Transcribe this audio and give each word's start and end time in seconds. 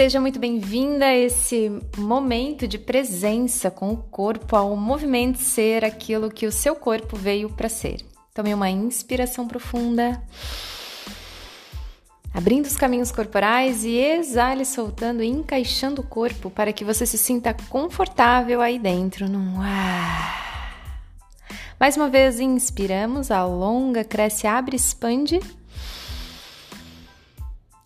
Seja 0.00 0.18
muito 0.18 0.38
bem-vinda 0.38 1.04
a 1.04 1.14
esse 1.14 1.70
momento 1.98 2.66
de 2.66 2.78
presença 2.78 3.70
com 3.70 3.92
o 3.92 3.98
corpo, 3.98 4.56
ao 4.56 4.74
movimento 4.74 5.36
ser 5.36 5.84
aquilo 5.84 6.30
que 6.30 6.46
o 6.46 6.50
seu 6.50 6.74
corpo 6.74 7.18
veio 7.18 7.50
para 7.50 7.68
ser. 7.68 8.00
Tome 8.32 8.54
uma 8.54 8.70
inspiração 8.70 9.46
profunda, 9.46 10.22
abrindo 12.32 12.64
os 12.64 12.78
caminhos 12.78 13.12
corporais 13.12 13.84
e 13.84 13.94
exale 13.94 14.64
soltando 14.64 15.22
e 15.22 15.28
encaixando 15.28 16.00
o 16.00 16.06
corpo 16.06 16.48
para 16.48 16.72
que 16.72 16.82
você 16.82 17.04
se 17.04 17.18
sinta 17.18 17.54
confortável 17.68 18.62
aí 18.62 18.78
dentro. 18.78 19.28
Num... 19.28 19.56
Mais 21.78 21.98
uma 21.98 22.08
vez, 22.08 22.40
inspiramos, 22.40 23.30
alonga, 23.30 24.02
cresce, 24.02 24.46
abre, 24.46 24.76
expande. 24.76 25.40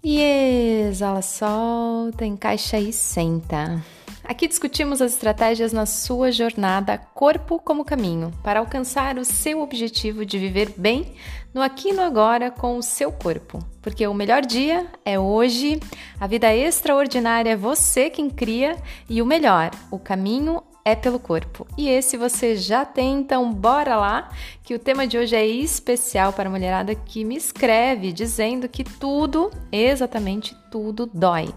E 0.07 0.21
exala, 0.21 1.23
solta, 1.23 2.27
encaixa 2.27 2.79
e 2.79 2.93
senta. 2.93 3.83
Aqui 4.23 4.47
discutimos 4.47 5.01
as 5.01 5.13
estratégias 5.13 5.73
na 5.73 5.87
sua 5.87 6.31
jornada 6.31 6.99
corpo 6.99 7.59
como 7.59 7.87
caminho 7.87 8.31
para 8.43 8.61
alcançar 8.61 9.17
o 9.17 9.25
seu 9.25 9.63
objetivo 9.63 10.27
de 10.27 10.39
viver 10.39 10.75
bem 10.77 11.15
no 11.55 11.63
aqui 11.63 11.89
e 11.89 11.93
no 11.95 12.03
agora 12.03 12.51
com 12.51 12.77
o 12.77 12.83
seu 12.83 13.11
corpo. 13.11 13.59
Porque 13.81 14.07
o 14.07 14.13
melhor 14.13 14.43
dia 14.43 14.87
é 15.07 15.19
hoje, 15.19 15.81
a 16.21 16.27
vida 16.27 16.55
extraordinária 16.55 17.53
é 17.53 17.57
você 17.57 18.11
quem 18.11 18.29
cria 18.29 18.77
e 19.09 19.23
o 19.23 19.27
melhor, 19.27 19.71
o 19.91 19.99
caminho 19.99 20.63
é 20.85 20.95
pelo 20.95 21.19
corpo. 21.19 21.67
E 21.79 21.89
esse 21.89 22.17
você 22.17 22.57
já 22.57 22.85
tem, 22.85 23.21
então 23.21 23.53
bora 23.53 23.97
lá, 23.97 24.31
que 24.63 24.75
o 24.75 24.79
tema 24.79 25.07
de 25.07 25.17
hoje 25.17 25.35
é 25.35 25.47
especial 25.47 26.33
para 26.33 26.49
a 26.49 26.53
mulherada 26.53 26.95
que 26.95 27.25
me 27.25 27.37
escreve 27.37 28.13
dizendo 28.13 28.69
que 28.69 28.85
tudo, 28.85 29.51
exatamente 29.73 30.55
tudo, 30.71 31.11
dói. 31.13 31.49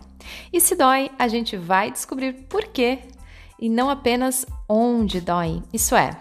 E 0.51 0.61
se 0.61 0.75
dói, 0.75 1.11
a 1.19 1.27
gente 1.27 1.57
vai 1.57 1.91
descobrir 1.91 2.33
por 2.47 2.65
quê 2.65 2.99
e 3.59 3.69
não 3.69 3.89
apenas 3.89 4.45
onde 4.67 5.19
dói. 5.19 5.61
Isso 5.73 5.95
é, 5.95 6.11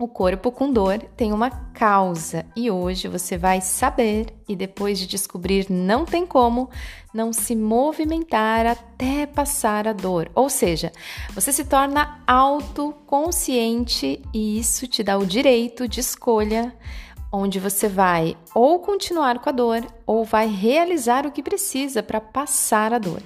o 0.00 0.08
corpo 0.08 0.50
com 0.50 0.72
dor 0.72 0.98
tem 1.14 1.30
uma 1.30 1.50
causa 1.50 2.46
e 2.56 2.70
hoje 2.70 3.06
você 3.06 3.36
vai 3.36 3.60
saber 3.60 4.28
e 4.48 4.56
depois 4.56 4.98
de 4.98 5.06
descobrir 5.06 5.66
não 5.68 6.06
tem 6.06 6.26
como 6.26 6.70
não 7.12 7.34
se 7.34 7.54
movimentar 7.54 8.66
até 8.66 9.26
passar 9.26 9.86
a 9.86 9.92
dor. 9.92 10.30
Ou 10.34 10.48
seja, 10.48 10.90
você 11.34 11.52
se 11.52 11.66
torna 11.66 12.22
autoconsciente 12.26 14.22
e 14.32 14.58
isso 14.58 14.86
te 14.86 15.02
dá 15.02 15.18
o 15.18 15.26
direito 15.26 15.86
de 15.86 16.00
escolha 16.00 16.74
onde 17.30 17.60
você 17.60 17.86
vai 17.86 18.36
ou 18.54 18.78
continuar 18.78 19.38
com 19.38 19.50
a 19.50 19.52
dor 19.52 19.86
ou 20.06 20.24
vai 20.24 20.48
realizar 20.48 21.26
o 21.26 21.30
que 21.30 21.42
precisa 21.42 22.02
para 22.02 22.22
passar 22.22 22.94
a 22.94 22.98
dor. 22.98 23.22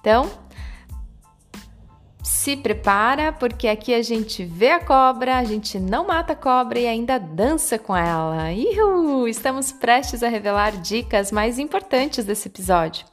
Então, 0.00 0.30
se 2.22 2.56
prepara, 2.56 3.32
porque 3.32 3.66
aqui 3.68 3.94
a 3.94 4.02
gente 4.02 4.44
vê 4.44 4.70
a 4.70 4.84
cobra, 4.84 5.38
a 5.38 5.44
gente 5.44 5.78
não 5.78 6.06
mata 6.06 6.32
a 6.34 6.36
cobra 6.36 6.78
e 6.78 6.86
ainda 6.86 7.18
dança 7.18 7.78
com 7.78 7.96
ela. 7.96 8.52
Ihu! 8.52 9.26
Estamos 9.26 9.72
prestes 9.72 10.22
a 10.22 10.28
revelar 10.28 10.72
dicas 10.80 11.32
mais 11.32 11.58
importantes 11.58 12.24
desse 12.24 12.48
episódio. 12.48 13.06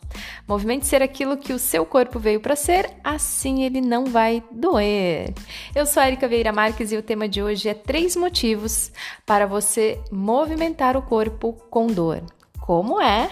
Movimente 0.48 0.86
ser 0.86 1.02
aquilo 1.02 1.38
que 1.38 1.54
o 1.54 1.60
seu 1.60 1.86
corpo 1.86 2.20
veio 2.20 2.40
para 2.40 2.56
ser, 2.56 2.90
assim 3.04 3.64
ele 3.64 3.82
não 3.82 4.06
vai 4.06 4.44
doer. 4.52 5.34
Eu 5.76 5.86
sou 5.86 6.02
a 6.02 6.08
Erika 6.08 6.28
Veira 6.28 6.52
Marques 6.52 6.92
e 6.92 6.98
o 6.98 7.04
tema 7.04 7.28
de 7.28 7.42
hoje 7.42 7.70
é 7.70 7.74
três 7.74 8.16
motivos 8.16 8.92
para 9.26 9.46
você 9.46 10.00
movimentar 10.12 10.98
o 10.98 11.02
corpo 11.02 11.54
com 11.70 11.88
dor. 11.88 12.24
Como 12.60 13.02
é? 13.02 13.30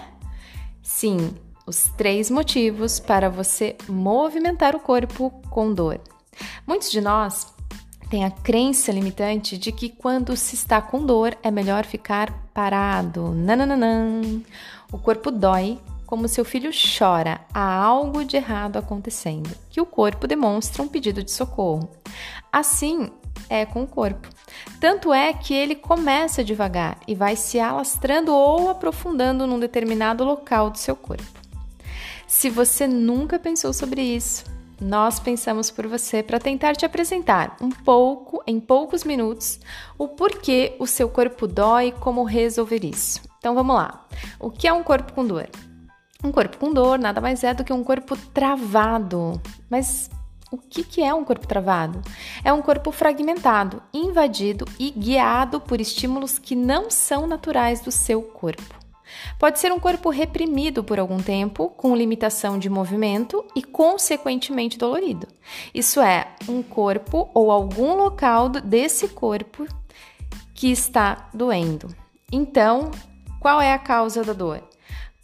Sim, 0.82 1.34
os 1.66 1.88
três 1.96 2.30
motivos 2.30 3.00
para 3.00 3.28
você 3.28 3.76
movimentar 3.88 4.76
o 4.76 4.80
corpo 4.80 5.30
com 5.50 5.74
dor. 5.74 6.00
Muitos 6.66 6.90
de 6.90 7.00
nós 7.00 7.52
têm 8.08 8.24
a 8.24 8.30
crença 8.30 8.92
limitante 8.92 9.58
de 9.58 9.72
que 9.72 9.88
quando 9.88 10.36
se 10.36 10.54
está 10.54 10.80
com 10.80 11.04
dor 11.04 11.36
é 11.42 11.50
melhor 11.50 11.84
ficar 11.84 12.32
parado. 12.54 13.32
Nananã. 13.32 14.22
O 14.92 14.98
corpo 14.98 15.30
dói 15.30 15.78
como 16.06 16.28
seu 16.28 16.44
filho 16.44 16.70
chora, 16.70 17.40
há 17.52 17.74
algo 17.82 18.24
de 18.24 18.36
errado 18.36 18.76
acontecendo, 18.76 19.50
que 19.68 19.80
o 19.80 19.86
corpo 19.86 20.28
demonstra 20.28 20.80
um 20.80 20.86
pedido 20.86 21.20
de 21.20 21.32
socorro. 21.32 21.90
Assim 22.52 23.10
é 23.50 23.66
com 23.66 23.82
o 23.82 23.88
corpo. 23.88 24.28
Tanto 24.80 25.12
é 25.12 25.32
que 25.32 25.52
ele 25.52 25.74
começa 25.74 26.44
devagar 26.44 26.98
e 27.08 27.14
vai 27.14 27.34
se 27.34 27.58
alastrando 27.58 28.32
ou 28.32 28.70
aprofundando 28.70 29.48
num 29.48 29.58
determinado 29.58 30.24
local 30.24 30.70
do 30.70 30.78
seu 30.78 30.94
corpo. 30.94 31.45
Se 32.26 32.50
você 32.50 32.88
nunca 32.88 33.38
pensou 33.38 33.72
sobre 33.72 34.02
isso, 34.02 34.44
nós 34.80 35.20
pensamos 35.20 35.70
por 35.70 35.86
você 35.86 36.22
para 36.22 36.40
tentar 36.40 36.74
te 36.74 36.84
apresentar 36.84 37.56
um 37.60 37.70
pouco, 37.70 38.42
em 38.46 38.58
poucos 38.60 39.04
minutos, 39.04 39.60
o 39.96 40.08
porquê 40.08 40.76
o 40.78 40.86
seu 40.86 41.08
corpo 41.08 41.46
dói 41.46 41.88
e 41.88 41.92
como 41.92 42.24
resolver 42.24 42.84
isso. 42.84 43.22
Então 43.38 43.54
vamos 43.54 43.76
lá. 43.76 44.06
O 44.40 44.50
que 44.50 44.66
é 44.66 44.72
um 44.72 44.82
corpo 44.82 45.12
com 45.12 45.24
dor? 45.24 45.48
Um 46.22 46.32
corpo 46.32 46.58
com 46.58 46.72
dor 46.72 46.98
nada 46.98 47.20
mais 47.20 47.44
é 47.44 47.54
do 47.54 47.62
que 47.62 47.72
um 47.72 47.84
corpo 47.84 48.16
travado. 48.34 49.40
Mas 49.70 50.10
o 50.50 50.58
que, 50.58 50.82
que 50.82 51.02
é 51.02 51.14
um 51.14 51.24
corpo 51.24 51.46
travado? 51.46 52.02
É 52.44 52.52
um 52.52 52.60
corpo 52.60 52.90
fragmentado, 52.90 53.82
invadido 53.94 54.66
e 54.78 54.90
guiado 54.90 55.60
por 55.60 55.80
estímulos 55.80 56.38
que 56.38 56.56
não 56.56 56.90
são 56.90 57.26
naturais 57.26 57.80
do 57.80 57.92
seu 57.92 58.20
corpo. 58.20 58.85
Pode 59.38 59.58
ser 59.58 59.72
um 59.72 59.80
corpo 59.80 60.10
reprimido 60.10 60.82
por 60.82 60.98
algum 60.98 61.18
tempo, 61.18 61.68
com 61.70 61.96
limitação 61.96 62.58
de 62.58 62.70
movimento 62.70 63.44
e, 63.54 63.62
consequentemente, 63.62 64.78
dolorido. 64.78 65.26
Isso 65.74 66.00
é, 66.00 66.28
um 66.48 66.62
corpo 66.62 67.30
ou 67.34 67.50
algum 67.50 67.94
local 67.94 68.48
desse 68.48 69.08
corpo 69.08 69.66
que 70.54 70.70
está 70.70 71.28
doendo. 71.32 71.88
Então, 72.32 72.90
qual 73.40 73.60
é 73.60 73.72
a 73.72 73.78
causa 73.78 74.24
da 74.24 74.32
dor? 74.32 74.62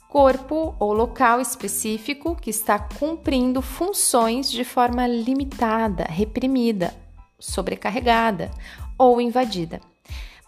Corpo 0.09 0.75
ou 0.79 0.93
local 0.93 1.41
específico 1.41 2.37
que 2.37 2.51
está 2.51 2.79
cumprindo 2.79 3.63
funções 3.63 4.51
de 4.51 4.63
forma 4.63 5.07
limitada, 5.07 6.05
reprimida, 6.05 6.95
sobrecarregada 7.39 8.51
ou 8.99 9.21
invadida. 9.21 9.81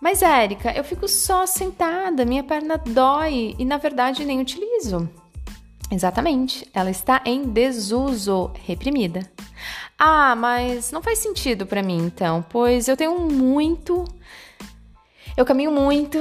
Mas, 0.00 0.22
Érica, 0.22 0.72
eu 0.72 0.84
fico 0.84 1.08
só 1.08 1.46
sentada, 1.46 2.24
minha 2.24 2.44
perna 2.44 2.76
dói 2.76 3.54
e 3.58 3.64
na 3.64 3.78
verdade 3.78 4.24
nem 4.24 4.40
utilizo. 4.40 5.08
Exatamente, 5.90 6.68
ela 6.74 6.90
está 6.90 7.22
em 7.24 7.44
desuso, 7.44 8.50
reprimida. 8.64 9.30
Ah, 9.98 10.34
mas 10.34 10.90
não 10.90 11.02
faz 11.02 11.18
sentido 11.20 11.66
para 11.66 11.82
mim 11.82 11.98
então, 11.98 12.44
pois 12.48 12.88
eu 12.88 12.96
tenho 12.96 13.18
muito. 13.18 14.04
Eu 15.36 15.44
caminho 15.44 15.70
muito 15.70 16.18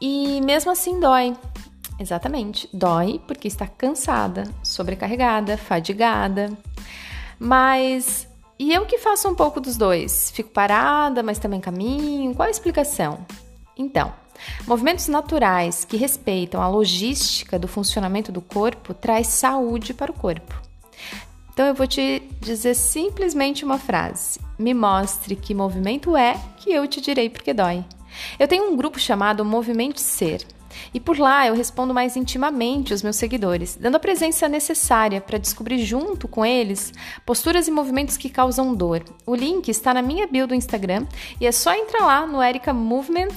e 0.00 0.40
mesmo 0.42 0.70
assim 0.70 1.00
dói. 1.00 1.36
Exatamente, 1.98 2.68
dói 2.72 3.20
porque 3.26 3.48
está 3.48 3.66
cansada, 3.66 4.44
sobrecarregada, 4.62 5.56
fadigada. 5.56 6.50
Mas 7.38 8.27
e 8.58 8.72
eu 8.72 8.86
que 8.86 8.98
faço 8.98 9.28
um 9.28 9.34
pouco 9.34 9.60
dos 9.60 9.76
dois? 9.76 10.30
Fico 10.30 10.50
parada, 10.50 11.22
mas 11.22 11.38
também 11.38 11.60
caminho? 11.60 12.34
Qual 12.34 12.48
a 12.48 12.50
explicação? 12.50 13.24
Então, 13.76 14.12
movimentos 14.66 15.06
naturais 15.06 15.84
que 15.84 15.96
respeitam 15.96 16.60
a 16.60 16.68
logística 16.68 17.58
do 17.58 17.68
funcionamento 17.68 18.32
do 18.32 18.40
corpo 18.40 18.92
traz 18.92 19.28
saúde 19.28 19.94
para 19.94 20.10
o 20.10 20.14
corpo. 20.14 20.54
Então 21.52 21.66
eu 21.66 21.74
vou 21.74 21.86
te 21.86 22.22
dizer 22.40 22.74
simplesmente 22.74 23.64
uma 23.64 23.78
frase: 23.78 24.40
me 24.58 24.72
mostre 24.74 25.34
que 25.34 25.54
movimento 25.54 26.16
é 26.16 26.40
que 26.56 26.70
eu 26.72 26.86
te 26.86 27.00
direi 27.00 27.28
porque 27.28 27.52
dói. 27.52 27.84
Eu 28.38 28.48
tenho 28.48 28.70
um 28.70 28.76
grupo 28.76 28.98
chamado 28.98 29.44
Movimento 29.44 30.00
Ser. 30.00 30.44
E 30.92 31.00
por 31.00 31.18
lá 31.18 31.46
eu 31.46 31.54
respondo 31.54 31.94
mais 31.94 32.16
intimamente 32.16 32.94
os 32.94 33.02
meus 33.02 33.16
seguidores, 33.16 33.76
dando 33.80 33.96
a 33.96 34.00
presença 34.00 34.48
necessária 34.48 35.20
para 35.20 35.38
descobrir 35.38 35.78
junto 35.78 36.28
com 36.28 36.44
eles 36.44 36.92
posturas 37.24 37.68
e 37.68 37.70
movimentos 37.70 38.16
que 38.16 38.28
causam 38.28 38.74
dor. 38.74 39.02
O 39.26 39.34
link 39.34 39.68
está 39.68 39.92
na 39.92 40.02
minha 40.02 40.26
bio 40.26 40.46
do 40.46 40.54
Instagram 40.54 41.06
e 41.40 41.46
é 41.46 41.52
só 41.52 41.74
entrar 41.74 42.04
lá 42.04 42.26
no 42.26 42.42
Erica 42.42 42.72
Movement 42.72 43.34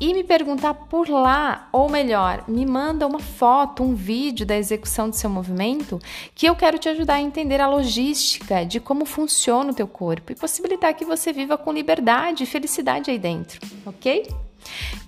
e 0.00 0.12
me 0.12 0.22
perguntar 0.22 0.74
por 0.74 1.08
lá, 1.08 1.68
ou 1.72 1.88
melhor, 1.88 2.44
me 2.46 2.66
manda 2.66 3.06
uma 3.06 3.18
foto, 3.18 3.82
um 3.82 3.94
vídeo 3.94 4.44
da 4.44 4.56
execução 4.56 5.08
do 5.08 5.16
seu 5.16 5.30
movimento, 5.30 5.98
que 6.34 6.46
eu 6.46 6.54
quero 6.54 6.78
te 6.78 6.88
ajudar 6.88 7.14
a 7.14 7.20
entender 7.20 7.60
a 7.60 7.68
logística 7.68 8.64
de 8.64 8.78
como 8.78 9.06
funciona 9.06 9.70
o 9.70 9.74
teu 9.74 9.88
corpo 9.88 10.32
e 10.32 10.34
possibilitar 10.34 10.94
que 10.94 11.04
você 11.04 11.32
viva 11.32 11.56
com 11.56 11.72
liberdade 11.72 12.42
e 12.42 12.46
felicidade 12.46 13.10
aí 13.10 13.18
dentro, 13.18 13.58
ok? 13.86 14.28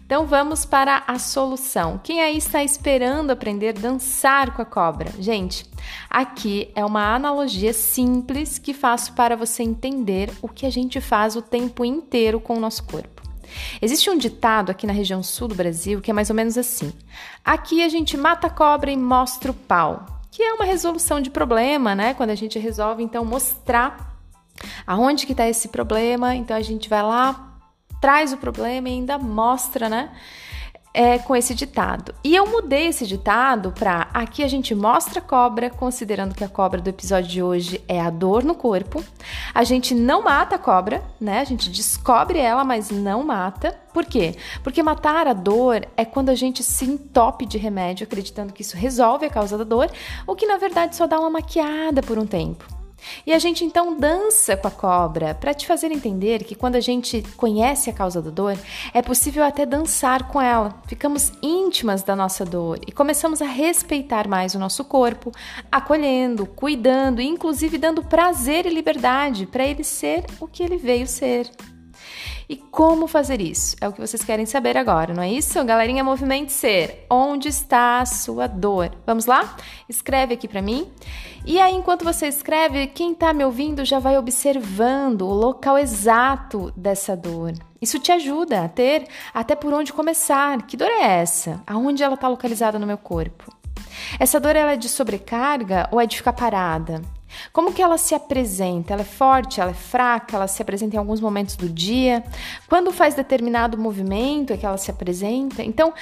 Então 0.09 0.25
vamos 0.25 0.65
para 0.65 1.03
a 1.07 1.19
solução. 1.19 2.01
Quem 2.03 2.23
aí 2.23 2.39
está 2.39 2.65
esperando 2.65 3.31
aprender 3.31 3.69
a 3.69 3.79
dançar 3.79 4.55
com 4.55 4.63
a 4.63 4.65
cobra? 4.65 5.13
Gente, 5.19 5.67
aqui 6.09 6.71
é 6.75 6.83
uma 6.83 7.15
analogia 7.15 7.75
simples 7.75 8.59
que 8.59 8.73
faço 8.73 9.13
para 9.13 9.37
você 9.37 9.63
entender 9.63 10.31
o 10.41 10.49
que 10.49 10.65
a 10.65 10.71
gente 10.71 10.99
faz 10.99 11.37
o 11.37 11.43
tempo 11.43 11.85
inteiro 11.85 12.41
com 12.41 12.57
o 12.57 12.61
nosso 12.61 12.85
corpo. 12.85 13.21
Existe 13.83 14.09
um 14.09 14.17
ditado 14.17 14.71
aqui 14.71 14.87
na 14.87 14.95
região 14.95 15.23
sul 15.23 15.47
do 15.47 15.55
Brasil 15.55 16.01
que 16.01 16.11
é 16.11 16.15
mais 16.15 16.31
ou 16.31 16.37
menos 16.37 16.57
assim: 16.57 16.91
aqui 17.45 17.85
a 17.85 17.89
gente 17.91 18.17
mata 18.17 18.47
a 18.47 18.51
cobra 18.51 18.91
e 18.91 18.97
mostra 18.97 19.51
o 19.51 19.55
pau. 19.55 20.07
que 20.31 20.43
é 20.43 20.55
uma 20.55 20.65
resolução 20.65 21.21
de 21.21 21.29
problema, 21.29 21.95
né? 21.95 22.15
Quando 22.15 22.31
a 22.31 22.35
gente 22.35 22.59
resolve 22.59 23.03
então 23.03 23.27
mostrar 23.27 24.17
aonde 24.87 25.27
que 25.27 25.33
está 25.33 25.47
esse 25.47 25.69
problema, 25.69 26.35
então 26.35 26.57
a 26.57 26.63
gente 26.63 26.89
vai 26.89 27.03
lá, 27.03 27.48
traz 28.01 28.33
o 28.33 28.37
problema 28.37 28.89
e 28.89 28.93
ainda 28.93 29.19
mostra, 29.19 29.89
né? 29.89 30.11
é, 30.93 31.19
com 31.19 31.37
esse 31.37 31.55
ditado. 31.55 32.15
E 32.25 32.35
eu 32.35 32.47
mudei 32.47 32.87
esse 32.87 33.07
ditado 33.07 33.73
para 33.73 34.09
aqui 34.13 34.43
a 34.43 34.49
gente 34.49 34.75
mostra 34.75 35.21
cobra, 35.21 35.71
considerando 35.71 36.35
que 36.35 36.43
a 36.43 36.49
cobra 36.49 36.81
do 36.81 36.89
episódio 36.89 37.31
de 37.31 37.43
hoje 37.43 37.85
é 37.87 38.01
a 38.01 38.11
dor 38.11 38.43
no 38.43 38.55
corpo. 38.55 39.05
A 39.55 39.63
gente 39.63 39.95
não 39.95 40.25
mata 40.25 40.57
a 40.57 40.59
cobra, 40.59 41.03
né? 41.21 41.41
A 41.41 41.45
gente 41.45 41.71
descobre 41.71 42.39
ela, 42.39 42.65
mas 42.65 42.91
não 42.91 43.23
mata. 43.23 43.79
Por 43.93 44.05
quê? 44.05 44.35
Porque 44.63 44.83
matar 44.83 45.27
a 45.27 45.33
dor 45.33 45.87
é 45.97 46.05
quando 46.05 46.31
a 46.31 46.35
gente 46.35 46.63
se 46.65 46.85
entope 46.85 47.47
de 47.47 47.59
remédio, 47.59 48.05
acreditando 48.05 48.53
que 48.53 48.63
isso 48.63 48.77
resolve 48.77 49.27
a 49.27 49.31
causa 49.31 49.57
da 49.57 49.65
dor, 49.65 49.91
o 50.27 50.35
que 50.35 50.47
na 50.47 50.57
verdade 50.57 50.97
só 50.97 51.07
dá 51.07 51.19
uma 51.21 51.31
maquiada 51.31 52.03
por 52.03 52.19
um 52.19 52.27
tempo. 52.27 52.78
E 53.27 53.33
a 53.33 53.39
gente 53.39 53.65
então 53.65 53.97
dança 53.97 54.57
com 54.57 54.69
a 54.69 54.71
cobra 54.71 55.35
para 55.35 55.55
te 55.55 55.67
fazer 55.67 55.91
entender 55.93 56.45
que 56.45 56.55
quando 56.55 56.77
a 56.77 56.81
gente 56.81 57.23
conhece 57.37 57.91
a 57.91 57.93
causa 57.93 58.21
da 58.21 58.31
dor, 58.31 58.59
é 58.93 59.03
possível 59.03 59.45
até 59.45 59.65
dançar 59.65 60.29
com 60.29 60.41
ela. 60.41 60.81
Ficamos 60.87 61.33
íntimas 61.43 62.03
da 62.03 62.17
nossa 62.17 62.45
dor 62.45 62.81
e 62.87 62.93
começamos 62.93 63.41
a 63.43 63.47
respeitar 63.47 64.29
mais 64.29 64.55
o 64.55 64.59
nosso 64.59 64.85
corpo, 64.85 65.33
acolhendo, 65.71 66.47
cuidando 66.47 67.21
e 67.21 67.27
inclusive 67.27 67.79
dando 67.79 68.03
prazer 68.03 68.67
e 68.67 68.71
liberdade 68.71 69.47
para 69.47 69.67
ele 69.67 69.85
ser 69.85 70.25
o 70.41 70.47
que 70.47 70.63
ele 70.63 70.77
veio 70.77 71.07
ser. 71.07 71.51
E 72.49 72.57
como 72.57 73.07
fazer 73.07 73.43
isso? 73.43 73.77
É 73.79 73.87
o 73.87 73.93
que 73.93 74.01
vocês 74.01 74.25
querem 74.25 74.47
saber 74.47 74.75
agora, 74.79 75.13
não 75.13 75.23
é 75.23 75.31
isso? 75.31 75.63
Galerinha, 75.65 76.03
movimente 76.03 76.51
ser. 76.51 77.05
Onde 77.11 77.49
está 77.49 78.01
a 78.01 78.07
sua 78.07 78.47
dor? 78.47 78.91
Vamos 79.07 79.27
lá? 79.27 79.55
Escreve 79.87 80.33
aqui 80.33 80.49
para 80.49 80.63
mim. 80.63 80.91
E 81.45 81.61
aí, 81.61 81.75
enquanto 81.75 82.05
você 82.05 82.27
escreve, 82.27 82.87
quem 82.87 83.13
está 83.13 83.35
me 83.35 83.45
ouvindo 83.45 83.85
já 83.85 83.99
vai 83.99 84.17
observando 84.17 85.23
o 85.23 85.33
local 85.35 85.77
exato 85.77 86.73
dessa 86.75 87.15
dor. 87.15 87.53
Isso 87.83 87.99
te 87.99 88.11
ajuda 88.13 88.65
a 88.65 88.69
ter 88.69 89.07
até 89.35 89.55
por 89.55 89.75
onde 89.75 89.93
começar. 89.93 90.63
Que 90.63 90.77
dor 90.77 90.89
é 90.89 91.21
essa? 91.21 91.63
Aonde 91.67 92.03
ela 92.03 92.15
está 92.15 92.29
localizada 92.29 92.79
no 92.79 92.87
meu 92.87 92.99
corpo? 92.99 93.53
Essa 94.19 94.41
dor 94.41 94.57
ela 94.57 94.73
é 94.73 94.77
de 94.77 94.89
sobrecarga 94.89 95.87
ou 95.93 96.01
é 96.01 96.07
de 96.07 96.17
ficar 96.17 96.33
parada? 96.33 97.03
Como 97.53 97.73
que 97.73 97.83
ela 97.83 97.99
se 97.99 98.15
apresenta? 98.15 98.93
Ela 98.93 99.03
é 99.03 99.05
forte, 99.05 99.61
ela 99.61 99.71
é 99.71 99.75
fraca, 99.75 100.37
ela 100.37 100.47
se 100.47 100.61
apresenta 100.63 100.97
em 100.97 100.99
alguns 100.99 101.21
momentos 101.21 101.57
do 101.57 101.69
dia? 101.69 102.25
Quando 102.69 102.93
faz 102.93 103.15
determinado 103.15 103.79
movimento 103.79 104.53
é 104.53 104.57
que 104.57 104.67
ela 104.67 104.77
se 104.77 104.91
apresenta? 104.91 105.63
Então, 105.63 105.93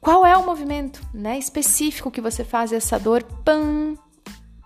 qual 0.00 0.26
é 0.26 0.36
o 0.36 0.44
movimento 0.44 1.00
né, 1.14 1.38
específico 1.38 2.10
que 2.10 2.20
você 2.20 2.44
faz 2.44 2.72
e 2.72 2.74
essa 2.74 2.98
dor 2.98 3.22
pam, 3.44 3.94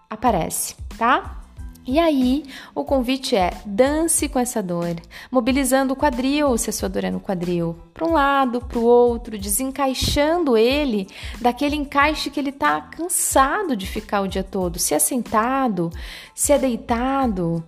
aparece, 0.08 0.74
tá? 0.96 1.45
E 1.86 2.00
aí, 2.00 2.44
o 2.74 2.84
convite 2.84 3.36
é 3.36 3.52
dance 3.64 4.28
com 4.28 4.40
essa 4.40 4.60
dor, 4.60 4.96
mobilizando 5.30 5.92
o 5.92 5.96
quadril, 5.96 6.58
se 6.58 6.68
a 6.68 6.72
sua 6.72 6.88
dor 6.88 7.04
é 7.04 7.12
no 7.12 7.20
quadril, 7.20 7.78
para 7.94 8.04
um 8.04 8.12
lado, 8.12 8.60
para 8.60 8.80
o 8.80 8.84
outro, 8.84 9.38
desencaixando 9.38 10.56
ele 10.56 11.06
daquele 11.40 11.76
encaixe 11.76 12.28
que 12.28 12.40
ele 12.40 12.50
está 12.50 12.80
cansado 12.80 13.76
de 13.76 13.86
ficar 13.86 14.22
o 14.22 14.26
dia 14.26 14.42
todo, 14.42 14.80
se 14.80 14.94
é 14.94 14.98
sentado, 14.98 15.92
se 16.34 16.52
é 16.52 16.58
deitado. 16.58 17.62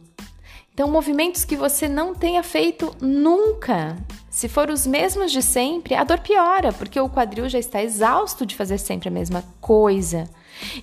Então, 0.74 0.90
movimentos 0.90 1.44
que 1.44 1.54
você 1.54 1.88
não 1.88 2.12
tenha 2.12 2.42
feito 2.42 2.92
nunca. 3.00 3.96
Se 4.28 4.48
for 4.48 4.68
os 4.68 4.84
mesmos 4.84 5.30
de 5.30 5.42
sempre, 5.42 5.94
a 5.94 6.02
dor 6.02 6.18
piora, 6.18 6.72
porque 6.72 7.00
o 7.00 7.08
quadril 7.08 7.48
já 7.48 7.58
está 7.58 7.82
exausto 7.82 8.44
de 8.44 8.56
fazer 8.56 8.78
sempre 8.78 9.08
a 9.08 9.12
mesma 9.12 9.44
coisa. 9.60 10.28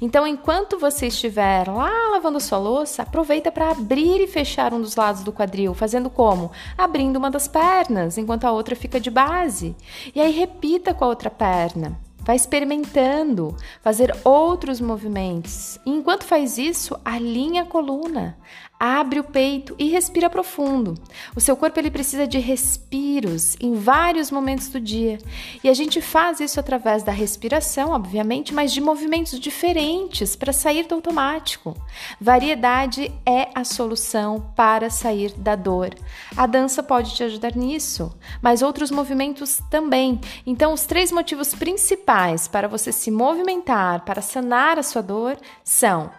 Então, 0.01 0.25
enquanto 0.25 0.77
você 0.77 1.07
estiver 1.07 1.67
lá 1.67 1.91
lavando 2.11 2.39
sua 2.39 2.57
louça, 2.57 3.03
aproveita 3.03 3.51
para 3.51 3.71
abrir 3.71 4.21
e 4.21 4.27
fechar 4.27 4.73
um 4.73 4.81
dos 4.81 4.95
lados 4.95 5.23
do 5.23 5.33
quadril, 5.33 5.73
fazendo 5.73 6.09
como? 6.09 6.51
Abrindo 6.77 7.17
uma 7.17 7.31
das 7.31 7.47
pernas, 7.47 8.17
enquanto 8.17 8.45
a 8.45 8.51
outra 8.51 8.75
fica 8.75 8.99
de 8.99 9.09
base. 9.09 9.75
E 10.13 10.21
aí 10.21 10.31
repita 10.31 10.93
com 10.93 11.05
a 11.05 11.07
outra 11.07 11.29
perna. 11.29 11.99
Vai 12.25 12.35
experimentando 12.35 13.55
fazer 13.81 14.15
outros 14.23 14.81
movimentos. 14.81 15.79
E 15.85 15.91
enquanto 15.91 16.23
faz 16.23 16.57
isso, 16.57 16.99
alinha 17.05 17.61
a 17.61 17.65
coluna, 17.65 18.35
Abre 18.79 19.19
o 19.19 19.23
peito 19.23 19.73
e 19.79 19.89
respira 19.89 20.29
profundo. 20.29 20.95
O 21.33 21.39
seu 21.39 21.55
corpo 21.55 21.79
ele 21.79 21.89
precisa 21.89 22.27
de 22.27 22.39
respiros 22.39 23.55
em 23.59 23.73
vários 23.73 24.29
momentos 24.29 24.67
do 24.67 24.81
dia. 24.81 25.17
E 25.63 25.69
a 25.69 25.73
gente 25.73 26.01
faz 26.01 26.41
isso 26.41 26.59
através 26.59 27.01
da 27.01 27.11
respiração, 27.11 27.91
obviamente, 27.91 28.53
mas 28.53 28.73
de 28.73 28.81
movimentos 28.81 29.39
diferentes 29.39 30.35
para 30.35 30.51
sair 30.51 30.87
do 30.87 30.95
automático. 30.95 31.75
Variedade 32.19 33.11
é 33.25 33.49
a 33.55 33.63
solução 33.63 34.51
para 34.55 34.89
sair 34.89 35.31
da 35.37 35.55
dor. 35.55 35.95
A 36.35 36.45
dança 36.45 36.83
pode 36.83 37.15
te 37.15 37.23
ajudar 37.23 37.55
nisso, 37.55 38.13
mas 38.41 38.61
outros 38.61 38.91
movimentos 38.91 39.61
também. 39.69 40.19
Então, 40.45 40.73
os 40.73 40.85
três 40.85 41.11
motivos 41.11 41.55
principais 41.55 42.47
para 42.47 42.67
você 42.67 42.91
se 42.91 43.09
movimentar, 43.09 44.03
para 44.03 44.21
sanar 44.21 44.77
a 44.77 44.83
sua 44.83 45.01
dor, 45.01 45.37
são 45.63 46.11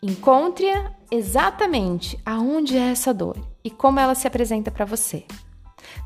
Encontre-a 0.00 0.92
exatamente 1.10 2.18
aonde 2.24 2.76
é 2.76 2.90
essa 2.90 3.12
dor 3.12 3.36
e 3.64 3.70
como 3.70 3.98
ela 3.98 4.14
se 4.14 4.28
apresenta 4.28 4.70
para 4.70 4.84
você. 4.84 5.24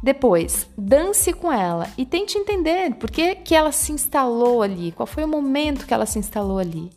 Depois, 0.02 0.66
dance 0.76 1.32
com 1.32 1.52
ela 1.52 1.90
e 1.98 2.06
tente 2.06 2.38
entender 2.38 2.94
por 2.94 3.10
que, 3.10 3.34
que 3.36 3.54
ela 3.54 3.70
se 3.70 3.92
instalou 3.92 4.62
ali, 4.62 4.92
qual 4.92 5.06
foi 5.06 5.24
o 5.24 5.28
momento 5.28 5.86
que 5.86 5.92
ela 5.92 6.06
se 6.06 6.18
instalou 6.18 6.58
ali. 6.58 6.90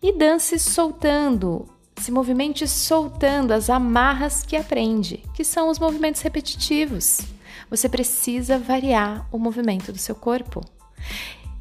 E 0.00 0.12
dance 0.12 0.58
soltando, 0.58 1.68
se 1.96 2.12
movimente 2.12 2.68
soltando 2.68 3.52
as 3.52 3.68
amarras 3.68 4.44
que 4.44 4.56
aprende, 4.56 5.24
que 5.34 5.44
são 5.44 5.68
os 5.68 5.78
movimentos 5.78 6.22
repetitivos. 6.22 7.20
Você 7.68 7.88
precisa 7.88 8.58
variar 8.58 9.26
o 9.32 9.38
movimento 9.38 9.92
do 9.92 9.98
seu 9.98 10.14
corpo. 10.14 10.60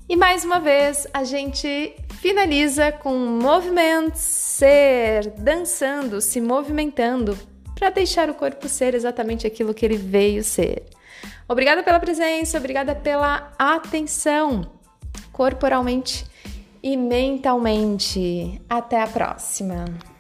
E 0.08 0.16
mais 0.16 0.44
uma 0.44 0.60
vez 0.60 1.08
a 1.14 1.24
gente 1.24 1.96
finaliza 2.22 2.92
com 2.92 3.18
movimentos, 3.18 4.22
ser, 4.22 5.32
dançando, 5.32 6.22
se 6.22 6.40
movimentando 6.40 7.36
para 7.74 7.90
deixar 7.90 8.30
o 8.30 8.36
corpo 8.36 8.70
ser 8.70 8.94
exatamente 8.94 9.48
aquilo 9.48 9.74
que 9.74 9.84
ele 9.84 9.98
veio 9.98 10.44
ser. 10.44 10.84
Obrigada 11.50 11.82
pela 11.82 12.00
presença, 12.00 12.60
obrigada 12.60 12.94
pela 12.94 13.52
atenção 13.58 14.72
corporalmente 15.32 16.24
e 16.84 16.96
mentalmente. 16.96 18.62
Até 18.70 19.02
a 19.02 19.08
próxima! 19.08 20.11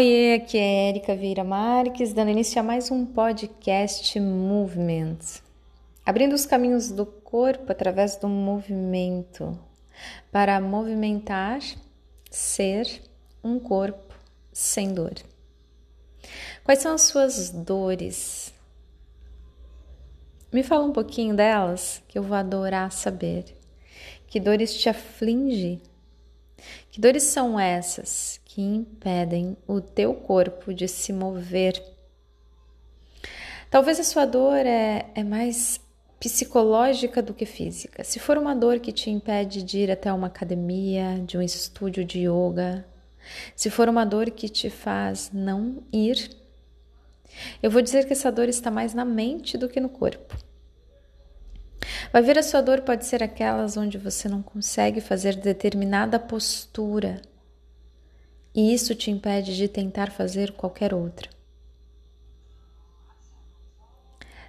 Oi, 0.00 0.34
aqui 0.34 0.56
é 0.56 0.90
Erika 0.90 1.16
Vieira 1.16 1.42
Marques, 1.42 2.12
dando 2.12 2.30
início 2.30 2.60
a 2.60 2.62
mais 2.62 2.88
um 2.88 3.04
podcast 3.04 4.20
Movement. 4.20 5.18
Abrindo 6.06 6.34
os 6.34 6.46
caminhos 6.46 6.92
do 6.92 7.04
corpo 7.04 7.72
através 7.72 8.14
do 8.14 8.28
movimento, 8.28 9.58
para 10.30 10.60
movimentar, 10.60 11.58
ser 12.30 13.02
um 13.42 13.58
corpo 13.58 14.14
sem 14.52 14.94
dor. 14.94 15.14
Quais 16.62 16.78
são 16.78 16.94
as 16.94 17.02
suas 17.02 17.50
dores? 17.50 18.54
Me 20.52 20.62
fala 20.62 20.84
um 20.84 20.92
pouquinho 20.92 21.34
delas, 21.34 22.00
que 22.06 22.16
eu 22.16 22.22
vou 22.22 22.36
adorar 22.36 22.92
saber. 22.92 23.46
Que 24.28 24.38
dores 24.38 24.72
te 24.74 24.88
aflige? 24.88 25.82
Que 26.88 27.00
dores 27.00 27.24
são 27.24 27.58
essas 27.58 28.37
que 28.48 28.62
impedem 28.62 29.58
o 29.66 29.78
teu 29.78 30.14
corpo 30.14 30.72
de 30.72 30.88
se 30.88 31.12
mover. 31.12 31.80
Talvez 33.70 34.00
a 34.00 34.04
sua 34.04 34.24
dor 34.24 34.64
é, 34.64 35.06
é 35.14 35.22
mais 35.22 35.78
psicológica 36.18 37.22
do 37.22 37.34
que 37.34 37.44
física. 37.44 38.02
Se 38.02 38.18
for 38.18 38.38
uma 38.38 38.56
dor 38.56 38.80
que 38.80 38.90
te 38.90 39.10
impede 39.10 39.62
de 39.62 39.80
ir 39.80 39.90
até 39.90 40.10
uma 40.10 40.28
academia, 40.28 41.22
de 41.26 41.36
um 41.36 41.42
estúdio 41.42 42.06
de 42.06 42.20
yoga, 42.20 42.86
se 43.54 43.68
for 43.68 43.86
uma 43.86 44.06
dor 44.06 44.30
que 44.30 44.48
te 44.48 44.70
faz 44.70 45.30
não 45.30 45.82
ir, 45.92 46.30
eu 47.62 47.70
vou 47.70 47.82
dizer 47.82 48.06
que 48.06 48.14
essa 48.14 48.32
dor 48.32 48.48
está 48.48 48.70
mais 48.70 48.94
na 48.94 49.04
mente 49.04 49.58
do 49.58 49.68
que 49.68 49.78
no 49.78 49.90
corpo. 49.90 50.34
Vai 52.10 52.22
ver 52.22 52.38
a 52.38 52.42
sua 52.42 52.62
dor 52.62 52.80
pode 52.80 53.04
ser 53.04 53.22
aquelas 53.22 53.76
onde 53.76 53.98
você 53.98 54.26
não 54.26 54.42
consegue 54.42 55.02
fazer 55.02 55.36
determinada 55.36 56.18
postura 56.18 57.20
e 58.58 58.74
isso 58.74 58.92
te 58.92 59.08
impede 59.08 59.54
de 59.54 59.68
tentar 59.68 60.10
fazer 60.10 60.50
qualquer 60.50 60.92
outra. 60.92 61.30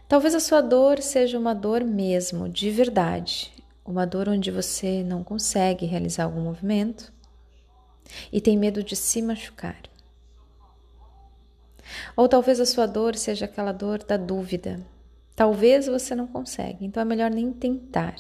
Talvez 0.08 0.34
a 0.34 0.40
sua 0.40 0.62
dor 0.62 1.00
seja 1.00 1.38
uma 1.38 1.54
dor 1.54 1.84
mesmo, 1.84 2.50
de 2.50 2.72
verdade, 2.72 3.54
uma 3.86 4.08
dor 4.08 4.28
onde 4.28 4.50
você 4.50 5.04
não 5.04 5.24
consegue 5.24 5.86
realizar 5.86 6.24
algum 6.24 6.42
movimento 6.42 7.14
e 8.34 8.42
tem 8.42 8.58
medo 8.58 8.82
de 8.82 8.96
se 8.96 9.22
machucar. 9.22 9.80
Ou 12.18 12.28
talvez 12.28 12.60
a 12.60 12.66
sua 12.66 12.88
dor 12.88 13.16
seja 13.16 13.46
aquela 13.46 13.72
dor 13.72 14.04
da 14.04 14.18
dúvida. 14.18 14.84
Talvez 15.36 15.86
você 15.86 16.16
não 16.16 16.26
consegue, 16.26 16.84
então 16.84 17.00
é 17.00 17.06
melhor 17.06 17.30
nem 17.30 17.54
tentar. 17.54 18.16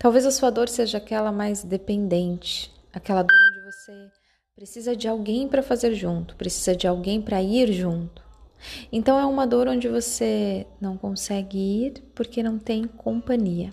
Talvez 0.00 0.26
a 0.26 0.32
sua 0.32 0.50
dor 0.50 0.68
seja 0.68 0.98
aquela 0.98 1.30
mais 1.30 1.62
dependente, 1.62 2.79
aquela 2.92 3.22
dor 3.22 3.38
onde 3.50 3.72
você 3.72 4.10
precisa 4.54 4.94
de 4.94 5.08
alguém 5.08 5.48
para 5.48 5.62
fazer 5.62 5.94
junto, 5.94 6.36
precisa 6.36 6.76
de 6.76 6.86
alguém 6.86 7.20
para 7.20 7.42
ir 7.42 7.72
junto. 7.72 8.22
Então 8.92 9.18
é 9.18 9.24
uma 9.24 9.46
dor 9.46 9.68
onde 9.68 9.88
você 9.88 10.66
não 10.80 10.96
consegue 10.96 11.58
ir 11.58 12.02
porque 12.14 12.42
não 12.42 12.58
tem 12.58 12.84
companhia. 12.84 13.72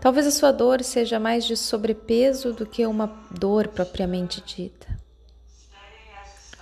Talvez 0.00 0.26
a 0.26 0.30
sua 0.30 0.52
dor 0.52 0.82
seja 0.82 1.18
mais 1.18 1.44
de 1.44 1.56
sobrepeso 1.56 2.52
do 2.52 2.66
que 2.66 2.86
uma 2.86 3.06
dor 3.30 3.68
propriamente 3.68 4.42
dita. 4.42 4.96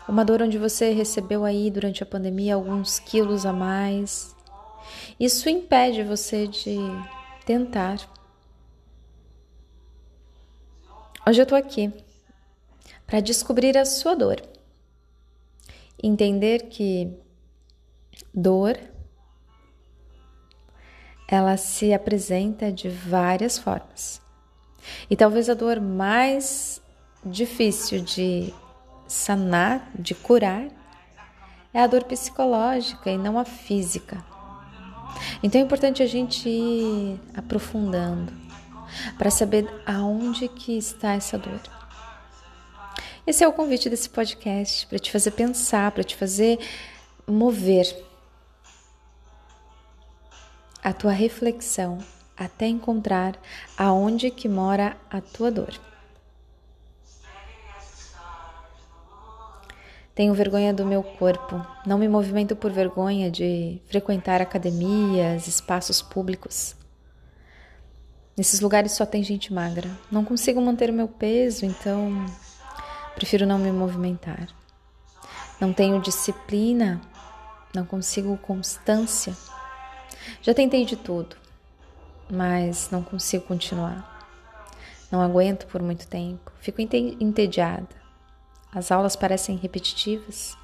Uma 0.08 0.24
dor 0.24 0.42
onde 0.42 0.58
você 0.58 0.90
recebeu 0.90 1.44
aí 1.44 1.70
durante 1.70 2.02
a 2.02 2.06
pandemia 2.06 2.54
alguns 2.54 2.98
quilos 2.98 3.46
a 3.46 3.52
mais. 3.52 4.34
Isso 5.18 5.48
impede 5.48 6.02
você 6.02 6.46
de 6.46 6.76
tentar. 7.46 7.98
Hoje 11.26 11.40
eu 11.40 11.46
tô 11.46 11.54
aqui 11.54 11.90
para 13.06 13.18
descobrir 13.18 13.78
a 13.78 13.86
sua 13.86 14.14
dor. 14.14 14.42
Entender 16.02 16.64
que 16.68 17.10
dor 18.32 18.78
ela 21.26 21.56
se 21.56 21.94
apresenta 21.94 22.70
de 22.70 22.90
várias 22.90 23.56
formas. 23.56 24.20
E 25.08 25.16
talvez 25.16 25.48
a 25.48 25.54
dor 25.54 25.80
mais 25.80 26.82
difícil 27.24 28.02
de 28.02 28.52
sanar, 29.08 29.90
de 29.98 30.14
curar, 30.14 30.68
é 31.72 31.80
a 31.80 31.86
dor 31.86 32.04
psicológica 32.04 33.10
e 33.10 33.16
não 33.16 33.38
a 33.38 33.46
física. 33.46 34.22
Então 35.42 35.58
é 35.58 35.64
importante 35.64 36.02
a 36.02 36.06
gente 36.06 36.50
ir 36.50 37.18
aprofundando 37.34 38.43
para 39.18 39.30
saber 39.30 39.68
aonde 39.86 40.48
que 40.48 40.76
está 40.76 41.14
essa 41.14 41.38
dor. 41.38 41.60
Esse 43.26 43.42
é 43.42 43.48
o 43.48 43.52
convite 43.52 43.88
desse 43.88 44.08
podcast 44.08 44.86
para 44.86 44.98
te 44.98 45.10
fazer 45.10 45.30
pensar, 45.30 45.90
para 45.92 46.04
te 46.04 46.14
fazer 46.14 46.58
mover 47.26 47.86
a 50.82 50.92
tua 50.92 51.12
reflexão 51.12 51.98
até 52.36 52.66
encontrar 52.66 53.38
aonde 53.78 54.30
que 54.30 54.48
mora 54.48 54.96
a 55.10 55.20
tua 55.20 55.50
dor. 55.50 55.72
Tenho 60.14 60.34
vergonha 60.34 60.72
do 60.72 60.84
meu 60.84 61.02
corpo. 61.02 61.64
Não 61.84 61.98
me 61.98 62.06
movimento 62.06 62.54
por 62.54 62.70
vergonha 62.70 63.30
de 63.30 63.80
frequentar 63.88 64.40
academias, 64.40 65.48
espaços 65.48 66.00
públicos. 66.00 66.76
Nesses 68.36 68.60
lugares 68.60 68.92
só 68.92 69.06
tem 69.06 69.22
gente 69.22 69.52
magra. 69.52 69.90
Não 70.10 70.24
consigo 70.24 70.60
manter 70.60 70.90
o 70.90 70.94
meu 70.94 71.08
peso, 71.08 71.64
então 71.64 72.26
prefiro 73.14 73.46
não 73.46 73.58
me 73.58 73.70
movimentar. 73.70 74.48
Não 75.60 75.72
tenho 75.72 76.00
disciplina, 76.00 77.00
não 77.74 77.84
consigo 77.84 78.36
constância 78.38 79.36
já 80.42 80.54
tentei 80.54 80.84
de 80.84 80.96
tudo, 80.96 81.36
mas 82.30 82.90
não 82.90 83.02
consigo 83.02 83.44
continuar. 83.44 84.12
Não 85.10 85.20
aguento 85.20 85.66
por 85.66 85.82
muito 85.82 86.06
tempo, 86.06 86.50
fico 86.60 86.80
entediada. 86.80 87.88
As 88.72 88.90
aulas 88.90 89.14
parecem 89.14 89.56
repetitivas. 89.56 90.56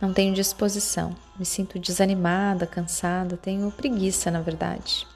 Não 0.00 0.12
tenho 0.12 0.34
disposição, 0.34 1.14
me 1.38 1.44
sinto 1.44 1.78
desanimada, 1.78 2.66
cansada, 2.66 3.36
tenho 3.36 3.70
preguiça, 3.70 4.30
na 4.30 4.40
verdade. 4.40 5.06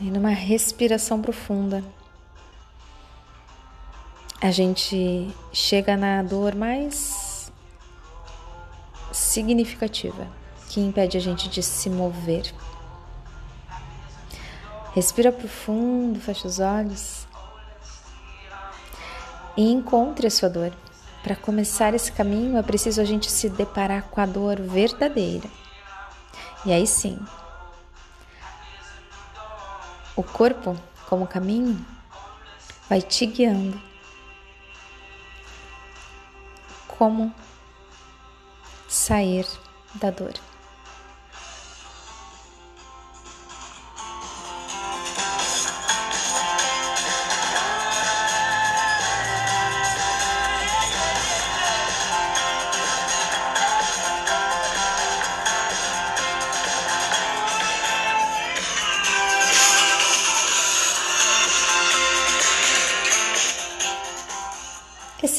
E 0.00 0.04
numa 0.04 0.30
respiração 0.30 1.20
profunda, 1.20 1.82
a 4.40 4.52
gente 4.52 5.28
chega 5.52 5.96
na 5.96 6.22
dor 6.22 6.54
mais 6.54 7.50
significativa 9.12 10.28
que 10.68 10.80
impede 10.80 11.16
a 11.16 11.20
gente 11.20 11.48
de 11.48 11.62
se 11.62 11.90
mover. 11.90 12.54
Respira 14.94 15.32
profundo, 15.32 16.20
fecha 16.20 16.46
os 16.46 16.60
olhos 16.60 17.26
e 19.56 19.72
encontre 19.72 20.28
a 20.28 20.30
sua 20.30 20.48
dor. 20.48 20.72
Para 21.22 21.34
começar 21.34 21.92
esse 21.94 22.12
caminho 22.12 22.56
é 22.56 22.62
preciso 22.62 23.00
a 23.00 23.04
gente 23.04 23.28
se 23.30 23.48
deparar 23.48 24.04
com 24.04 24.20
a 24.20 24.26
dor 24.26 24.60
verdadeira. 24.60 25.48
E 26.64 26.72
aí 26.72 26.86
sim, 26.86 27.18
o 30.18 30.22
corpo, 30.24 30.76
como 31.08 31.28
caminho, 31.28 31.78
vai 32.88 33.00
te 33.00 33.24
guiando. 33.24 33.80
Como 36.88 37.32
sair 38.88 39.46
da 39.94 40.10
dor. 40.10 40.34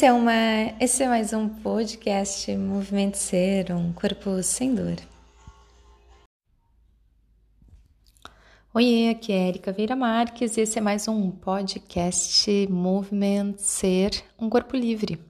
Esse 0.00 0.06
é, 0.06 0.12
uma, 0.14 0.32
esse 0.80 1.02
é 1.02 1.06
mais 1.06 1.34
um 1.34 1.46
podcast 1.46 2.56
Movimento 2.56 3.18
Ser, 3.18 3.70
um 3.72 3.92
corpo 3.92 4.42
sem 4.42 4.74
dor. 4.74 4.96
Oi, 8.72 9.10
aqui 9.10 9.30
é 9.30 9.48
Erika 9.48 9.70
Veira 9.70 9.94
Marques 9.94 10.56
e 10.56 10.62
esse 10.62 10.78
é 10.78 10.80
mais 10.80 11.06
um 11.06 11.30
podcast 11.30 12.66
Movimento 12.70 13.58
Ser, 13.60 14.24
um 14.38 14.48
corpo 14.48 14.74
livre. 14.74 15.20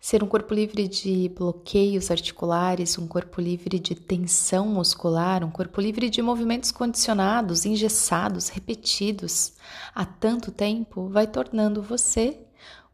Ser 0.00 0.24
um 0.24 0.26
corpo 0.26 0.54
livre 0.54 0.88
de 0.88 1.28
bloqueios 1.28 2.10
articulares, 2.10 2.96
um 2.96 3.06
corpo 3.06 3.42
livre 3.42 3.78
de 3.78 3.94
tensão 3.94 4.68
muscular, 4.68 5.44
um 5.44 5.50
corpo 5.50 5.82
livre 5.82 6.08
de 6.08 6.22
movimentos 6.22 6.72
condicionados, 6.72 7.66
engessados, 7.66 8.48
repetidos 8.48 9.52
há 9.94 10.06
tanto 10.06 10.50
tempo, 10.50 11.10
vai 11.10 11.26
tornando 11.26 11.82
você 11.82 12.38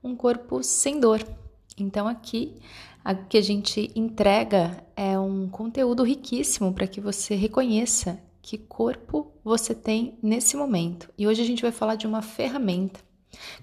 um 0.03 0.15
corpo 0.17 0.63
sem 0.63 1.01
dor. 1.01 1.25
Então 1.77 2.07
aqui 2.07 2.57
o 3.05 3.27
que 3.27 3.39
a 3.39 3.43
gente 3.43 3.91
entrega 3.95 4.85
é 4.97 5.19
um 5.19 5.49
conteúdo 5.49 6.03
riquíssimo 6.03 6.73
para 6.73 6.87
que 6.87 7.01
você 7.01 7.35
reconheça 7.35 8.21
que 8.43 8.59
corpo 8.59 9.33
você 9.45 9.75
tem 9.75 10.19
nesse 10.23 10.57
momento. 10.57 11.11
E 11.17 11.27
hoje 11.27 11.43
a 11.43 11.45
gente 11.45 11.63
vai 11.63 11.73
falar 11.73 11.97
de 11.97 12.07
uma 12.07 12.23
ferramenta 12.23 13.01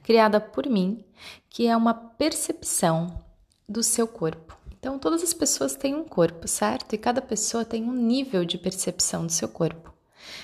criada 0.03 0.39
por 0.39 0.67
mim, 0.67 1.03
que 1.49 1.67
é 1.67 1.75
uma 1.75 1.93
percepção 1.93 3.19
do 3.67 3.81
seu 3.81 4.07
corpo. 4.07 4.57
Então, 4.71 4.99
todas 4.99 5.23
as 5.23 5.33
pessoas 5.33 5.75
têm 5.75 5.95
um 5.95 6.03
corpo, 6.03 6.47
certo? 6.47 6.93
E 6.93 6.97
cada 6.97 7.19
pessoa 7.21 7.65
tem 7.65 7.83
um 7.83 7.93
nível 7.93 8.45
de 8.45 8.57
percepção 8.57 9.25
do 9.25 9.31
seu 9.31 9.47
corpo. 9.47 9.94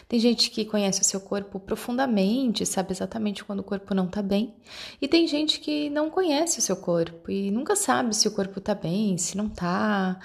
Tem 0.07 0.19
gente 0.19 0.49
que 0.51 0.65
conhece 0.65 1.01
o 1.01 1.05
seu 1.05 1.19
corpo 1.19 1.59
profundamente, 1.59 2.65
sabe 2.65 2.91
exatamente 2.91 3.43
quando 3.43 3.59
o 3.59 3.63
corpo 3.63 3.93
não 3.93 4.07
tá 4.07 4.21
bem, 4.21 4.55
e 5.01 5.07
tem 5.07 5.27
gente 5.27 5.59
que 5.59 5.89
não 5.89 6.09
conhece 6.09 6.59
o 6.59 6.61
seu 6.61 6.75
corpo 6.75 7.31
e 7.31 7.51
nunca 7.51 7.75
sabe 7.75 8.15
se 8.15 8.27
o 8.27 8.31
corpo 8.31 8.59
tá 8.59 8.75
bem, 8.75 9.17
se 9.17 9.37
não 9.37 9.49
tá. 9.49 10.19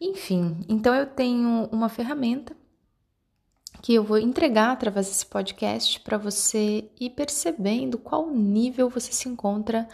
Enfim, 0.00 0.64
então 0.68 0.94
eu 0.94 1.06
tenho 1.06 1.68
uma 1.72 1.88
ferramenta 1.88 2.56
que 3.82 3.94
eu 3.94 4.04
vou 4.04 4.18
entregar 4.18 4.72
através 4.72 5.06
desse 5.08 5.26
podcast 5.26 6.00
para 6.00 6.18
você 6.18 6.90
ir 7.00 7.10
percebendo 7.10 7.98
qual 7.98 8.30
nível 8.30 8.90
você 8.90 9.12
se 9.12 9.28
encontra 9.28 9.88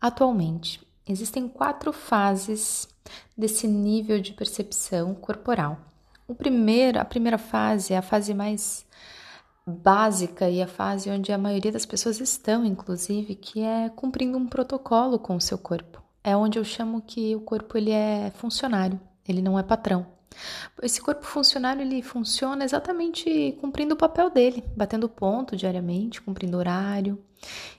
atualmente. 0.00 0.80
Existem 1.08 1.48
quatro 1.48 1.92
fases 1.92 2.88
desse 3.36 3.66
nível 3.66 4.20
de 4.20 4.32
percepção 4.32 5.14
corporal. 5.14 5.91
O 6.32 6.34
primeiro, 6.34 6.98
a 6.98 7.04
primeira 7.04 7.36
fase 7.36 7.92
é 7.92 7.98
a 7.98 8.00
fase 8.00 8.32
mais 8.32 8.86
básica 9.66 10.48
e 10.48 10.62
a 10.62 10.66
fase 10.66 11.10
onde 11.10 11.30
a 11.30 11.36
maioria 11.36 11.70
das 11.70 11.84
pessoas 11.84 12.18
estão, 12.20 12.64
inclusive, 12.64 13.34
que 13.34 13.60
é 13.60 13.90
cumprindo 13.90 14.38
um 14.38 14.46
protocolo 14.46 15.18
com 15.18 15.36
o 15.36 15.40
seu 15.42 15.58
corpo. 15.58 16.02
É 16.24 16.34
onde 16.34 16.58
eu 16.58 16.64
chamo 16.64 17.02
que 17.02 17.36
o 17.36 17.42
corpo 17.42 17.76
ele 17.76 17.90
é 17.90 18.32
funcionário, 18.36 18.98
ele 19.28 19.42
não 19.42 19.58
é 19.58 19.62
patrão. 19.62 20.06
Esse 20.82 21.02
corpo 21.02 21.26
funcionário 21.26 21.82
ele 21.82 22.00
funciona 22.00 22.64
exatamente 22.64 23.54
cumprindo 23.60 23.92
o 23.92 23.98
papel 23.98 24.30
dele, 24.30 24.64
batendo 24.74 25.10
ponto 25.10 25.54
diariamente, 25.54 26.22
cumprindo 26.22 26.56
horário. 26.56 27.22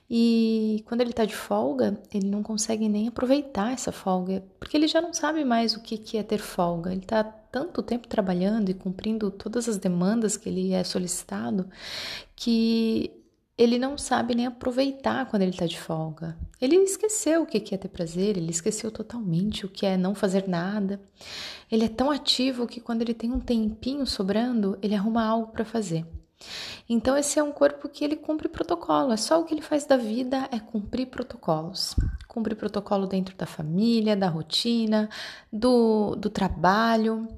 E 0.08 0.84
quando 0.86 1.00
ele 1.00 1.10
está 1.10 1.24
de 1.24 1.34
folga, 1.34 2.00
ele 2.12 2.28
não 2.28 2.40
consegue 2.40 2.88
nem 2.88 3.08
aproveitar 3.08 3.72
essa 3.72 3.90
folga, 3.90 4.44
porque 4.60 4.76
ele 4.76 4.86
já 4.86 5.00
não 5.00 5.12
sabe 5.12 5.44
mais 5.44 5.74
o 5.74 5.82
que 5.82 6.16
é 6.16 6.22
ter 6.22 6.38
folga. 6.38 6.92
Ele 6.92 7.00
está 7.00 7.34
tanto 7.54 7.84
tempo 7.84 8.08
trabalhando 8.08 8.68
e 8.68 8.74
cumprindo 8.74 9.30
todas 9.30 9.68
as 9.68 9.78
demandas 9.78 10.36
que 10.36 10.48
ele 10.48 10.72
é 10.72 10.82
solicitado 10.82 11.70
que 12.34 13.12
ele 13.56 13.78
não 13.78 13.96
sabe 13.96 14.34
nem 14.34 14.46
aproveitar 14.46 15.26
quando 15.26 15.42
ele 15.42 15.52
está 15.52 15.64
de 15.64 15.78
folga. 15.78 16.36
Ele 16.60 16.74
esqueceu 16.78 17.42
o 17.42 17.46
que 17.46 17.72
é 17.72 17.78
ter 17.78 17.86
prazer, 17.86 18.36
ele 18.36 18.50
esqueceu 18.50 18.90
totalmente 18.90 19.64
o 19.64 19.68
que 19.68 19.86
é 19.86 19.96
não 19.96 20.16
fazer 20.16 20.48
nada. 20.48 21.00
Ele 21.70 21.84
é 21.84 21.88
tão 21.88 22.10
ativo 22.10 22.66
que 22.66 22.80
quando 22.80 23.02
ele 23.02 23.14
tem 23.14 23.30
um 23.30 23.38
tempinho 23.38 24.04
sobrando, 24.04 24.76
ele 24.82 24.96
arruma 24.96 25.24
algo 25.24 25.52
para 25.52 25.64
fazer. 25.64 26.04
Então, 26.88 27.16
esse 27.16 27.38
é 27.38 27.42
um 27.42 27.52
corpo 27.52 27.88
que 27.88 28.04
ele 28.04 28.16
cumpre 28.16 28.48
protocolo, 28.48 29.12
é 29.12 29.16
só 29.16 29.40
o 29.40 29.44
que 29.44 29.54
ele 29.54 29.62
faz 29.62 29.86
da 29.86 29.96
vida 29.96 30.48
é 30.50 30.58
cumprir 30.58 31.06
protocolos. 31.06 31.94
Cumprir 32.26 32.56
protocolo 32.56 33.06
dentro 33.06 33.36
da 33.36 33.46
família, 33.46 34.16
da 34.16 34.28
rotina, 34.28 35.08
do, 35.52 36.16
do 36.16 36.28
trabalho, 36.28 37.28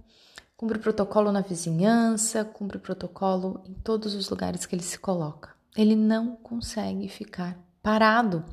cumpre 0.57 0.79
protocolo 0.79 1.31
na 1.31 1.41
vizinhança, 1.41 2.45
cumpre 2.45 2.79
protocolo 2.79 3.63
em 3.67 3.75
todos 3.75 4.15
os 4.15 4.31
lugares 4.31 4.67
que 4.67 4.75
ele 4.75 4.83
se 4.83 4.99
coloca 4.99 5.57
ele 5.77 5.95
não 5.95 6.35
consegue 6.37 7.09
ficar 7.09 7.59
parado. 7.83 8.45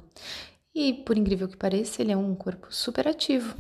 E 0.76 0.94
por 0.94 1.18
incrível 1.18 1.48
que 1.48 1.56
pareça, 1.56 2.02
ele 2.02 2.12
é 2.12 2.18
um 2.18 2.36
corpo 2.36 2.68
super 2.70 3.08
ativo. 3.08 3.56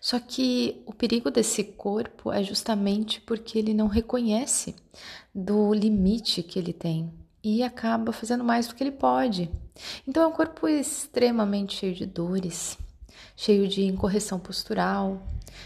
Só 0.00 0.18
que 0.20 0.82
o 0.86 0.94
perigo 0.94 1.30
desse 1.30 1.64
corpo 1.64 2.32
é 2.32 2.42
justamente 2.42 3.20
porque 3.20 3.58
ele 3.58 3.74
não 3.74 3.88
reconhece 3.88 4.74
do 5.34 5.74
limite 5.74 6.42
que 6.42 6.58
ele 6.58 6.72
tem 6.72 7.12
e 7.42 7.62
acaba 7.62 8.12
fazendo 8.12 8.44
mais 8.44 8.68
do 8.68 8.74
que 8.74 8.84
ele 8.84 8.92
pode. 8.92 9.50
Então 10.06 10.22
é 10.22 10.26
um 10.28 10.32
corpo 10.32 10.68
extremamente 10.68 11.76
cheio 11.76 11.94
de 11.94 12.06
dores, 12.06 12.78
cheio 13.36 13.66
de 13.66 13.82
incorreção 13.84 14.38
postural, 14.38 15.22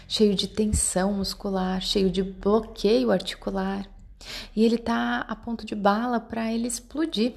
cheio 0.07 0.35
de 0.35 0.47
tensão 0.47 1.13
muscular, 1.13 1.81
cheio 1.81 2.09
de 2.09 2.23
bloqueio 2.23 3.11
articular. 3.11 3.89
E 4.55 4.63
ele 4.63 4.75
está 4.75 5.21
a 5.21 5.35
ponto 5.35 5.65
de 5.65 5.75
bala 5.75 6.19
para 6.19 6.51
ele 6.51 6.67
explodir. 6.67 7.33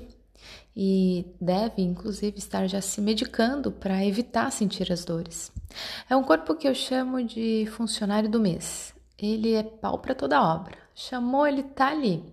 E 0.75 1.26
deve, 1.40 1.83
inclusive, 1.83 2.38
estar 2.38 2.66
já 2.66 2.81
se 2.81 3.00
medicando 3.00 3.71
para 3.71 4.04
evitar 4.04 4.50
sentir 4.50 4.90
as 4.90 5.04
dores. 5.04 5.52
É 6.09 6.16
um 6.16 6.25
corpo 6.25 6.54
que 6.54 6.66
eu 6.66 6.75
chamo 6.75 7.23
de 7.23 7.66
funcionário 7.73 8.28
do 8.28 8.40
mês. 8.40 8.95
Ele 9.19 9.52
é 9.52 9.62
pau 9.62 9.99
para 9.99 10.14
toda 10.14 10.42
obra. 10.42 10.76
Chamou, 10.95 11.47
ele 11.47 11.62
tá 11.62 11.88
ali. 11.88 12.25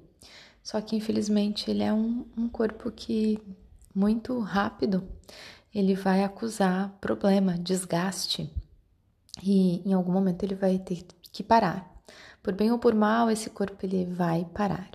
Só 0.63 0.79
que, 0.79 0.95
infelizmente, 0.95 1.69
ele 1.69 1.83
é 1.83 1.91
um, 1.91 2.25
um 2.37 2.47
corpo 2.47 2.89
que, 2.91 3.39
muito 3.93 4.39
rápido, 4.39 5.03
ele 5.73 5.93
vai 5.95 6.23
acusar 6.23 6.97
problema, 6.99 7.57
desgaste. 7.57 8.51
E 9.41 9.87
em 9.87 9.93
algum 9.93 10.11
momento 10.11 10.43
ele 10.43 10.55
vai 10.55 10.77
ter 10.77 11.05
que 11.31 11.43
parar. 11.43 11.89
Por 12.41 12.53
bem 12.53 12.71
ou 12.71 12.79
por 12.79 12.95
mal, 12.95 13.29
esse 13.29 13.49
corpo 13.49 13.85
ele 13.85 14.05
vai 14.05 14.45
parar. 14.53 14.89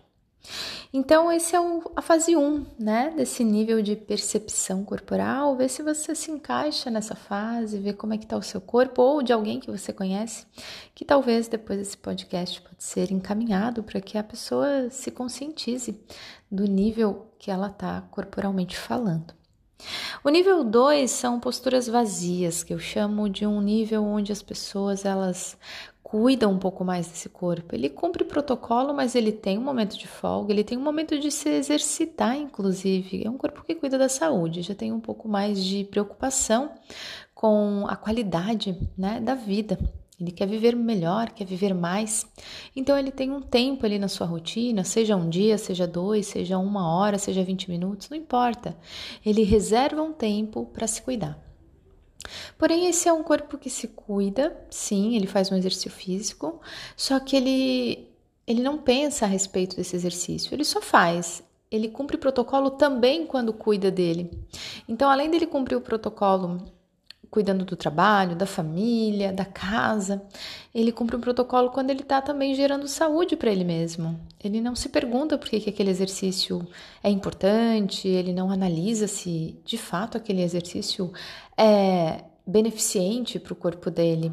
Então, 0.93 1.33
esse 1.33 1.57
é 1.57 1.61
o, 1.61 1.91
a 1.97 2.01
fase 2.01 2.37
1, 2.37 2.67
né, 2.79 3.13
desse 3.17 3.43
nível 3.43 3.83
de 3.83 3.97
percepção 3.97 4.85
corporal. 4.85 5.57
Vê 5.57 5.69
se 5.69 5.83
você 5.83 6.15
se 6.15 6.31
encaixa 6.31 6.89
nessa 6.89 7.17
fase, 7.17 7.79
vê 7.79 7.93
como 7.93 8.15
é 8.15 8.19
que 8.19 8.25
está 8.25 8.37
o 8.37 8.43
seu 8.43 8.61
corpo 8.61 9.03
ou 9.03 9.23
de 9.23 9.33
alguém 9.33 9.59
que 9.59 9.71
você 9.71 9.93
conhece, 9.93 10.47
que 10.95 11.05
talvez 11.05 11.49
depois 11.49 11.81
desse 11.81 11.97
podcast 11.97 12.63
pode 12.63 12.85
ser 12.85 13.11
encaminhado 13.11 13.83
para 13.83 14.01
que 14.01 14.17
a 14.17 14.23
pessoa 14.23 14.89
se 14.89 15.11
conscientize 15.11 15.99
do 16.49 16.65
nível 16.65 17.27
que 17.41 17.51
ela 17.51 17.67
está 17.69 18.03
corporalmente 18.03 18.77
falando. 18.79 19.35
O 20.23 20.29
nível 20.29 20.65
2 20.65 21.11
são 21.11 21.41
posturas 21.41 21.87
vazias, 21.87 22.63
que 22.63 22.73
eu 22.73 22.79
chamo 22.79 23.29
de 23.29 23.47
um 23.47 23.61
nível 23.61 24.05
onde 24.05 24.33
as 24.33 24.43
pessoas 24.43 25.05
elas 25.05 25.57
cuida 26.03 26.49
um 26.49 26.59
pouco 26.59 26.85
mais 26.85 27.09
desse 27.09 27.29
corpo. 27.29 27.75
Ele 27.75 27.89
cumpre 27.89 28.25
protocolo, 28.25 28.95
mas 28.95 29.17
ele 29.17 29.33
tem 29.33 29.59
um 29.59 29.63
momento 29.63 29.99
de 29.99 30.07
folga, 30.07 30.53
ele 30.53 30.63
tem 30.63 30.79
um 30.79 30.83
momento 30.83 31.19
de 31.19 31.31
se 31.31 31.49
exercitar, 31.49 32.37
inclusive. 32.37 33.25
É 33.25 33.29
um 33.29 33.37
corpo 33.37 33.65
que 33.65 33.75
cuida 33.75 33.99
da 33.99 34.09
saúde, 34.09 34.63
já 34.63 34.75
tem 34.75 34.93
um 34.93 35.01
pouco 35.01 35.27
mais 35.29 35.63
de 35.65 35.83
preocupação 35.85 36.71
com 37.35 37.85
a 37.89 37.97
qualidade 37.97 38.79
né, 38.97 39.19
da 39.19 39.35
vida. 39.35 39.79
Ele 40.21 40.31
quer 40.31 40.47
viver 40.47 40.77
melhor, 40.77 41.31
quer 41.31 41.45
viver 41.45 41.75
mais. 41.75 42.27
Então 42.75 42.97
ele 42.97 43.11
tem 43.11 43.31
um 43.31 43.41
tempo 43.41 43.85
ali 43.85 43.99
na 43.99 44.09
sua 44.09 44.27
rotina, 44.27 44.85
seja 44.85 45.17
um 45.17 45.29
dia, 45.29 45.59
seja 45.59 45.87
dois, 45.87 46.27
seja 46.27 46.57
uma 46.57 46.89
hora, 46.89 47.19
seja 47.19 47.43
20 47.43 47.69
minutos, 47.69 48.09
não 48.09 48.17
importa. 48.17 48.77
Ele 49.27 49.43
reserva 49.43 50.03
um 50.03 50.13
tempo 50.13 50.67
para 50.67 50.87
se 50.87 51.03
cuidar. 51.03 51.43
Porém, 52.57 52.87
esse 52.87 53.09
é 53.09 53.13
um 53.13 53.23
corpo 53.23 53.59
que 53.59 53.69
se 53.69 53.89
cuida, 53.89 54.57
sim, 54.71 55.15
ele 55.15 55.27
faz 55.27 55.51
um 55.51 55.57
exercício 55.57 55.91
físico, 55.91 56.61
só 56.97 57.21
que 57.21 57.37
ele, 57.37 58.09
ele 58.47 58.63
não 58.63 58.79
pensa 58.79 59.27
a 59.27 59.29
respeito 59.29 59.77
desse 59.77 59.95
exercício, 59.95 60.55
ele 60.55 60.65
só 60.65 60.81
faz. 60.81 61.43
Ele 61.71 61.89
cumpre 61.89 62.17
protocolo 62.17 62.71
também 62.71 63.27
quando 63.27 63.53
cuida 63.53 63.91
dele. 63.91 64.31
Então, 64.89 65.11
além 65.11 65.29
dele 65.29 65.47
cumprir 65.47 65.77
o 65.77 65.81
protocolo 65.81 66.63
cuidando 67.35 67.65
do 67.65 67.75
trabalho, 67.75 68.37
da 68.37 68.47
família, 68.47 69.33
da 69.33 69.45
casa. 69.45 70.23
Ele 70.73 70.93
cumpre 70.93 71.17
um 71.17 71.21
protocolo 71.21 71.69
quando 71.71 71.91
ele 71.91 72.03
está 72.03 72.23
também 72.23 72.55
gerando 72.55 72.87
saúde 72.87 73.35
para 73.35 73.51
ele 73.51 73.65
mesmo. 73.65 74.21
Ele 74.43 74.61
não 74.61 74.77
se 74.77 74.89
pergunta 74.89 75.37
por 75.37 75.49
que, 75.49 75.59
que 75.59 75.69
aquele 75.69 75.91
exercício 75.91 76.65
é 77.03 77.11
importante, 77.11 78.07
ele 78.07 78.33
não 78.33 78.53
analisa 78.53 79.09
se 79.09 79.59
de 79.65 79.77
fato 79.77 80.17
aquele 80.17 80.43
exercício 80.43 81.13
é 81.59 82.23
beneficente 82.47 83.41
para 83.41 83.53
o 83.53 83.57
corpo 83.57 83.91
dele. 83.91 84.31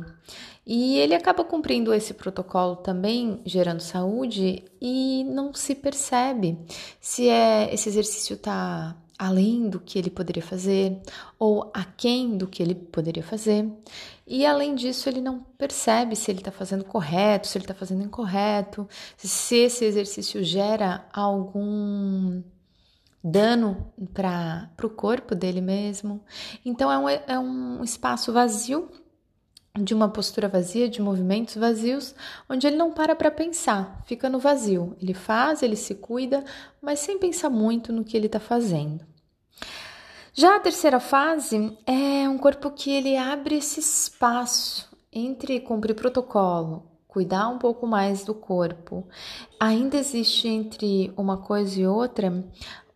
E 0.64 1.00
ele 1.00 1.16
acaba 1.16 1.44
cumprindo 1.44 1.92
esse 1.92 2.14
protocolo 2.14 2.76
também 2.76 3.42
gerando 3.44 3.80
saúde 3.80 4.64
e 4.80 5.24
não 5.24 5.56
se 5.56 5.74
percebe 5.74 6.56
se 7.00 7.28
é 7.28 7.74
esse 7.74 7.90
exercício 7.90 8.36
está 8.36 8.96
além 9.22 9.70
do 9.70 9.80
que 9.80 10.00
ele 10.00 10.10
poderia 10.10 10.42
fazer 10.42 11.00
ou 11.38 11.70
aquém 11.76 12.36
do 12.36 12.48
que 12.48 12.64
ele 12.64 12.74
poderia 12.74 13.22
fazer. 13.22 13.72
E 14.26 14.48
além 14.48 14.74
disso, 14.74 15.08
ele 15.08 15.22
não 15.22 15.42
percebe 15.60 16.16
se 16.16 16.32
ele 16.32 16.40
está 16.40 16.52
fazendo 16.52 16.84
correto, 16.84 17.48
se 17.48 17.56
ele 17.56 17.66
está 17.66 17.76
fazendo 17.76 18.04
incorreto, 18.04 18.90
se 19.16 19.58
esse 19.58 19.86
exercício 19.86 20.44
gera 20.44 21.06
algum 21.14 22.42
dano 23.24 23.94
para 24.12 24.72
o 24.84 24.90
corpo 24.90 25.36
dele 25.36 25.62
mesmo. 25.62 26.24
Então, 26.66 26.92
é 26.92 26.98
um, 26.98 27.10
é 27.10 27.40
um 27.40 27.84
espaço 27.84 28.34
vazio 28.34 28.90
de 29.80 29.94
uma 29.94 30.10
postura 30.10 30.50
vazia, 30.50 30.90
de 30.90 31.00
movimentos 31.00 31.56
vazios, 31.56 32.16
onde 32.50 32.66
ele 32.66 32.76
não 32.76 32.92
para 32.92 33.16
para 33.16 33.30
pensar, 33.30 34.02
fica 34.06 34.28
no 34.30 34.40
vazio. 34.40 34.98
Ele 35.00 35.14
faz, 35.14 35.62
ele 35.62 35.76
se 35.76 35.94
cuida, 35.94 36.44
mas 36.82 37.00
sem 37.00 37.20
pensar 37.20 37.52
muito 37.52 37.94
no 37.94 38.04
que 38.04 38.18
ele 38.18 38.26
está 38.26 38.40
fazendo. 38.40 39.11
Já 40.34 40.56
a 40.56 40.60
terceira 40.60 41.00
fase 41.00 41.78
é 41.86 42.28
um 42.30 42.38
corpo 42.38 42.72
que 42.72 42.89
ele 42.89 43.17
abre 43.17 43.56
esse 43.56 43.82
espaço 43.82 44.89
entre 45.12 45.60
cumprir 45.60 45.94
protocolo, 45.94 46.84
cuidar 47.06 47.50
um 47.50 47.58
pouco 47.58 47.86
mais 47.86 48.24
do 48.24 48.34
corpo. 48.34 49.06
Ainda 49.60 49.98
existe 49.98 50.48
entre 50.48 51.12
uma 51.17 51.36
coisa 51.36 51.82
e 51.82 51.86
outra 51.86 52.46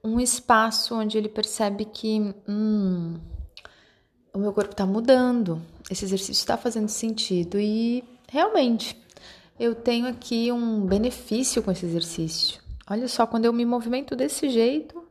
um 0.02 0.17
espaço 0.19 0.95
onde 0.95 1.17
ele 1.17 1.28
percebe 1.28 1.84
que 1.84 2.34
hum, 2.48 3.15
o 4.34 4.38
meu 4.38 4.54
corpo 4.54 4.71
está 4.71 4.86
mudando, 4.86 5.62
esse 5.91 6.06
exercício 6.06 6.39
está 6.39 6.56
fazendo 6.56 6.88
sentido 6.88 7.60
e 7.60 8.02
realmente 8.30 8.98
eu 9.60 9.76
tenho 9.76 10.08
aqui 10.08 10.54
um 10.54 10.86
benefício 10.86 11.62
com 11.62 11.71
esse 11.71 11.86
exercício. 11.86 12.62
Olha 12.88 13.10
só, 13.10 13.26
quando 13.28 13.45
eu 13.45 13.52
me 13.52 13.65
movimento 13.65 14.15
desse 14.15 14.48
jeito, 14.48 15.04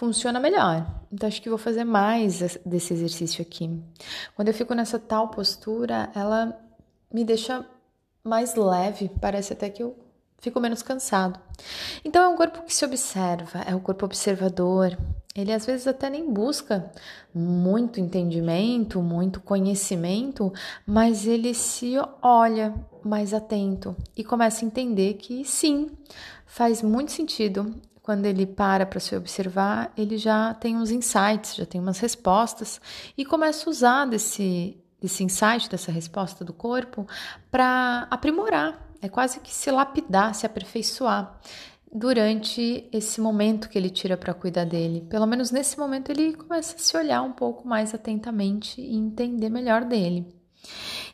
funciona 0.00 0.40
melhor. 0.40 0.86
Então, 1.12 1.28
acho 1.28 1.42
que 1.42 1.50
vou 1.50 1.58
fazer 1.58 1.84
mais 1.84 2.58
desse 2.64 2.94
exercício 2.94 3.42
aqui. 3.42 3.78
Quando 4.34 4.48
eu 4.48 4.54
fico 4.54 4.72
nessa 4.72 4.98
tal 4.98 5.28
postura, 5.28 6.10
ela 6.14 6.58
me 7.12 7.22
deixa 7.22 7.66
mais 8.24 8.54
leve, 8.54 9.10
parece 9.20 9.52
até 9.52 9.68
que 9.68 9.82
eu 9.82 9.94
fico 10.38 10.58
menos 10.58 10.82
cansado. 10.82 11.38
Então, 12.02 12.24
é 12.24 12.28
um 12.28 12.34
corpo 12.34 12.62
que 12.62 12.72
se 12.72 12.82
observa, 12.82 13.60
é 13.66 13.74
um 13.74 13.78
corpo 13.78 14.06
observador. 14.06 14.96
Ele 15.36 15.52
às 15.52 15.66
vezes 15.66 15.86
até 15.86 16.08
nem 16.08 16.32
busca 16.32 16.90
muito 17.34 18.00
entendimento, 18.00 19.02
muito 19.02 19.38
conhecimento, 19.38 20.50
mas 20.86 21.26
ele 21.26 21.52
se 21.52 21.96
olha 22.22 22.74
mais 23.04 23.34
atento 23.34 23.94
e 24.16 24.24
começa 24.24 24.64
a 24.64 24.66
entender 24.66 25.14
que 25.14 25.44
sim, 25.44 25.90
faz 26.46 26.82
muito 26.82 27.12
sentido 27.12 27.74
quando 28.02 28.26
ele 28.26 28.46
para 28.46 28.86
para 28.86 29.00
se 29.00 29.14
observar, 29.14 29.92
ele 29.96 30.16
já 30.16 30.54
tem 30.54 30.76
uns 30.76 30.90
insights, 30.90 31.54
já 31.54 31.66
tem 31.66 31.80
umas 31.80 31.98
respostas 31.98 32.80
e 33.16 33.24
começa 33.24 33.68
a 33.68 33.70
usar 33.70 34.04
desse, 34.06 34.76
desse 35.00 35.22
insight, 35.22 35.68
dessa 35.68 35.92
resposta 35.92 36.44
do 36.44 36.52
corpo, 36.52 37.06
para 37.50 38.06
aprimorar. 38.10 38.88
É 39.02 39.08
quase 39.08 39.40
que 39.40 39.52
se 39.52 39.70
lapidar, 39.70 40.34
se 40.34 40.44
aperfeiçoar 40.44 41.38
durante 41.92 42.88
esse 42.92 43.20
momento 43.20 43.68
que 43.68 43.76
ele 43.76 43.90
tira 43.90 44.16
para 44.16 44.32
cuidar 44.32 44.64
dele. 44.64 45.06
Pelo 45.08 45.26
menos 45.26 45.50
nesse 45.50 45.78
momento 45.78 46.10
ele 46.10 46.34
começa 46.34 46.76
a 46.76 46.78
se 46.78 46.96
olhar 46.96 47.22
um 47.22 47.32
pouco 47.32 47.66
mais 47.66 47.94
atentamente 47.94 48.80
e 48.80 48.96
entender 48.96 49.48
melhor 49.48 49.84
dele. 49.84 50.26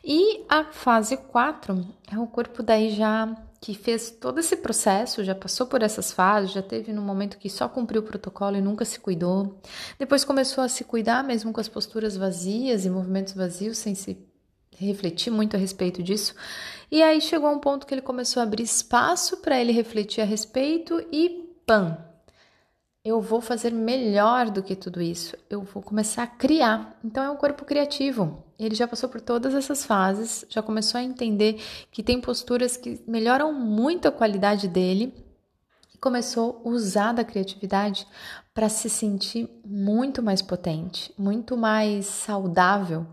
E 0.03 0.45
a 0.47 0.65
fase 0.65 1.17
4 1.17 1.85
é 2.11 2.19
o 2.19 2.27
corpo 2.27 2.61
daí 2.61 2.91
já 2.91 3.35
que 3.59 3.73
fez 3.73 4.11
todo 4.11 4.39
esse 4.39 4.55
processo, 4.57 5.23
já 5.23 5.33
passou 5.33 5.67
por 5.67 5.81
essas 5.81 6.11
fases, 6.11 6.51
já 6.51 6.61
teve 6.61 6.93
no 6.93 7.01
momento 7.01 7.37
que 7.37 7.49
só 7.49 7.67
cumpriu 7.67 8.01
o 8.01 8.05
protocolo 8.05 8.55
e 8.55 8.61
nunca 8.61 8.85
se 8.85 8.99
cuidou. 8.99 9.59
Depois 9.97 10.23
começou 10.23 10.63
a 10.63 10.69
se 10.69 10.83
cuidar 10.83 11.23
mesmo 11.23 11.51
com 11.51 11.59
as 11.59 11.67
posturas 11.67 12.15
vazias 12.15 12.85
e 12.85 12.89
movimentos 12.89 13.33
vazios, 13.33 13.77
sem 13.77 13.95
se 13.95 14.17
refletir 14.77 15.31
muito 15.31 15.55
a 15.55 15.59
respeito 15.59 16.03
disso. 16.03 16.35
E 16.91 17.01
aí 17.01 17.19
chegou 17.19 17.51
um 17.51 17.59
ponto 17.59 17.85
que 17.87 17.93
ele 17.93 18.01
começou 18.01 18.39
a 18.39 18.43
abrir 18.43 18.63
espaço 18.63 19.37
para 19.37 19.59
ele 19.59 19.71
refletir 19.71 20.21
a 20.21 20.25
respeito 20.25 21.03
e 21.11 21.47
pam, 21.65 21.97
eu 23.07 23.21
vou 23.21 23.39
fazer 23.39 23.71
melhor 23.71 24.49
do 24.49 24.61
que 24.61 24.75
tudo 24.75 25.01
isso. 25.01 25.37
Eu 25.49 25.61
vou 25.61 25.81
começar 25.81 26.23
a 26.23 26.27
criar. 26.27 26.99
Então 27.03 27.23
é 27.23 27.29
um 27.29 27.37
corpo 27.37 27.63
criativo. 27.63 28.43
Ele 28.59 28.75
já 28.75 28.87
passou 28.87 29.07
por 29.07 29.21
todas 29.21 29.53
essas 29.53 29.85
fases, 29.85 30.45
já 30.49 30.61
começou 30.61 30.99
a 30.99 31.03
entender 31.03 31.61
que 31.89 32.03
tem 32.03 32.19
posturas 32.19 32.75
que 32.75 33.01
melhoram 33.07 33.53
muito 33.53 34.07
a 34.07 34.11
qualidade 34.11 34.67
dele 34.67 35.13
e 35.93 35.97
começou 35.97 36.61
a 36.65 36.69
usar 36.69 37.13
da 37.13 37.23
criatividade 37.23 38.05
para 38.53 38.67
se 38.67 38.89
sentir 38.89 39.49
muito 39.63 40.21
mais 40.21 40.41
potente, 40.41 41.13
muito 41.17 41.55
mais 41.55 42.07
saudável 42.07 43.05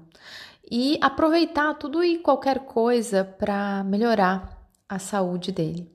e 0.68 0.98
aproveitar 1.00 1.74
tudo 1.74 2.02
e 2.02 2.18
qualquer 2.18 2.60
coisa 2.60 3.22
para 3.22 3.84
melhorar 3.84 4.68
a 4.88 4.98
saúde 4.98 5.52
dele. 5.52 5.93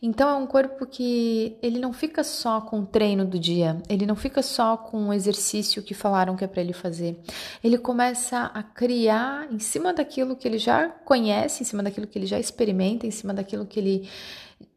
Então 0.00 0.28
é 0.28 0.34
um 0.34 0.46
corpo 0.46 0.86
que 0.86 1.56
ele 1.62 1.78
não 1.78 1.92
fica 1.92 2.24
só 2.24 2.60
com 2.60 2.80
o 2.80 2.86
treino 2.86 3.24
do 3.24 3.38
dia, 3.38 3.80
ele 3.88 4.06
não 4.06 4.16
fica 4.16 4.42
só 4.42 4.76
com 4.76 5.08
o 5.08 5.12
exercício 5.12 5.82
que 5.82 5.94
falaram 5.94 6.36
que 6.36 6.44
é 6.44 6.48
para 6.48 6.62
ele 6.62 6.72
fazer. 6.72 7.18
Ele 7.62 7.78
começa 7.78 8.44
a 8.54 8.62
criar 8.62 9.52
em 9.52 9.58
cima 9.58 9.92
daquilo 9.92 10.36
que 10.36 10.48
ele 10.48 10.58
já 10.58 10.88
conhece, 10.88 11.62
em 11.62 11.66
cima 11.66 11.82
daquilo 11.82 12.06
que 12.06 12.18
ele 12.18 12.26
já 12.26 12.38
experimenta, 12.38 13.06
em 13.06 13.10
cima 13.10 13.34
daquilo 13.34 13.66
que 13.66 13.78
ele 13.78 14.08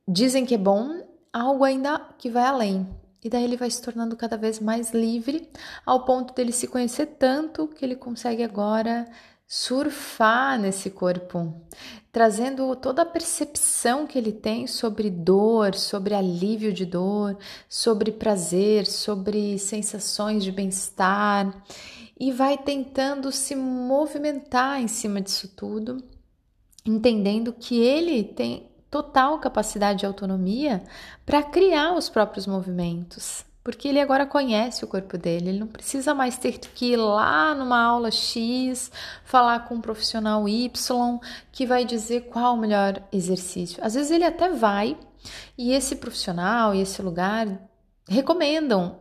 dizem 0.07 0.45
que 0.45 0.55
é 0.55 0.57
bom, 0.57 1.01
algo 1.31 1.63
ainda 1.63 1.99
que 2.17 2.29
vai 2.29 2.43
além. 2.43 2.87
E 3.23 3.29
daí 3.29 3.45
ele 3.45 3.55
vai 3.55 3.71
se 3.71 3.81
tornando 3.81 4.17
cada 4.17 4.35
vez 4.35 4.59
mais 4.59 4.91
livre, 4.91 5.49
ao 5.85 6.03
ponto 6.03 6.33
dele 6.33 6.51
se 6.51 6.67
conhecer 6.67 7.05
tanto 7.05 7.69
que 7.69 7.85
ele 7.85 7.95
consegue 7.95 8.43
agora 8.43 9.07
surfar 9.47 10.59
nesse 10.59 10.89
corpo, 10.89 11.53
trazendo 12.11 12.75
toda 12.75 13.01
a 13.01 13.05
percepção 13.05 14.07
que 14.07 14.17
ele 14.17 14.31
tem 14.31 14.67
sobre 14.67 15.09
dor, 15.09 15.75
sobre 15.75 16.13
alívio 16.13 16.73
de 16.73 16.85
dor, 16.85 17.37
sobre 17.67 18.11
prazer, 18.11 18.85
sobre 18.85 19.57
sensações 19.59 20.43
de 20.43 20.51
bem-estar 20.51 21.63
e 22.19 22.31
vai 22.31 22.57
tentando 22.57 23.31
se 23.31 23.55
movimentar 23.55 24.81
em 24.81 24.87
cima 24.87 25.21
disso 25.21 25.47
tudo, 25.55 26.03
entendendo 26.85 27.53
que 27.53 27.79
ele 27.79 28.23
tem 28.23 28.69
total 28.89 29.39
capacidade 29.39 29.99
de 29.99 30.05
autonomia 30.05 30.83
para 31.25 31.41
criar 31.41 31.95
os 31.95 32.09
próprios 32.09 32.45
movimentos 32.45 33.45
porque 33.63 33.87
ele 33.87 33.99
agora 33.99 34.25
conhece 34.25 34.83
o 34.83 34.87
corpo 34.87 35.17
dele, 35.17 35.49
ele 35.49 35.59
não 35.59 35.67
precisa 35.67 36.13
mais 36.13 36.37
ter 36.37 36.59
que 36.59 36.93
ir 36.93 36.97
lá 36.97 37.55
numa 37.55 37.81
aula 37.81 38.11
X, 38.11 38.91
falar 39.23 39.67
com 39.67 39.75
um 39.75 39.81
profissional 39.81 40.47
Y 40.49 41.19
que 41.51 41.65
vai 41.65 41.85
dizer 41.85 42.25
qual 42.25 42.55
o 42.55 42.57
melhor 42.57 43.01
exercício. 43.11 43.83
Às 43.83 43.93
vezes 43.93 44.11
ele 44.11 44.25
até 44.25 44.49
vai 44.49 44.97
e 45.57 45.71
esse 45.71 45.95
profissional 45.95 46.75
e 46.75 46.81
esse 46.81 47.01
lugar 47.01 47.47
recomendam 48.07 48.99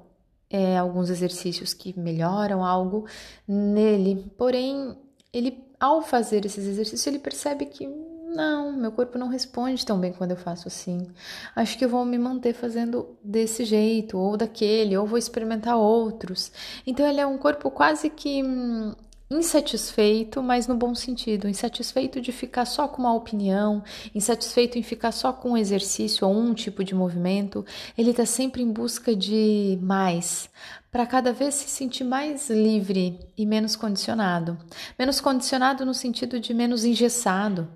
é, 0.48 0.76
alguns 0.78 1.10
exercícios 1.10 1.74
que 1.74 1.98
melhoram 1.98 2.64
algo 2.64 3.06
nele, 3.48 4.30
porém 4.36 4.96
ele 5.32 5.64
ao 5.80 6.02
fazer 6.02 6.44
esses 6.44 6.64
exercícios 6.64 7.06
ele 7.06 7.18
percebe 7.18 7.66
que 7.66 7.88
não, 8.34 8.72
meu 8.72 8.90
corpo 8.90 9.18
não 9.18 9.28
responde 9.28 9.84
tão 9.84 9.98
bem 9.98 10.12
quando 10.12 10.32
eu 10.32 10.36
faço 10.36 10.68
assim. 10.68 11.06
Acho 11.54 11.76
que 11.76 11.84
eu 11.84 11.88
vou 11.88 12.04
me 12.04 12.18
manter 12.18 12.54
fazendo 12.54 13.16
desse 13.22 13.64
jeito, 13.64 14.18
ou 14.18 14.36
daquele, 14.36 14.96
ou 14.96 15.06
vou 15.06 15.18
experimentar 15.18 15.76
outros. 15.76 16.50
Então, 16.86 17.06
ele 17.06 17.20
é 17.20 17.26
um 17.26 17.38
corpo 17.38 17.70
quase 17.70 18.08
que 18.10 18.42
hum, 18.42 18.94
insatisfeito, 19.30 20.42
mas 20.42 20.66
no 20.66 20.74
bom 20.74 20.94
sentido, 20.94 21.48
insatisfeito 21.48 22.20
de 22.20 22.32
ficar 22.32 22.64
só 22.64 22.86
com 22.88 23.02
uma 23.02 23.14
opinião, 23.14 23.82
insatisfeito 24.14 24.78
em 24.78 24.82
ficar 24.82 25.12
só 25.12 25.32
com 25.32 25.52
um 25.52 25.56
exercício 25.56 26.26
ou 26.26 26.34
um 26.34 26.54
tipo 26.54 26.84
de 26.84 26.94
movimento, 26.94 27.64
ele 27.96 28.10
está 28.10 28.26
sempre 28.26 28.62
em 28.62 28.70
busca 28.70 29.14
de 29.14 29.78
mais, 29.82 30.48
para 30.90 31.06
cada 31.06 31.32
vez 31.32 31.54
se 31.54 31.68
sentir 31.68 32.04
mais 32.04 32.50
livre 32.50 33.18
e 33.36 33.46
menos 33.46 33.76
condicionado. 33.76 34.58
Menos 34.98 35.20
condicionado 35.20 35.86
no 35.86 35.94
sentido 35.94 36.38
de 36.38 36.52
menos 36.52 36.84
engessado 36.84 37.68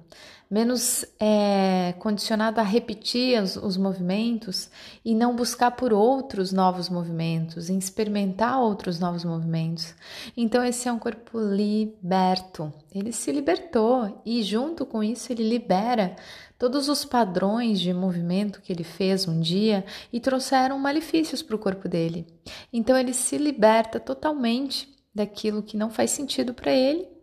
menos 0.48 1.04
é, 1.18 1.94
condicionado 1.98 2.60
a 2.60 2.62
repetir 2.62 3.42
os, 3.42 3.56
os, 3.56 3.76
movimentos 3.76 4.70
e 5.04 5.14
não 5.14 5.34
buscar 5.34 5.72
por 5.72 5.92
outros 5.92 6.52
novos 6.52 6.88
movimentos, 6.88 7.68
em 7.68 7.76
experimentar 7.76 8.60
outros 8.60 9.00
novos 9.00 9.24
movimentos. 9.24 9.94
Então, 10.36 10.64
esse 10.64 10.88
é 10.88 10.92
um 10.92 10.98
corpo 10.98 11.38
liberto. 11.38 12.72
Ele 12.94 13.12
se 13.12 13.32
libertou 13.32 14.22
e, 14.24 14.42
junto 14.42 14.86
com 14.86 15.02
isso, 15.02 15.32
ele 15.32 15.48
libera 15.48 16.14
todos 16.56 16.88
os 16.88 17.04
padrões 17.04 17.80
de 17.80 17.92
movimento 17.92 18.62
que 18.62 18.72
ele 18.72 18.84
fez 18.84 19.26
um 19.26 19.40
dia 19.40 19.84
e 20.12 20.20
trouxeram 20.20 20.78
malefícios 20.78 21.42
para 21.42 21.56
o 21.56 21.58
corpo 21.58 21.88
dele. 21.88 22.24
Então, 22.72 22.96
ele 22.96 23.12
se 23.12 23.36
liberta 23.36 23.98
totalmente 23.98 24.88
daquilo 25.12 25.62
que 25.62 25.76
não 25.76 25.90
faz 25.90 26.12
sentido 26.12 26.54
para 26.54 26.72
ele 26.72 27.15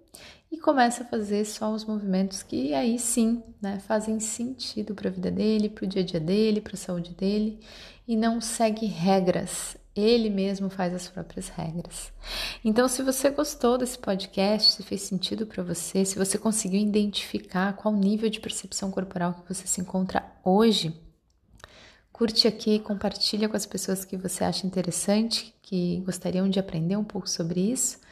e 0.54 0.58
começa 0.58 1.02
a 1.02 1.08
fazer 1.08 1.46
só 1.46 1.74
os 1.74 1.84
movimentos 1.84 2.44
que 2.44 2.76
aí 2.76 3.00
sim 3.00 3.42
né, 3.60 3.80
fazem 3.80 4.20
sentido 4.20 4.94
para 4.94 5.10
a 5.10 5.12
vida 5.12 5.32
dele, 5.32 5.68
para 5.68 5.84
o 5.84 5.88
dia 5.88 6.04
a 6.04 6.06
dia 6.06 6.20
dele, 6.20 6.62
para 6.62 6.76
a 6.76 6.78
saúde 6.78 7.10
dele 7.16 7.60
e 8.08 8.16
não 8.16 8.40
segue 8.40 8.86
regras. 8.86 9.76
Ele 9.96 10.30
mesmo 10.30 10.70
faz 10.70 10.94
as 10.94 11.08
próprias 11.08 11.50
regras. 11.50 12.14
Então, 12.64 12.88
se 12.88 13.02
você 13.02 13.32
gostou 13.32 13.80
desse 13.80 13.98
podcast, 13.98 14.74
se 14.74 14.84
fez 14.84 15.02
sentido 15.02 15.48
para 15.48 15.64
você, 15.64 16.06
se 16.06 16.20
você 16.20 16.38
conseguiu 16.38 16.80
identificar 16.80 17.74
qual 17.74 17.96
nível 17.96 18.30
de 18.30 18.40
percepção 18.40 18.92
corporal 18.92 19.34
que 19.34 19.52
você 19.52 19.66
se 19.66 19.82
encontra 19.82 20.24
hoje, 20.44 20.96
curte 22.12 22.48
aqui, 22.48 22.78
compartilha 22.78 23.50
com 23.50 23.58
as 23.58 23.66
pessoas 23.66 24.06
que 24.06 24.18
você 24.18 24.44
acha 24.44 24.68
interessante, 24.68 25.52
que 25.64 26.02
gostariam 26.06 26.48
de 26.48 26.60
aprender 26.60 26.96
um 26.96 27.04
pouco 27.04 27.28
sobre 27.28 27.60
isso. 27.60 28.03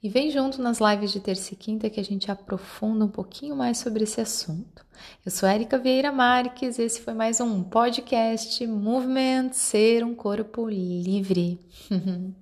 E 0.00 0.08
vem 0.08 0.30
junto 0.30 0.62
nas 0.62 0.78
lives 0.78 1.10
de 1.10 1.18
terça 1.18 1.52
e 1.52 1.56
quinta 1.56 1.90
que 1.90 1.98
a 1.98 2.04
gente 2.04 2.30
aprofunda 2.30 3.04
um 3.04 3.08
pouquinho 3.08 3.56
mais 3.56 3.78
sobre 3.78 4.04
esse 4.04 4.20
assunto. 4.20 4.86
Eu 5.26 5.32
sou 5.32 5.48
Erika 5.48 5.76
Vieira 5.76 6.12
Marques, 6.12 6.78
esse 6.78 7.00
foi 7.00 7.14
mais 7.14 7.40
um 7.40 7.64
podcast 7.64 8.64
Movement 8.64 9.52
Ser 9.54 10.04
um 10.04 10.14
Corpo 10.14 10.68
Livre. 10.68 11.58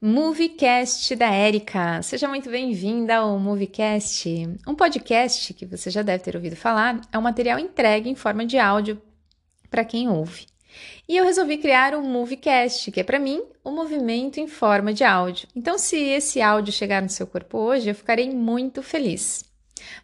Moviecast 0.00 1.14
da 1.14 1.30
Érica. 1.30 2.00
Seja 2.00 2.26
muito 2.26 2.48
bem-vinda 2.48 3.16
ao 3.16 3.38
Moviecast. 3.38 4.48
Um 4.66 4.74
podcast 4.74 5.52
que 5.52 5.66
você 5.66 5.90
já 5.90 6.00
deve 6.00 6.24
ter 6.24 6.36
ouvido 6.36 6.56
falar 6.56 7.02
é 7.12 7.18
um 7.18 7.22
material 7.22 7.58
entregue 7.58 8.08
em 8.08 8.14
forma 8.14 8.46
de 8.46 8.58
áudio 8.58 8.98
para 9.68 9.84
quem 9.84 10.08
ouve. 10.08 10.46
E 11.08 11.16
eu 11.16 11.24
resolvi 11.24 11.58
criar 11.58 11.94
um 11.94 12.02
Moviecast, 12.02 12.90
que 12.90 13.00
é 13.00 13.04
para 13.04 13.18
mim 13.18 13.42
um 13.64 13.72
movimento 13.72 14.38
em 14.38 14.46
forma 14.46 14.92
de 14.92 15.04
áudio. 15.04 15.48
Então, 15.54 15.78
se 15.78 15.96
esse 15.96 16.40
áudio 16.40 16.72
chegar 16.72 17.02
no 17.02 17.08
seu 17.08 17.26
corpo 17.26 17.58
hoje, 17.58 17.90
eu 17.90 17.94
ficarei 17.94 18.30
muito 18.30 18.82
feliz. 18.82 19.44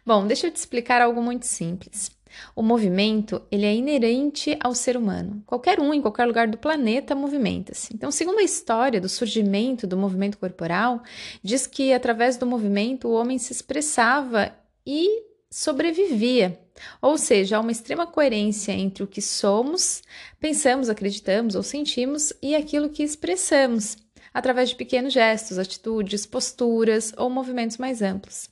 Bom, 0.05 0.25
deixa 0.27 0.47
eu 0.47 0.51
te 0.51 0.57
explicar 0.57 1.01
algo 1.01 1.21
muito 1.21 1.45
simples. 1.45 2.11
O 2.55 2.61
movimento, 2.61 3.41
ele 3.51 3.65
é 3.65 3.75
inerente 3.75 4.57
ao 4.59 4.73
ser 4.73 4.95
humano. 4.95 5.43
Qualquer 5.45 5.79
um, 5.79 5.93
em 5.93 6.01
qualquer 6.01 6.25
lugar 6.25 6.47
do 6.47 6.57
planeta, 6.57 7.13
movimenta-se. 7.15 7.93
Então, 7.93 8.11
segundo 8.11 8.39
a 8.39 8.43
história 8.43 9.01
do 9.01 9.09
surgimento 9.09 9.85
do 9.85 9.97
movimento 9.97 10.37
corporal, 10.37 11.03
diz 11.43 11.67
que 11.67 11.93
através 11.93 12.37
do 12.37 12.45
movimento 12.45 13.07
o 13.07 13.13
homem 13.13 13.37
se 13.37 13.51
expressava 13.51 14.53
e 14.85 15.23
sobrevivia. 15.49 16.57
Ou 17.01 17.17
seja, 17.17 17.57
há 17.57 17.59
uma 17.59 17.71
extrema 17.71 18.07
coerência 18.07 18.71
entre 18.71 19.03
o 19.03 19.07
que 19.07 19.21
somos, 19.21 20.01
pensamos, 20.39 20.89
acreditamos 20.89 21.55
ou 21.55 21.63
sentimos 21.63 22.33
e 22.41 22.55
aquilo 22.55 22.89
que 22.89 23.03
expressamos, 23.03 23.97
através 24.33 24.69
de 24.69 24.75
pequenos 24.75 25.13
gestos, 25.13 25.57
atitudes, 25.57 26.25
posturas 26.25 27.13
ou 27.17 27.29
movimentos 27.29 27.77
mais 27.77 28.01
amplos. 28.01 28.49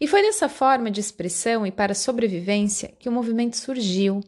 E 0.00 0.06
foi 0.06 0.22
dessa 0.22 0.48
forma 0.48 0.90
de 0.90 1.00
expressão 1.00 1.66
e 1.66 1.70
para 1.70 1.94
sobrevivência 1.94 2.92
que 2.98 3.08
o 3.08 3.12
movimento 3.12 3.56
surgiu. 3.56 4.20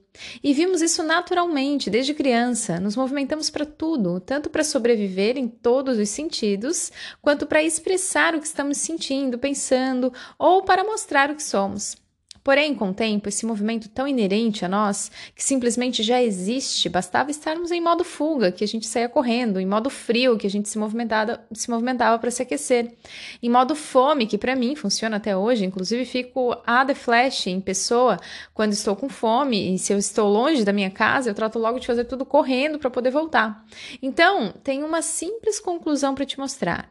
E 0.43 0.53
vimos 0.53 0.83
isso 0.83 1.03
naturalmente 1.03 1.89
desde 1.89 2.15
criança. 2.15 2.79
Nos 2.79 2.97
movimentamos 2.97 3.51
para 3.51 3.65
tudo, 3.65 4.21
tanto 4.21 4.51
para 4.51 4.65
sobreviver 4.65 5.37
em 5.37 5.49
todos 5.49 5.99
os 5.99 6.09
sentidos, 6.09 6.93
quanto 7.23 7.47
para 7.47 7.63
expressar 7.63 8.35
o 8.35 8.41
que 8.41 8.47
estamos 8.47 8.79
sentindo, 8.79 9.39
pensando 9.39 10.13
ou 10.39 10.63
para 10.63 10.85
mostrar 10.85 11.31
o 11.31 11.37
que 11.37 11.43
somos. 11.43 11.97
Porém, 12.43 12.75
com 12.75 12.91
o 12.91 12.95
tempo, 12.95 13.29
esse 13.29 13.45
movimento 13.45 13.89
tão 13.89 14.09
inerente 14.09 14.65
a 14.65 14.69
nós, 14.69 15.11
que 15.35 15.45
simplesmente 15.45 16.03
já 16.03 16.23
existe, 16.23 16.89
bastava 16.89 17.31
estarmos 17.31 17.71
em 17.71 17.81
modo 17.81 18.03
fuga, 18.03 18.51
que 18.51 18.65
a 18.65 18.69
gente 18.69 18.87
saía 18.87 19.09
correndo, 19.09 19.61
em 19.61 19.67
modo 19.67 19.91
frio, 19.91 20.39
que 20.39 20.47
a 20.47 20.51
gente 20.51 20.69
se 20.69 20.79
movimentava, 20.79 21.41
se 21.53 21.71
movimentava 21.71 22.19
para 22.19 22.31
se 22.31 22.43
aquecer, 22.43 22.95
em 23.43 23.51
modo 23.51 23.75
fome, 23.75 24.27
que 24.27 24.39
para 24.39 24.57
mim 24.57 24.75
funciona 24.75 25.19
até 25.19 25.37
hoje, 25.37 25.65
inclusive 25.65 26.05
fico 26.05 26.57
a 26.67 26.85
The 26.85 26.95
Flash 26.95 27.47
em 27.47 27.61
pessoa 27.61 28.19
quando 28.55 28.73
estou 28.73 28.97
com 28.97 29.09
fome, 29.09 29.75
e 29.75 29.79
se 29.79 29.93
eu 29.93 29.99
estou 29.99 30.29
longe 30.29 30.65
da 30.65 30.73
minha 30.73 30.91
casa, 30.91 31.31
eu 31.31 31.35
trato 31.35 31.59
logo 31.59 31.79
de 31.79 31.87
fazer 31.87 32.05
tudo 32.05 32.25
correndo 32.25 32.79
para 32.79 32.91
poder 32.91 33.11
voltar. 33.11 33.65
Então, 34.01 34.53
tem 34.65 34.83
uma 34.83 35.03
simples 35.03 35.61
conclusão 35.61 36.15
para 36.15 36.25
te 36.25 36.39
mostrar. 36.39 36.91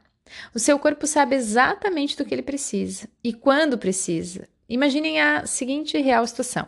O 0.54 0.60
seu 0.60 0.78
corpo 0.78 1.08
sabe 1.08 1.36
exatamente 1.36 2.16
do 2.16 2.24
que 2.24 2.34
ele 2.34 2.44
precisa 2.44 3.10
e 3.24 3.34
quando 3.34 3.78
precisa. 3.78 4.48
Imaginem 4.70 5.20
a 5.20 5.46
seguinte 5.48 5.98
real 5.98 6.26
situação. 6.28 6.68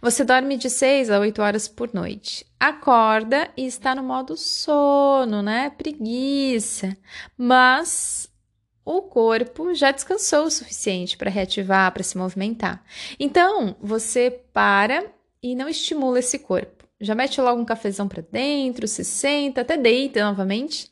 Você 0.00 0.24
dorme 0.24 0.56
de 0.56 0.70
6 0.70 1.10
a 1.10 1.20
8 1.20 1.42
horas 1.42 1.68
por 1.68 1.92
noite. 1.92 2.46
Acorda 2.58 3.50
e 3.56 3.66
está 3.66 3.94
no 3.94 4.02
modo 4.02 4.36
sono, 4.36 5.42
né? 5.42 5.70
Preguiça. 5.70 6.96
Mas 7.36 8.30
o 8.84 9.02
corpo 9.02 9.74
já 9.74 9.90
descansou 9.90 10.46
o 10.46 10.50
suficiente 10.50 11.16
para 11.16 11.30
reativar, 11.30 11.92
para 11.92 12.02
se 12.02 12.16
movimentar. 12.16 12.82
Então, 13.20 13.76
você 13.80 14.30
para 14.52 15.04
e 15.42 15.54
não 15.54 15.68
estimula 15.68 16.20
esse 16.20 16.38
corpo. 16.38 16.77
Já 17.00 17.14
mete 17.14 17.40
logo 17.40 17.60
um 17.60 17.64
cafezão 17.64 18.08
para 18.08 18.24
dentro, 18.28 18.88
se 18.88 19.04
senta, 19.04 19.60
até 19.60 19.76
deita 19.76 20.24
novamente. 20.24 20.90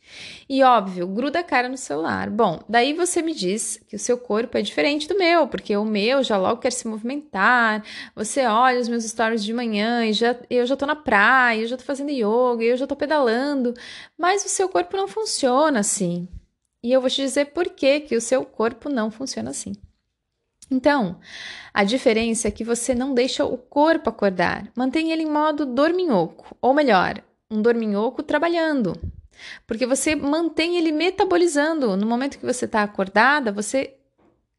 E 0.48 0.62
óbvio, 0.62 1.08
gruda 1.08 1.40
a 1.40 1.42
cara 1.42 1.68
no 1.68 1.76
celular. 1.76 2.30
Bom, 2.30 2.60
daí 2.68 2.92
você 2.92 3.20
me 3.20 3.34
diz 3.34 3.82
que 3.88 3.96
o 3.96 3.98
seu 3.98 4.16
corpo 4.16 4.56
é 4.56 4.62
diferente 4.62 5.08
do 5.08 5.18
meu, 5.18 5.48
porque 5.48 5.76
o 5.76 5.84
meu 5.84 6.22
já 6.22 6.36
logo 6.36 6.60
quer 6.60 6.70
se 6.70 6.86
movimentar. 6.86 7.84
Você 8.14 8.46
olha 8.46 8.78
os 8.78 8.88
meus 8.88 9.04
stories 9.04 9.42
de 9.42 9.52
manhã 9.52 10.06
e 10.06 10.12
já, 10.12 10.36
eu 10.48 10.64
já 10.64 10.76
tô 10.76 10.86
na 10.86 10.94
praia, 10.94 11.62
eu 11.62 11.66
já 11.66 11.76
tô 11.76 11.82
fazendo 11.82 12.10
yoga, 12.12 12.62
eu 12.62 12.76
já 12.76 12.86
tô 12.86 12.94
pedalando. 12.94 13.74
Mas 14.16 14.44
o 14.44 14.48
seu 14.48 14.68
corpo 14.68 14.96
não 14.96 15.08
funciona 15.08 15.80
assim. 15.80 16.28
E 16.84 16.92
eu 16.92 17.00
vou 17.00 17.10
te 17.10 17.20
dizer 17.20 17.46
por 17.46 17.68
que, 17.70 18.00
que 18.00 18.16
o 18.16 18.20
seu 18.20 18.44
corpo 18.44 18.88
não 18.88 19.10
funciona 19.10 19.50
assim. 19.50 19.72
Então, 20.70 21.18
a 21.72 21.84
diferença 21.84 22.48
é 22.48 22.50
que 22.50 22.64
você 22.64 22.94
não 22.94 23.14
deixa 23.14 23.44
o 23.44 23.56
corpo 23.56 24.10
acordar, 24.10 24.68
mantém 24.74 25.12
ele 25.12 25.22
em 25.22 25.30
modo 25.30 25.64
dorminhoco, 25.64 26.56
ou 26.60 26.74
melhor, 26.74 27.22
um 27.50 27.62
dorminhoco 27.62 28.22
trabalhando. 28.22 28.94
Porque 29.66 29.86
você 29.86 30.16
mantém 30.16 30.76
ele 30.76 30.92
metabolizando. 30.92 31.96
No 31.96 32.06
momento 32.06 32.38
que 32.38 32.46
você 32.46 32.64
está 32.64 32.82
acordada, 32.82 33.52
você 33.52 33.94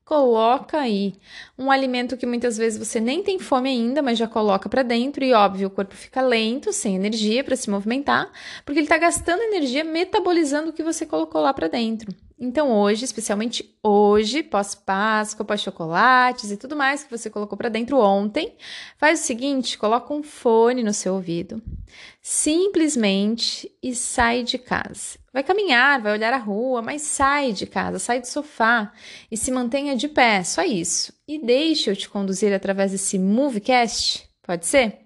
coloca 0.05 0.79
aí 0.79 1.15
um 1.57 1.69
alimento 1.69 2.15
que 2.15 2.25
muitas 2.25 2.57
vezes 2.57 2.79
você 2.79 2.99
nem 2.99 3.21
tem 3.21 3.37
fome 3.37 3.69
ainda, 3.69 4.01
mas 4.01 4.17
já 4.17 4.27
coloca 4.27 4.69
para 4.69 4.81
dentro 4.81 5.23
e 5.23 5.33
óbvio, 5.33 5.67
o 5.67 5.71
corpo 5.71 5.93
fica 5.93 6.21
lento, 6.21 6.71
sem 6.71 6.95
energia 6.95 7.43
para 7.43 7.57
se 7.57 7.69
movimentar, 7.69 8.31
porque 8.63 8.79
ele 8.79 8.85
está 8.85 8.97
gastando 8.97 9.41
energia 9.41 9.83
metabolizando 9.83 10.69
o 10.69 10.73
que 10.73 10.81
você 10.81 11.05
colocou 11.05 11.41
lá 11.41 11.53
para 11.53 11.67
dentro. 11.67 12.15
Então, 12.39 12.71
hoje, 12.71 13.03
especialmente 13.03 13.75
hoje, 13.81 14.43
pós-Páscoa, 14.43 15.43
pós-chocolates 15.43 16.51
e 16.51 16.57
tudo 16.57 16.75
mais 16.75 17.03
que 17.03 17.09
você 17.09 17.31
colocou 17.31 17.57
para 17.57 17.67
dentro 17.67 17.97
ontem, 17.99 18.55
faz 18.95 19.21
o 19.21 19.23
seguinte: 19.23 19.77
coloca 19.77 20.13
um 20.13 20.21
fone 20.21 20.83
no 20.83 20.93
seu 20.93 21.15
ouvido, 21.15 21.59
simplesmente 22.21 23.71
e 23.81 23.95
sai 23.95 24.43
de 24.43 24.59
casa. 24.59 25.17
Vai 25.33 25.43
caminhar, 25.43 25.99
vai 25.99 26.11
olhar 26.11 26.31
a 26.31 26.37
rua, 26.37 26.79
mas 26.79 27.01
sai 27.01 27.53
de 27.53 27.65
casa, 27.65 27.97
sai 27.97 28.21
do 28.21 28.27
sofá 28.27 28.93
e 29.31 29.35
se 29.35 29.51
mantenha 29.51 29.95
de 29.95 30.07
pé, 30.07 30.43
só 30.43 30.61
isso. 30.61 31.11
E 31.27 31.39
deixe 31.39 31.89
eu 31.89 31.95
te 31.95 32.07
conduzir 32.07 32.53
através 32.53 32.91
desse 32.91 33.17
Movecast, 33.17 34.29
pode 34.43 34.67
ser? 34.67 34.99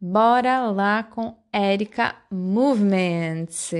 Bora 0.00 0.68
lá 0.70 1.04
com 1.04 1.36
Erika 1.52 2.16
Movements. 2.30 3.70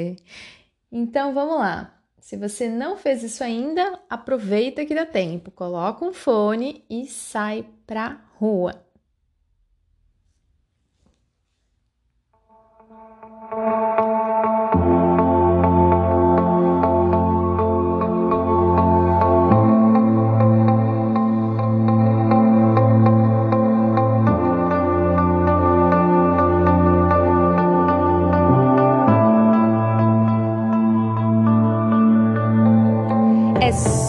Então, 0.90 1.34
vamos 1.34 1.58
lá. 1.58 1.95
Se 2.26 2.36
você 2.36 2.68
não 2.68 2.96
fez 2.96 3.22
isso 3.22 3.44
ainda, 3.44 4.00
aproveita 4.10 4.84
que 4.84 4.96
dá 4.96 5.06
tempo, 5.06 5.48
coloca 5.52 6.04
um 6.04 6.12
fone 6.12 6.84
e 6.90 7.06
sai 7.06 7.64
pra 7.86 8.20
rua. 8.34 8.84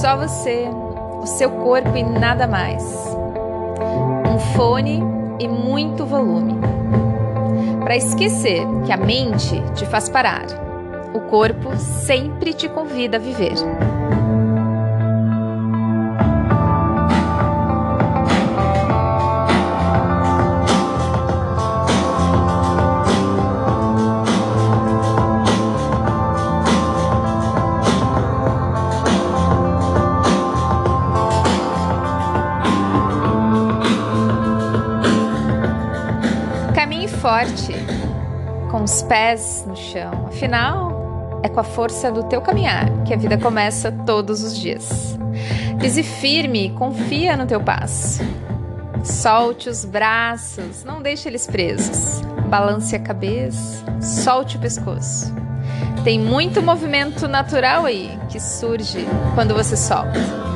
Só 0.07 0.15
você, 0.15 0.69
o 1.21 1.25
seu 1.25 1.51
corpo 1.51 1.97
e 1.97 2.01
nada 2.01 2.47
mais. 2.47 2.81
Um 4.25 4.39
fone 4.55 5.03
e 5.37 5.49
muito 5.49 6.05
volume. 6.05 6.55
Para 7.83 7.97
esquecer 7.97 8.65
que 8.85 8.93
a 8.93 8.95
mente 8.95 9.61
te 9.75 9.85
faz 9.85 10.07
parar, 10.07 10.45
o 11.13 11.19
corpo 11.29 11.75
sempre 11.75 12.53
te 12.53 12.69
convida 12.69 13.17
a 13.17 13.19
viver. 13.19 13.55
Forte, 37.37 37.73
com 38.71 38.83
os 38.83 39.03
pés 39.03 39.63
no 39.67 39.75
chão. 39.75 40.25
Afinal, 40.27 41.39
é 41.43 41.49
com 41.49 41.59
a 41.59 41.63
força 41.63 42.11
do 42.11 42.23
teu 42.23 42.41
caminhar 42.41 42.89
que 43.03 43.13
a 43.13 43.17
vida 43.17 43.37
começa 43.37 43.91
todos 43.91 44.41
os 44.41 44.57
dias. 44.57 45.15
Pise 45.79 46.01
firme, 46.01 46.71
confia 46.71 47.37
no 47.37 47.45
teu 47.45 47.61
passo. 47.61 48.23
Solte 49.03 49.69
os 49.69 49.85
braços, 49.85 50.83
não 50.83 50.99
deixe 50.99 51.29
eles 51.29 51.45
presos. 51.45 52.21
Balance 52.47 52.95
a 52.95 52.99
cabeça, 52.99 53.85
solte 54.01 54.57
o 54.57 54.59
pescoço. 54.59 55.31
Tem 56.03 56.19
muito 56.19 56.63
movimento 56.63 57.27
natural 57.27 57.85
aí 57.85 58.17
que 58.29 58.39
surge 58.39 59.05
quando 59.35 59.53
você 59.53 59.77
solta. 59.77 60.46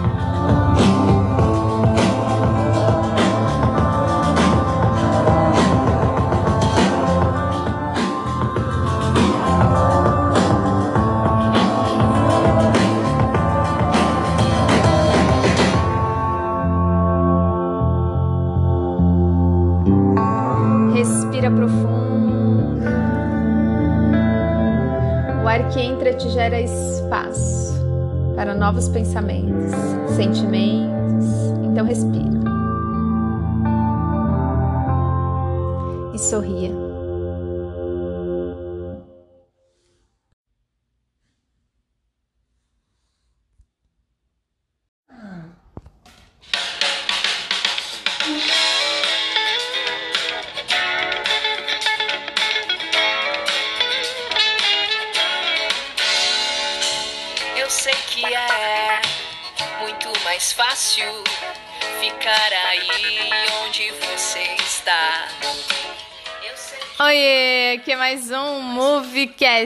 Novos 28.72 28.88
pensamentos, 28.88 29.76
sentimentos. 30.16 30.61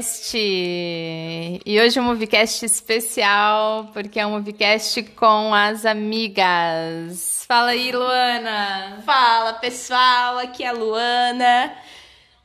Moviecast. 0.05 0.37
E 0.37 1.81
hoje 1.81 1.97
é 1.97 2.01
um 2.01 2.05
Moviecast 2.05 2.65
especial, 2.65 3.89
porque 3.91 4.19
é 4.19 4.25
um 4.25 4.31
Moviecast 4.31 5.01
com 5.15 5.53
as 5.53 5.85
amigas. 5.85 7.43
Fala 7.47 7.71
aí, 7.71 7.91
Luana. 7.91 9.01
Fala, 9.05 9.53
pessoal, 9.53 10.37
aqui 10.37 10.63
é 10.63 10.67
a 10.67 10.71
Luana 10.71 11.73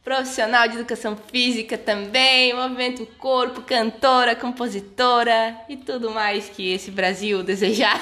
profissional 0.02 0.66
de 0.66 0.76
educação 0.76 1.14
física 1.14 1.76
também, 1.76 2.54
movimento 2.54 3.04
corpo, 3.18 3.60
cantora, 3.60 4.34
compositora 4.34 5.54
e 5.68 5.76
tudo 5.76 6.10
mais 6.10 6.48
que 6.48 6.72
esse 6.72 6.90
Brasil 6.90 7.42
desejar. 7.42 8.00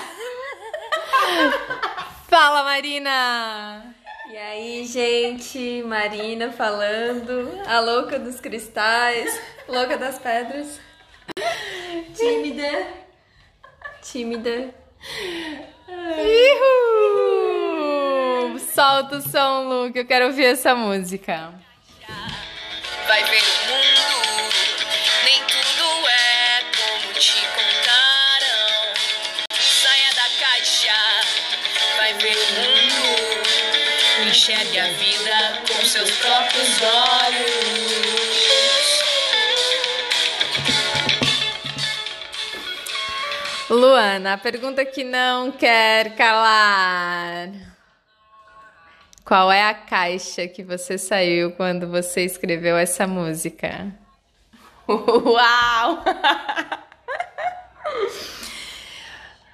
Fala, 2.29 2.63
Marina! 2.63 3.98
E 4.39 4.41
aí, 4.41 4.85
gente, 4.85 5.83
Marina 5.83 6.53
falando, 6.53 7.61
a 7.67 7.81
louca 7.81 8.21
dos 8.21 8.41
cristais, 8.41 9.29
louca 9.67 9.99
das 9.99 10.21
pedras. 10.21 10.79
Tímida. 12.17 12.87
Tímida. 14.01 14.73
Ihu! 16.53 18.61
Solta 18.61 19.17
o 19.17 19.21
som, 19.21 19.65
Lu, 19.65 19.93
que 19.93 19.99
eu 19.99 20.07
quero 20.07 20.27
ouvir 20.27 20.45
essa 20.45 20.73
música 20.73 21.53
vai 23.09 23.25
ver 23.25 23.43
o 23.43 23.67
mundo. 23.67 24.18
Enxergue 34.39 34.79
a 34.79 34.89
vida 34.93 35.63
com 35.67 35.85
seus 35.85 36.11
próprios 36.19 36.81
olhos. 36.81 37.51
Luana, 43.69 44.35
a 44.35 44.39
pergunta 44.39 44.85
que 44.85 45.03
não 45.03 45.51
quer 45.51 46.15
calar. 46.15 47.49
Qual 49.25 49.51
é 49.51 49.65
a 49.65 49.75
caixa 49.75 50.47
que 50.47 50.63
você 50.63 50.97
saiu 50.97 51.51
quando 51.51 51.89
você 51.89 52.25
escreveu 52.25 52.77
essa 52.77 53.09
música? 53.09 53.93
Uau! 54.87 56.05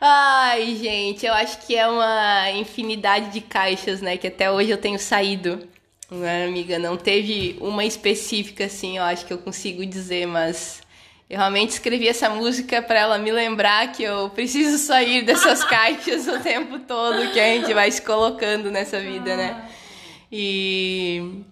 Ai, 0.06 0.76
gente, 0.76 1.24
eu 1.24 1.32
acho 1.32 1.66
que 1.66 1.74
é 1.74 1.88
uma 1.88 2.50
infinidade 2.50 3.32
de 3.32 3.40
caixas, 3.40 4.02
né? 4.02 4.18
Que 4.18 4.26
até 4.26 4.50
hoje 4.50 4.68
eu 4.70 4.76
tenho 4.76 4.98
saído. 4.98 5.66
Né, 6.10 6.44
amiga? 6.44 6.78
Não 6.78 6.94
teve 6.94 7.56
uma 7.58 7.86
específica, 7.86 8.66
assim, 8.66 8.98
eu 8.98 9.02
acho 9.02 9.24
que 9.24 9.32
eu 9.32 9.38
consigo 9.38 9.84
dizer, 9.86 10.26
mas 10.26 10.82
eu 11.30 11.38
realmente 11.38 11.70
escrevi 11.70 12.06
essa 12.06 12.28
música 12.28 12.82
para 12.82 13.00
ela 13.00 13.16
me 13.18 13.32
lembrar 13.32 13.92
que 13.92 14.02
eu 14.02 14.28
preciso 14.28 14.76
sair 14.76 15.22
dessas 15.24 15.64
caixas 15.64 16.28
o 16.28 16.38
tempo 16.38 16.80
todo 16.80 17.32
que 17.32 17.40
a 17.40 17.54
gente 17.54 17.72
vai 17.72 17.90
se 17.90 18.02
colocando 18.02 18.70
nessa 18.70 19.00
vida, 19.00 19.34
né? 19.38 19.70
E 20.30 21.42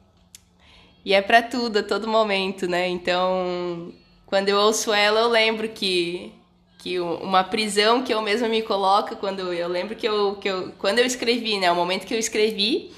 e 1.06 1.14
é 1.14 1.22
para 1.22 1.40
tudo, 1.40 1.78
a 1.78 1.82
todo 1.82 2.06
momento, 2.06 2.68
né? 2.68 2.86
Então, 2.86 3.94
quando 4.26 4.50
eu 4.50 4.58
ouço 4.58 4.92
ela, 4.92 5.20
eu 5.20 5.28
lembro 5.28 5.70
que 5.70 6.34
que 6.82 6.98
uma 6.98 7.44
prisão 7.44 8.02
que 8.02 8.12
eu 8.12 8.20
mesma 8.20 8.48
me 8.48 8.60
coloco 8.60 9.14
quando 9.14 9.52
eu 9.52 9.68
lembro 9.68 9.94
que 9.94 10.06
eu, 10.06 10.34
que 10.34 10.48
eu 10.48 10.72
quando 10.78 10.98
eu 10.98 11.06
escrevi, 11.06 11.56
né, 11.58 11.70
o 11.70 11.76
momento 11.76 12.04
que 12.04 12.12
eu 12.12 12.18
escrevi, 12.18 12.90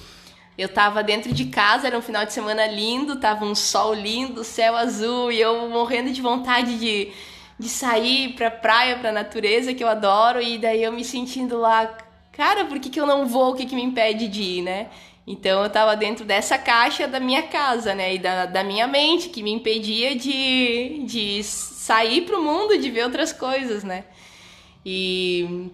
eu 0.56 0.70
tava 0.70 1.02
dentro 1.02 1.34
de 1.34 1.44
casa, 1.46 1.86
era 1.88 1.98
um 1.98 2.00
final 2.00 2.24
de 2.24 2.32
semana 2.32 2.66
lindo, 2.66 3.16
tava 3.16 3.44
um 3.44 3.54
sol 3.54 3.92
lindo, 3.92 4.42
céu 4.42 4.74
azul, 4.74 5.30
e 5.30 5.38
eu 5.38 5.68
morrendo 5.68 6.12
de 6.12 6.22
vontade 6.22 6.78
de, 6.78 7.12
de 7.58 7.68
sair 7.68 8.32
pra 8.34 8.50
praia, 8.50 8.96
pra 8.96 9.12
natureza, 9.12 9.74
que 9.74 9.84
eu 9.84 9.88
adoro, 9.88 10.40
e 10.40 10.56
daí 10.56 10.82
eu 10.82 10.92
me 10.92 11.04
sentindo 11.04 11.58
lá, 11.58 11.94
cara, 12.32 12.64
por 12.64 12.78
que, 12.78 12.88
que 12.88 12.98
eu 12.98 13.06
não 13.06 13.26
vou? 13.26 13.50
O 13.50 13.54
que, 13.54 13.66
que 13.66 13.74
me 13.74 13.82
impede 13.82 14.28
de 14.28 14.42
ir, 14.42 14.62
né? 14.62 14.88
Então 15.26 15.62
eu 15.62 15.68
tava 15.70 15.96
dentro 15.96 16.24
dessa 16.24 16.56
caixa 16.56 17.06
da 17.08 17.20
minha 17.20 17.42
casa, 17.42 17.94
né? 17.94 18.14
E 18.14 18.18
da, 18.18 18.46
da 18.46 18.62
minha 18.62 18.86
mente, 18.86 19.28
que 19.28 19.42
me 19.42 19.50
impedia 19.50 20.14
de, 20.14 21.02
de 21.04 21.42
sair 21.84 22.22
pro 22.22 22.42
mundo, 22.42 22.78
de 22.78 22.90
ver 22.90 23.04
outras 23.04 23.30
coisas, 23.30 23.84
né? 23.84 24.04
E 24.84 25.70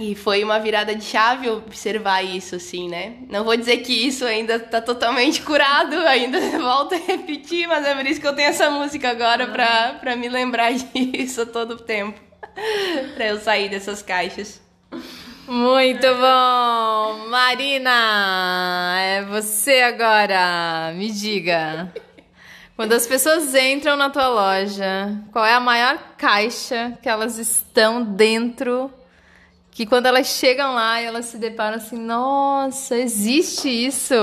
e 0.00 0.16
foi 0.16 0.42
uma 0.42 0.58
virada 0.58 0.92
de 0.92 1.04
chave 1.04 1.48
observar 1.48 2.20
isso, 2.24 2.56
assim, 2.56 2.88
né? 2.88 3.18
Não 3.30 3.44
vou 3.44 3.56
dizer 3.56 3.76
que 3.76 3.92
isso 3.92 4.24
ainda 4.24 4.58
tá 4.58 4.80
totalmente 4.80 5.40
curado, 5.42 5.94
ainda 6.08 6.40
volto 6.58 6.94
a 6.94 6.98
repetir, 6.98 7.68
mas 7.68 7.86
é 7.86 7.94
por 7.94 8.04
isso 8.04 8.20
que 8.20 8.26
eu 8.26 8.34
tenho 8.34 8.48
essa 8.48 8.68
música 8.70 9.10
agora 9.10 9.46
pra, 9.46 9.94
pra 10.00 10.16
me 10.16 10.28
lembrar 10.28 10.72
disso 10.74 11.42
a 11.42 11.46
todo 11.46 11.76
tempo. 11.76 12.18
pra 13.14 13.26
eu 13.26 13.38
sair 13.38 13.68
dessas 13.68 14.02
caixas. 14.02 14.60
Muito 15.46 16.06
bom! 16.06 17.28
Marina, 17.28 18.96
é 18.98 19.22
você 19.22 19.80
agora. 19.80 20.92
Me 20.96 21.10
diga. 21.12 21.92
Quando 22.76 22.92
as 22.92 23.06
pessoas 23.06 23.54
entram 23.54 23.96
na 23.96 24.10
tua 24.10 24.28
loja, 24.28 25.16
qual 25.32 25.44
é 25.44 25.54
a 25.54 25.60
maior 25.60 25.96
caixa 26.18 26.98
que 27.00 27.08
elas 27.08 27.38
estão 27.38 28.04
dentro 28.04 28.92
que 29.74 29.84
quando 29.84 30.06
elas 30.06 30.28
chegam 30.28 30.72
lá 30.72 31.00
elas 31.00 31.26
se 31.26 31.36
deparam 31.36 31.78
assim, 31.78 31.98
nossa, 31.98 32.96
existe 32.96 33.68
isso? 33.68 34.14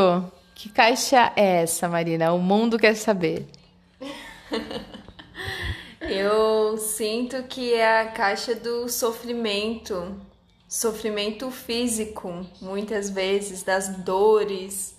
Que 0.55 0.69
caixa 0.69 1.33
é 1.35 1.63
essa, 1.63 1.89
Marina? 1.89 2.31
O 2.31 2.39
mundo 2.39 2.79
quer 2.79 2.95
saber. 2.95 3.45
Eu 5.99 6.77
sinto 6.77 7.43
que 7.43 7.73
é 7.73 8.01
a 8.01 8.07
caixa 8.07 8.55
do 8.55 8.87
sofrimento, 8.87 10.15
sofrimento 10.69 11.51
físico, 11.51 12.45
muitas 12.61 13.09
vezes, 13.09 13.61
das 13.61 13.89
dores, 13.97 14.97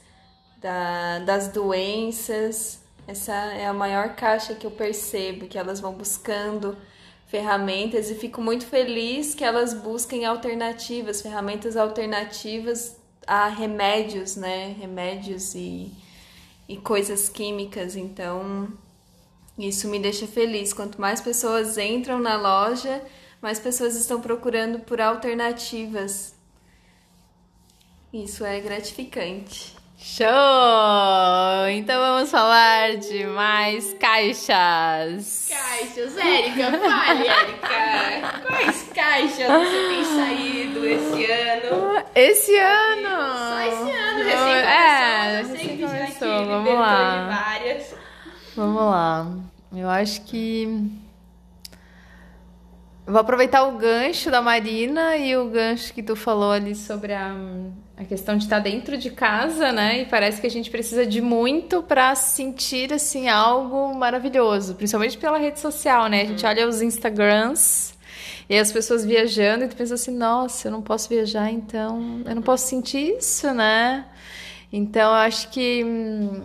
da, 0.58 1.20
das 1.20 1.48
doenças. 1.48 2.81
Essa 3.06 3.32
é 3.32 3.66
a 3.66 3.72
maior 3.72 4.14
caixa 4.14 4.54
que 4.54 4.66
eu 4.66 4.70
percebo, 4.70 5.48
que 5.48 5.58
elas 5.58 5.80
vão 5.80 5.92
buscando 5.92 6.76
ferramentas 7.26 8.10
e 8.10 8.14
fico 8.14 8.40
muito 8.42 8.66
feliz 8.66 9.34
que 9.34 9.42
elas 9.42 9.72
busquem 9.72 10.26
alternativas, 10.26 11.22
ferramentas 11.22 11.76
alternativas 11.76 12.96
a 13.26 13.48
remédios, 13.48 14.36
né? 14.36 14.76
Remédios 14.78 15.54
e, 15.54 15.90
e 16.68 16.76
coisas 16.76 17.28
químicas. 17.28 17.96
Então, 17.96 18.68
isso 19.58 19.88
me 19.88 19.98
deixa 19.98 20.26
feliz. 20.26 20.72
Quanto 20.72 21.00
mais 21.00 21.20
pessoas 21.20 21.78
entram 21.78 22.18
na 22.18 22.36
loja, 22.36 23.02
mais 23.40 23.58
pessoas 23.58 23.96
estão 23.96 24.20
procurando 24.20 24.80
por 24.80 25.00
alternativas. 25.00 26.34
Isso 28.12 28.44
é 28.44 28.60
gratificante. 28.60 29.81
Show! 30.04 30.26
Então 31.70 32.00
vamos 32.00 32.28
falar 32.28 32.96
de 32.96 33.24
mais 33.24 33.94
caixas. 33.94 35.48
Caixas, 35.48 36.18
Érica, 36.18 36.72
fale, 36.76 37.28
Érica. 37.28 38.42
Quais 38.44 38.82
caixas 38.92 39.46
você 39.46 39.88
tem 39.88 40.04
saído 40.04 40.84
esse 40.84 41.24
ano? 41.30 42.04
Esse 42.16 42.58
ano? 42.58 43.08
Só 43.38 43.60
esse 43.60 43.96
ano, 43.96 44.24
recém 44.24 44.54
é, 44.56 45.42
começou. 45.44 45.54
Recém 45.54 45.78
começou, 45.78 46.46
vamos 46.46 46.74
lá. 46.74 47.56
Vamos 48.56 48.82
lá. 48.82 49.26
Eu 49.72 49.88
acho 49.88 50.20
que 50.22 50.90
Vou 53.06 53.20
aproveitar 53.20 53.64
o 53.64 53.78
gancho 53.78 54.30
da 54.30 54.40
Marina 54.40 55.16
e 55.16 55.36
o 55.36 55.48
gancho 55.48 55.92
que 55.92 56.02
tu 56.02 56.14
falou 56.14 56.52
ali 56.52 56.74
sobre 56.74 57.12
a, 57.12 57.34
a 58.02 58.04
questão 58.04 58.36
de 58.36 58.44
estar 58.44 58.58
dentro 58.58 58.96
de 58.98 59.10
casa, 59.10 59.72
né? 59.72 60.02
E 60.02 60.06
parece 60.06 60.40
que 60.40 60.46
a 60.46 60.50
gente 60.50 60.70
precisa 60.70 61.06
de 61.06 61.20
muito 61.20 61.82
para 61.82 62.14
sentir 62.14 62.92
assim 62.92 63.28
algo 63.28 63.94
maravilhoso, 63.94 64.74
principalmente 64.74 65.16
pela 65.16 65.38
rede 65.38 65.60
social, 65.60 66.08
né? 66.08 66.22
A 66.22 66.26
gente 66.26 66.44
olha 66.44 66.68
os 66.68 66.82
Instagrams 66.82 67.94
e 68.48 68.58
as 68.58 68.70
pessoas 68.70 69.04
viajando 69.04 69.64
e 69.64 69.68
tu 69.68 69.76
pensa 69.76 69.94
assim, 69.94 70.16
nossa, 70.16 70.68
eu 70.68 70.72
não 70.72 70.82
posso 70.82 71.08
viajar, 71.08 71.50
então 71.50 72.22
eu 72.26 72.34
não 72.34 72.42
posso 72.42 72.66
sentir 72.66 73.16
isso, 73.18 73.52
né? 73.52 74.04
Então 74.72 75.10
eu 75.10 75.16
acho 75.16 75.48
que 75.50 75.84
hum, 75.84 76.42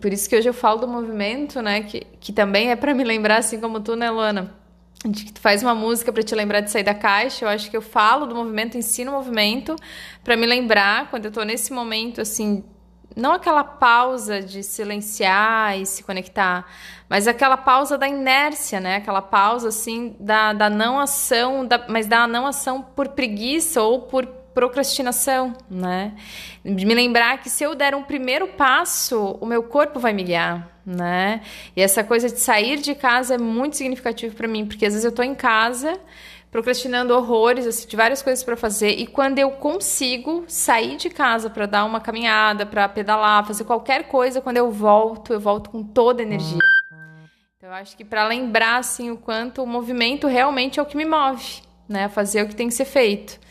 por 0.00 0.12
isso 0.12 0.28
que 0.28 0.36
hoje 0.36 0.48
eu 0.48 0.54
falo 0.54 0.80
do 0.80 0.88
movimento, 0.88 1.62
né? 1.62 1.82
Que, 1.82 2.06
que 2.20 2.32
também 2.32 2.70
é 2.70 2.76
para 2.76 2.94
me 2.94 3.04
lembrar, 3.04 3.38
assim 3.38 3.60
como 3.60 3.80
tu, 3.80 3.94
né, 3.94 4.10
Luana? 4.10 4.65
De 5.08 5.24
que 5.24 5.32
tu 5.32 5.40
faz 5.40 5.62
uma 5.62 5.74
música 5.74 6.12
para 6.12 6.22
te 6.22 6.34
lembrar 6.34 6.60
de 6.60 6.70
sair 6.70 6.82
da 6.82 6.94
caixa. 6.94 7.44
Eu 7.44 7.48
acho 7.48 7.70
que 7.70 7.76
eu 7.76 7.82
falo 7.82 8.26
do 8.26 8.34
movimento, 8.34 8.76
ensino 8.76 9.12
o 9.12 9.14
movimento 9.14 9.76
para 10.24 10.36
me 10.36 10.46
lembrar 10.46 11.10
quando 11.10 11.26
eu 11.26 11.30
tô 11.30 11.42
nesse 11.42 11.72
momento 11.72 12.20
assim 12.20 12.64
não 13.16 13.32
aquela 13.32 13.64
pausa 13.64 14.42
de 14.42 14.62
silenciar 14.62 15.78
e 15.78 15.86
se 15.86 16.04
conectar, 16.04 16.70
mas 17.08 17.26
aquela 17.26 17.56
pausa 17.56 17.96
da 17.96 18.06
inércia, 18.06 18.78
né? 18.78 18.96
Aquela 18.96 19.22
pausa 19.22 19.68
assim 19.68 20.14
da, 20.20 20.52
da 20.52 20.68
não 20.68 21.00
ação, 21.00 21.64
da, 21.64 21.82
mas 21.88 22.06
da 22.06 22.26
não 22.26 22.46
ação 22.46 22.82
por 22.82 23.08
preguiça 23.08 23.80
ou 23.80 24.02
por 24.02 24.28
procrastinação, 24.56 25.52
né? 25.70 26.14
De 26.64 26.86
me 26.86 26.94
lembrar 26.94 27.42
que 27.42 27.50
se 27.50 27.62
eu 27.62 27.74
der 27.74 27.94
um 27.94 28.02
primeiro 28.02 28.48
passo, 28.48 29.36
o 29.38 29.44
meu 29.44 29.62
corpo 29.62 30.00
vai 30.00 30.14
me 30.14 30.22
guiar, 30.22 30.66
né? 30.86 31.42
E 31.76 31.82
essa 31.82 32.02
coisa 32.02 32.30
de 32.30 32.40
sair 32.40 32.78
de 32.78 32.94
casa 32.94 33.34
é 33.34 33.38
muito 33.38 33.76
significativo 33.76 34.34
para 34.34 34.48
mim, 34.48 34.64
porque 34.64 34.86
às 34.86 34.94
vezes 34.94 35.04
eu 35.04 35.12
tô 35.12 35.22
em 35.22 35.34
casa 35.34 36.00
procrastinando 36.50 37.14
horrores, 37.14 37.66
assim, 37.66 37.86
de 37.86 37.94
várias 37.96 38.22
coisas 38.22 38.42
para 38.42 38.56
fazer, 38.56 38.92
e 38.92 39.06
quando 39.06 39.38
eu 39.38 39.50
consigo 39.50 40.46
sair 40.48 40.96
de 40.96 41.10
casa 41.10 41.50
para 41.50 41.66
dar 41.66 41.84
uma 41.84 42.00
caminhada, 42.00 42.64
para 42.64 42.88
pedalar, 42.88 43.46
fazer 43.46 43.64
qualquer 43.64 44.04
coisa, 44.04 44.40
quando 44.40 44.56
eu 44.56 44.70
volto, 44.70 45.34
eu 45.34 45.40
volto 45.40 45.68
com 45.68 45.82
toda 45.82 46.22
a 46.22 46.24
energia. 46.24 46.58
Então 47.58 47.68
eu 47.68 47.74
acho 47.74 47.94
que 47.94 48.06
para 48.06 48.26
lembrar 48.26 48.78
assim 48.78 49.10
o 49.10 49.18
quanto 49.18 49.62
o 49.62 49.66
movimento 49.66 50.26
realmente 50.26 50.80
é 50.80 50.82
o 50.82 50.86
que 50.86 50.96
me 50.96 51.04
move, 51.04 51.60
né, 51.86 52.08
fazer 52.08 52.42
o 52.42 52.48
que 52.48 52.56
tem 52.56 52.68
que 52.68 52.74
ser 52.74 52.86
feito. 52.86 53.44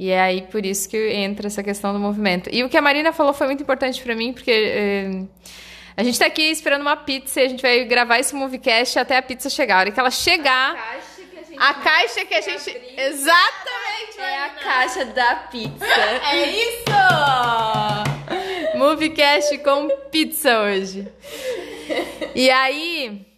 E 0.00 0.08
é 0.08 0.18
aí 0.18 0.40
por 0.40 0.64
isso 0.64 0.88
que 0.88 0.96
entra 1.12 1.48
essa 1.48 1.62
questão 1.62 1.92
do 1.92 1.98
movimento. 1.98 2.48
E 2.50 2.64
o 2.64 2.70
que 2.70 2.76
a 2.78 2.80
Marina 2.80 3.12
falou 3.12 3.34
foi 3.34 3.46
muito 3.46 3.62
importante 3.62 4.02
para 4.02 4.14
mim, 4.14 4.32
porque 4.32 4.50
eh, 4.50 5.24
a 5.94 6.02
gente 6.02 6.18
tá 6.18 6.24
aqui 6.24 6.40
esperando 6.44 6.80
uma 6.80 6.96
pizza 6.96 7.38
e 7.38 7.44
a 7.44 7.48
gente 7.50 7.60
vai 7.60 7.84
gravar 7.84 8.18
esse 8.18 8.34
movecast 8.34 8.98
até 8.98 9.18
a 9.18 9.22
pizza 9.22 9.50
chegar. 9.50 9.76
A 9.76 9.80
hora 9.80 9.90
que 9.90 10.00
ela 10.00 10.10
chegar. 10.10 10.74
A 11.58 11.74
caixa 11.74 12.24
que 12.24 12.34
a 12.34 12.40
gente. 12.40 12.70
Abrir, 12.70 12.98
Exatamente! 12.98 14.20
É 14.20 14.44
a 14.44 14.48
caixa 14.48 15.04
da 15.04 15.34
pizza. 15.34 15.84
é 16.32 16.48
isso! 16.48 16.96
Movecast 18.78 19.58
com 19.58 19.86
pizza 20.10 20.62
hoje. 20.62 21.06
E 22.34 22.48
aí. 22.48 23.29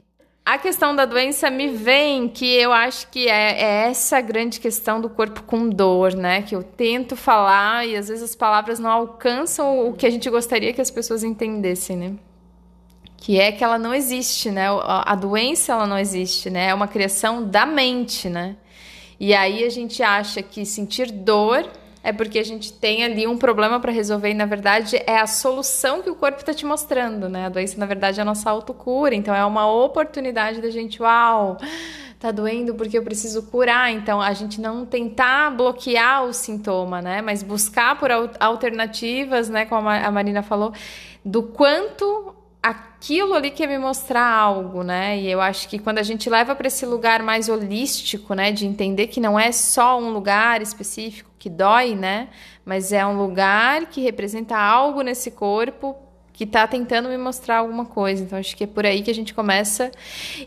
A 0.44 0.58
questão 0.58 0.94
da 0.94 1.04
doença 1.04 1.48
me 1.50 1.68
vem 1.68 2.28
que 2.28 2.44
eu 2.44 2.72
acho 2.72 3.06
que 3.08 3.28
é, 3.28 3.60
é, 3.60 3.90
essa 3.90 4.20
grande 4.20 4.58
questão 4.58 5.00
do 5.00 5.08
corpo 5.08 5.44
com 5.44 5.68
dor, 5.68 6.14
né? 6.14 6.42
Que 6.42 6.56
eu 6.56 6.64
tento 6.64 7.14
falar 7.14 7.86
e 7.86 7.96
às 7.96 8.08
vezes 8.08 8.24
as 8.24 8.34
palavras 8.34 8.80
não 8.80 8.90
alcançam 8.90 9.88
o 9.88 9.92
que 9.92 10.04
a 10.04 10.10
gente 10.10 10.28
gostaria 10.28 10.72
que 10.72 10.80
as 10.80 10.90
pessoas 10.90 11.22
entendessem, 11.22 11.96
né? 11.96 12.14
Que 13.16 13.38
é 13.38 13.52
que 13.52 13.62
ela 13.62 13.78
não 13.78 13.94
existe, 13.94 14.50
né? 14.50 14.66
A 14.84 15.14
doença 15.14 15.74
ela 15.74 15.86
não 15.86 15.96
existe, 15.96 16.50
né? 16.50 16.70
É 16.70 16.74
uma 16.74 16.88
criação 16.88 17.48
da 17.48 17.64
mente, 17.64 18.28
né? 18.28 18.56
E 19.20 19.32
aí 19.32 19.62
a 19.62 19.70
gente 19.70 20.02
acha 20.02 20.42
que 20.42 20.66
sentir 20.66 21.12
dor 21.12 21.70
é 22.02 22.12
porque 22.12 22.38
a 22.38 22.44
gente 22.44 22.72
tem 22.72 23.04
ali 23.04 23.26
um 23.26 23.38
problema 23.38 23.78
para 23.78 23.92
resolver 23.92 24.30
e 24.30 24.34
na 24.34 24.46
verdade 24.46 25.00
é 25.06 25.18
a 25.18 25.26
solução 25.26 26.02
que 26.02 26.10
o 26.10 26.14
corpo 26.14 26.40
está 26.40 26.52
te 26.52 26.66
mostrando, 26.66 27.28
né? 27.28 27.46
A 27.46 27.48
doença 27.48 27.78
na 27.78 27.86
verdade 27.86 28.18
é 28.18 28.22
a 28.22 28.24
nossa 28.24 28.50
autocura, 28.50 29.14
então 29.14 29.34
é 29.34 29.44
uma 29.44 29.70
oportunidade 29.70 30.60
da 30.60 30.68
gente, 30.68 31.00
uau, 31.00 31.58
tá 32.18 32.30
doendo 32.30 32.74
porque 32.74 32.98
eu 32.98 33.02
preciso 33.02 33.44
curar. 33.44 33.92
Então 33.92 34.20
a 34.20 34.32
gente 34.32 34.60
não 34.60 34.84
tentar 34.84 35.50
bloquear 35.50 36.24
o 36.24 36.32
sintoma, 36.32 37.00
né? 37.00 37.22
Mas 37.22 37.42
buscar 37.42 37.98
por 37.98 38.10
alternativas, 38.40 39.48
né? 39.48 39.64
Como 39.66 39.88
a 39.88 40.10
Marina 40.10 40.42
falou, 40.42 40.72
do 41.24 41.42
quanto 41.42 42.31
aquilo 42.62 43.34
ali 43.34 43.50
quer 43.50 43.66
me 43.66 43.76
mostrar 43.78 44.24
algo, 44.24 44.84
né? 44.84 45.18
E 45.18 45.30
eu 45.30 45.40
acho 45.40 45.68
que 45.68 45.78
quando 45.78 45.98
a 45.98 46.02
gente 46.02 46.30
leva 46.30 46.54
para 46.54 46.68
esse 46.68 46.86
lugar 46.86 47.22
mais 47.22 47.48
holístico, 47.48 48.34
né, 48.34 48.52
de 48.52 48.64
entender 48.66 49.08
que 49.08 49.20
não 49.20 49.38
é 49.38 49.50
só 49.50 49.98
um 49.98 50.10
lugar 50.10 50.62
específico 50.62 51.30
que 51.38 51.50
dói, 51.50 51.96
né, 51.96 52.28
mas 52.64 52.92
é 52.92 53.04
um 53.04 53.18
lugar 53.18 53.86
que 53.86 54.00
representa 54.00 54.56
algo 54.56 55.02
nesse 55.02 55.32
corpo 55.32 55.96
que 56.32 56.44
está 56.44 56.66
tentando 56.66 57.08
me 57.08 57.18
mostrar 57.18 57.58
alguma 57.58 57.84
coisa. 57.84 58.22
Então 58.22 58.38
acho 58.38 58.56
que 58.56 58.64
é 58.64 58.66
por 58.66 58.86
aí 58.86 59.02
que 59.02 59.10
a 59.10 59.14
gente 59.14 59.34
começa. 59.34 59.90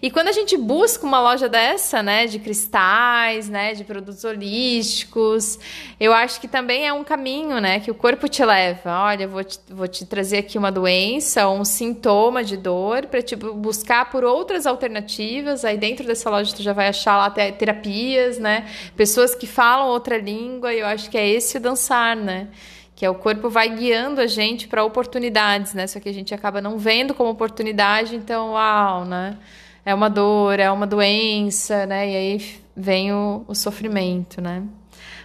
E 0.02 0.10
quando 0.10 0.30
a 0.30 0.32
gente 0.32 0.58
busca 0.58 1.06
uma 1.06 1.22
loja 1.22 1.48
dessa, 1.48 2.02
né, 2.02 2.26
de 2.26 2.40
cristais, 2.40 3.48
né, 3.48 3.74
de 3.74 3.84
produtos 3.84 4.24
holísticos, 4.24 5.60
eu 6.00 6.12
acho 6.12 6.42
que 6.42 6.48
também 6.48 6.88
é 6.88 6.94
um 6.94 7.04
caminho, 7.04 7.60
né, 7.60 7.80
que 7.80 7.92
o 7.92 7.96
corpo 7.96 8.28
te 8.28 8.44
leva. 8.44 9.00
Olha, 9.04 9.28
vou 9.28 9.44
te, 9.44 9.60
vou 9.70 9.88
te 9.88 10.06
trazer 10.06 10.40
aqui 10.40 10.58
uma 10.58 10.72
doença 10.72 11.48
ou 11.48 11.60
um 11.60 11.66
sintoma 11.66 12.44
de 12.44 12.58
dor 12.58 13.06
para 13.06 13.22
te 13.22 13.36
buscar 13.36 14.10
por 14.10 14.24
outras 14.24 14.66
alternativas. 14.66 15.64
Aí 15.64 15.78
dentro 15.78 16.08
dessa 16.08 16.30
loja 16.30 16.56
tu 16.56 16.64
já 16.64 16.74
vai 16.74 16.88
achar 16.88 17.18
lá 17.18 17.30
terapias, 17.30 18.40
né, 18.40 18.68
pessoas 18.96 19.36
que 19.36 19.46
falam 19.46 19.88
outra 19.90 20.18
língua. 20.18 20.74
E 20.74 20.80
eu 20.80 20.88
acho 20.88 21.12
que 21.12 21.18
é 21.18 21.28
esse 21.28 21.58
o 21.58 21.62
dançar, 21.62 22.16
né 22.16 22.48
que 22.96 23.06
é 23.06 23.10
o 23.10 23.16
corpo 23.16 23.50
vai 23.50 23.70
guiando 23.70 24.22
a 24.22 24.28
gente 24.28 24.70
para 24.70 24.84
oportunidades, 24.84 25.74
né? 25.74 25.86
Só 25.86 26.00
que 26.00 26.08
a 26.08 26.14
gente 26.14 26.34
acaba 26.34 26.62
não 26.62 26.78
vendo 26.78 27.14
como 27.14 27.30
oportunidade, 27.30 28.16
então, 28.16 28.54
uau, 28.54 29.04
né? 29.04 29.38
É 29.86 29.94
uma 29.94 30.10
dor, 30.10 30.60
é 30.60 30.72
uma 30.72 30.88
doença, 30.88 31.86
né? 31.86 32.10
E 32.10 32.16
aí 32.16 32.62
vem 32.76 33.12
o, 33.12 33.44
o 33.48 33.54
sofrimento, 33.54 34.42
né? 34.42 34.64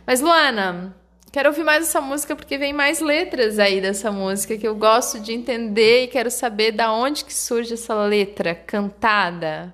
Mas, 0.05 0.21
Luana, 0.21 0.97
quero 1.31 1.49
ouvir 1.49 1.63
mais 1.63 1.87
essa 1.87 2.01
música 2.01 2.35
porque 2.35 2.59
vem 2.59 2.73
mais 2.73 3.01
letras 3.01 3.61
aí 3.61 3.81
dessa 3.81 4.11
música 4.11 4.59
que 4.59 4.67
eu 4.67 4.75
gosto 4.75 5.21
de 5.21 5.33
entender 5.33 6.05
e 6.05 6.09
quero 6.09 6.31
saber 6.31 6.73
da 6.73 6.93
onde 6.93 7.25
que 7.25 7.33
surge 7.33 7.75
essa 7.75 7.95
letra 7.95 8.53
cantada. 8.53 9.73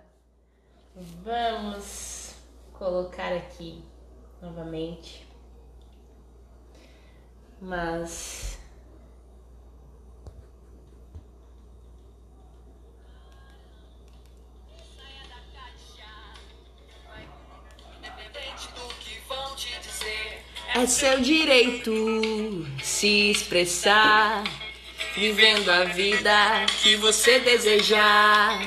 Vamos 1.24 2.34
colocar 2.74 3.32
aqui 3.32 3.82
novamente 4.42 5.25
mas 7.60 8.46
É 20.76 20.86
seu 20.86 21.20
direito 21.20 21.90
se 22.82 23.30
expressar, 23.30 24.44
vivendo 25.16 25.70
a 25.70 25.84
vida 25.84 26.66
que 26.82 26.96
você 26.96 27.40
desejar. 27.40 28.60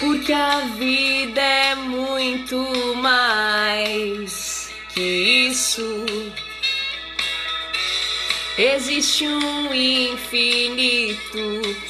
Porque 0.00 0.32
a 0.32 0.60
vida 0.78 1.40
é 1.40 1.74
muito 1.74 2.56
mais 2.96 4.70
que 4.94 5.48
isso. 5.50 6.06
Existe 8.58 9.28
um 9.28 9.74
infinito 9.74 11.38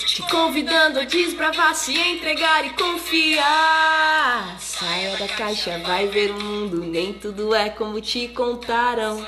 te 0.05 0.21
convidando 0.23 0.99
a 0.99 1.05
desbravar, 1.05 1.73
se 1.77 1.97
entregar 1.97 2.67
e 2.67 2.71
confiar. 2.71 4.59
Saia 4.59 5.17
da 5.17 5.29
caixa, 5.29 5.79
vai 5.79 6.09
ver 6.09 6.33
o 6.33 6.43
mundo, 6.43 6.79
nem 6.79 7.13
tudo 7.13 7.55
é 7.55 7.71
como 7.71 8.01
te 8.01 8.27
contaram. 8.27 9.25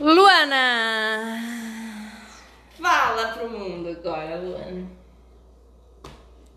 Luana! 0.00 1.38
Fala 2.80 3.28
pro 3.28 3.50
mundo 3.50 3.90
agora, 3.90 4.36
Luana. 4.36 4.86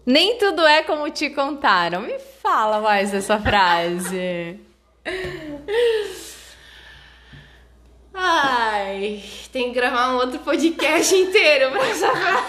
Nem 0.06 0.38
tudo 0.38 0.66
é 0.66 0.82
como 0.84 1.10
te 1.10 1.30
contaram. 1.30 2.04
Me 2.04 2.20
fala 2.20 2.80
mais 2.80 3.14
essa 3.14 3.38
frase. 3.38 4.62
Ai, 8.20 9.24
tem 9.52 9.66
que 9.66 9.76
gravar 9.76 10.10
um 10.10 10.16
outro 10.16 10.40
podcast 10.40 11.14
inteiro 11.16 11.70
pra 11.70 11.88
essa 11.88 12.10
frase. 12.10 12.48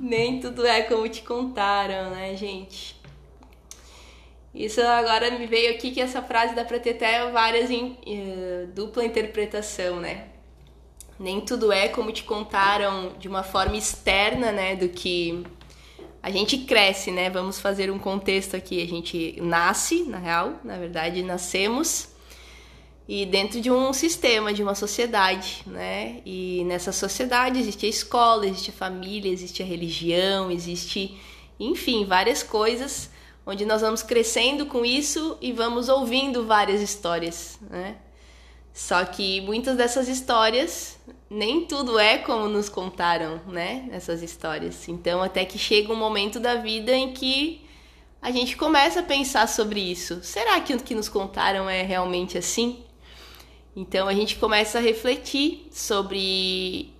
Nem 0.00 0.40
tudo 0.40 0.66
é 0.66 0.80
como 0.82 1.06
te 1.10 1.20
contaram, 1.20 2.10
né, 2.12 2.34
gente? 2.34 2.98
Isso 4.54 4.80
agora 4.80 5.30
me 5.32 5.46
veio 5.46 5.74
aqui 5.74 5.90
que 5.90 6.00
essa 6.00 6.22
frase 6.22 6.54
dá 6.54 6.64
pra 6.64 6.80
ter 6.80 6.92
até 6.92 7.30
várias 7.30 7.70
in, 7.70 7.98
uh, 8.06 8.66
dupla 8.68 9.04
interpretação, 9.04 10.00
né? 10.00 10.28
Nem 11.20 11.42
tudo 11.42 11.70
é 11.70 11.88
como 11.88 12.10
te 12.10 12.24
contaram 12.24 13.12
de 13.18 13.28
uma 13.28 13.42
forma 13.42 13.76
externa, 13.76 14.50
né, 14.50 14.76
do 14.76 14.88
que 14.88 15.44
a 16.22 16.30
gente 16.30 16.58
cresce, 16.58 17.10
né? 17.10 17.28
Vamos 17.28 17.58
fazer 17.58 17.90
um 17.90 17.98
contexto 17.98 18.54
aqui. 18.54 18.80
A 18.82 18.86
gente 18.86 19.38
nasce, 19.40 20.04
na 20.04 20.18
real, 20.18 20.60
na 20.62 20.78
verdade, 20.78 21.22
nascemos 21.22 22.12
e 23.08 23.26
dentro 23.26 23.60
de 23.60 23.70
um 23.70 23.92
sistema, 23.92 24.52
de 24.52 24.62
uma 24.62 24.74
sociedade, 24.74 25.62
né? 25.66 26.22
E 26.24 26.62
nessa 26.64 26.92
sociedade 26.92 27.58
existe 27.58 27.84
a 27.84 27.88
escola, 27.88 28.46
existe 28.46 28.70
a 28.70 28.72
família, 28.72 29.30
existe 29.30 29.62
a 29.62 29.66
religião, 29.66 30.50
existe, 30.50 31.18
enfim, 31.58 32.04
várias 32.04 32.42
coisas 32.42 33.10
onde 33.44 33.66
nós 33.66 33.80
vamos 33.80 34.02
crescendo 34.02 34.66
com 34.66 34.84
isso 34.84 35.36
e 35.40 35.52
vamos 35.52 35.88
ouvindo 35.88 36.46
várias 36.46 36.80
histórias, 36.80 37.58
né? 37.68 37.96
Só 38.72 39.04
que 39.04 39.40
muitas 39.40 39.76
dessas 39.76 40.08
histórias 40.08 40.96
nem 41.32 41.64
tudo 41.64 41.98
é 41.98 42.18
como 42.18 42.48
nos 42.48 42.68
contaram, 42.68 43.40
né? 43.46 43.88
Essas 43.90 44.22
histórias. 44.22 44.88
Então, 44.88 45.22
até 45.22 45.44
que 45.44 45.58
chega 45.58 45.92
um 45.92 45.96
momento 45.96 46.38
da 46.38 46.56
vida 46.56 46.92
em 46.92 47.12
que 47.12 47.62
a 48.20 48.30
gente 48.30 48.56
começa 48.56 49.00
a 49.00 49.02
pensar 49.02 49.48
sobre 49.48 49.80
isso. 49.80 50.20
Será 50.22 50.60
que 50.60 50.72
o 50.74 50.78
que 50.78 50.94
nos 50.94 51.08
contaram 51.08 51.68
é 51.68 51.82
realmente 51.82 52.38
assim? 52.38 52.84
Então 53.74 54.06
a 54.06 54.14
gente 54.14 54.36
começa 54.36 54.78
a 54.78 54.80
refletir 54.80 55.66
sobre 55.72 56.92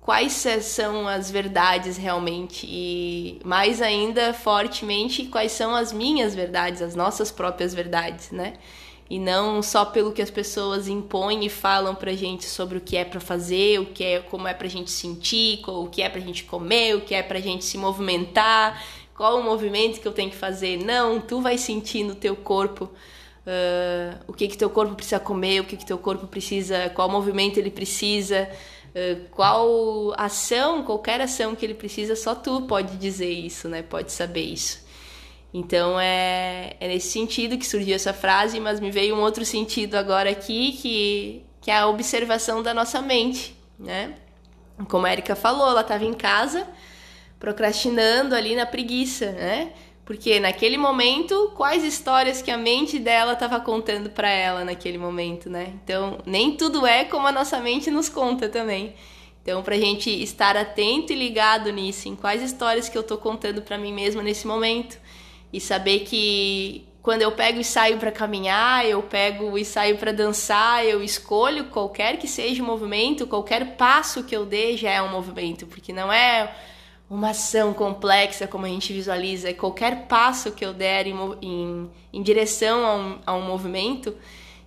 quais 0.00 0.32
são 0.60 1.08
as 1.08 1.30
verdades 1.30 1.96
realmente 1.96 2.66
e 2.68 3.40
mais 3.44 3.80
ainda 3.80 4.34
fortemente 4.34 5.26
quais 5.26 5.52
são 5.52 5.74
as 5.74 5.92
minhas 5.92 6.34
verdades, 6.34 6.82
as 6.82 6.94
nossas 6.94 7.30
próprias 7.30 7.72
verdades, 7.72 8.30
né? 8.30 8.54
E 9.08 9.18
não 9.18 9.62
só 9.62 9.84
pelo 9.84 10.10
que 10.10 10.20
as 10.20 10.30
pessoas 10.30 10.88
impõem 10.88 11.46
e 11.46 11.48
falam 11.48 11.94
pra 11.94 12.12
gente 12.12 12.44
sobre 12.44 12.78
o 12.78 12.80
que 12.80 12.96
é 12.96 13.04
para 13.04 13.20
fazer, 13.20 13.78
o 13.78 13.86
que 13.86 14.02
é, 14.02 14.18
como 14.18 14.48
é 14.48 14.54
pra 14.54 14.66
gente 14.66 14.90
sentir, 14.90 15.60
o 15.66 15.86
que 15.86 16.02
é 16.02 16.08
pra 16.08 16.20
gente 16.20 16.42
comer, 16.44 16.96
o 16.96 17.00
que 17.00 17.14
é 17.14 17.22
pra 17.22 17.38
gente 17.38 17.64
se 17.64 17.78
movimentar, 17.78 18.82
qual 19.14 19.38
o 19.38 19.44
movimento 19.44 20.00
que 20.00 20.08
eu 20.08 20.12
tenho 20.12 20.30
que 20.30 20.36
fazer. 20.36 20.78
Não, 20.84 21.20
tu 21.20 21.40
vai 21.40 21.56
sentir 21.56 22.02
no 22.02 22.16
teu 22.16 22.34
corpo 22.34 22.90
uh, 23.46 24.18
o 24.26 24.32
que 24.32 24.48
que 24.48 24.58
teu 24.58 24.68
corpo 24.68 24.94
precisa 24.94 25.20
comer, 25.20 25.60
o 25.60 25.64
que 25.64 25.76
que 25.76 25.86
teu 25.86 25.98
corpo 25.98 26.26
precisa, 26.26 26.90
qual 26.90 27.08
movimento 27.08 27.58
ele 27.58 27.70
precisa, 27.70 28.48
uh, 28.90 29.28
qual 29.30 30.12
ação, 30.16 30.82
qualquer 30.82 31.20
ação 31.20 31.54
que 31.54 31.64
ele 31.64 31.74
precisa, 31.74 32.16
só 32.16 32.34
tu 32.34 32.62
pode 32.62 32.96
dizer 32.96 33.30
isso, 33.30 33.68
né? 33.68 33.82
Pode 33.82 34.12
saber 34.12 34.42
isso. 34.42 34.84
Então 35.58 35.98
é, 35.98 36.76
é 36.78 36.86
nesse 36.86 37.08
sentido 37.08 37.56
que 37.56 37.66
surgiu 37.66 37.94
essa 37.94 38.12
frase, 38.12 38.60
mas 38.60 38.78
me 38.78 38.90
veio 38.90 39.16
um 39.16 39.20
outro 39.20 39.42
sentido 39.42 39.94
agora 39.94 40.28
aqui, 40.28 40.72
que, 40.72 41.46
que 41.62 41.70
é 41.70 41.78
a 41.78 41.86
observação 41.86 42.62
da 42.62 42.74
nossa 42.74 43.00
mente, 43.00 43.56
né? 43.78 44.16
Como 44.86 45.06
a 45.06 45.12
Erika 45.12 45.34
falou, 45.34 45.70
ela 45.70 45.80
estava 45.80 46.04
em 46.04 46.12
casa 46.12 46.68
procrastinando 47.40 48.34
ali 48.34 48.54
na 48.54 48.66
preguiça, 48.66 49.32
né? 49.32 49.72
Porque 50.04 50.38
naquele 50.38 50.76
momento, 50.76 51.50
quais 51.56 51.82
histórias 51.82 52.42
que 52.42 52.50
a 52.50 52.58
mente 52.58 52.98
dela 52.98 53.32
estava 53.32 53.58
contando 53.58 54.10
para 54.10 54.28
ela 54.28 54.62
naquele 54.62 54.98
momento, 54.98 55.48
né? 55.48 55.72
Então, 55.82 56.18
nem 56.26 56.54
tudo 56.54 56.86
é 56.86 57.06
como 57.06 57.26
a 57.26 57.32
nossa 57.32 57.58
mente 57.60 57.90
nos 57.90 58.10
conta 58.10 58.46
também. 58.46 58.94
Então, 59.42 59.62
para 59.62 59.74
a 59.74 59.78
gente 59.78 60.10
estar 60.22 60.54
atento 60.54 61.14
e 61.14 61.16
ligado 61.16 61.72
nisso, 61.72 62.08
em 62.10 62.14
quais 62.14 62.42
histórias 62.42 62.90
que 62.90 62.98
eu 62.98 63.00
estou 63.00 63.16
contando 63.16 63.62
para 63.62 63.78
mim 63.78 63.92
mesma 63.92 64.22
nesse 64.22 64.46
momento, 64.46 64.98
e 65.52 65.60
saber 65.60 66.00
que 66.00 66.86
quando 67.02 67.22
eu 67.22 67.30
pego 67.32 67.60
e 67.60 67.64
saio 67.64 67.98
para 67.98 68.10
caminhar, 68.10 68.84
eu 68.84 69.00
pego 69.02 69.56
e 69.56 69.64
saio 69.64 69.96
para 69.96 70.12
dançar, 70.12 70.84
eu 70.84 71.02
escolho 71.02 71.66
qualquer 71.66 72.18
que 72.18 72.26
seja 72.26 72.62
o 72.62 72.66
movimento, 72.66 73.26
qualquer 73.28 73.76
passo 73.76 74.24
que 74.24 74.36
eu 74.36 74.44
dê 74.44 74.76
já 74.76 74.90
é 74.90 75.00
um 75.00 75.10
movimento, 75.10 75.66
porque 75.66 75.92
não 75.92 76.12
é 76.12 76.52
uma 77.08 77.30
ação 77.30 77.72
complexa 77.72 78.48
como 78.48 78.66
a 78.66 78.68
gente 78.68 78.92
visualiza, 78.92 79.54
qualquer 79.54 80.06
passo 80.08 80.50
que 80.50 80.64
eu 80.64 80.74
der 80.74 81.06
em, 81.06 81.14
em, 81.40 81.90
em 82.12 82.22
direção 82.22 82.84
a 82.84 82.96
um, 82.96 83.18
a 83.24 83.34
um 83.34 83.42
movimento, 83.42 84.12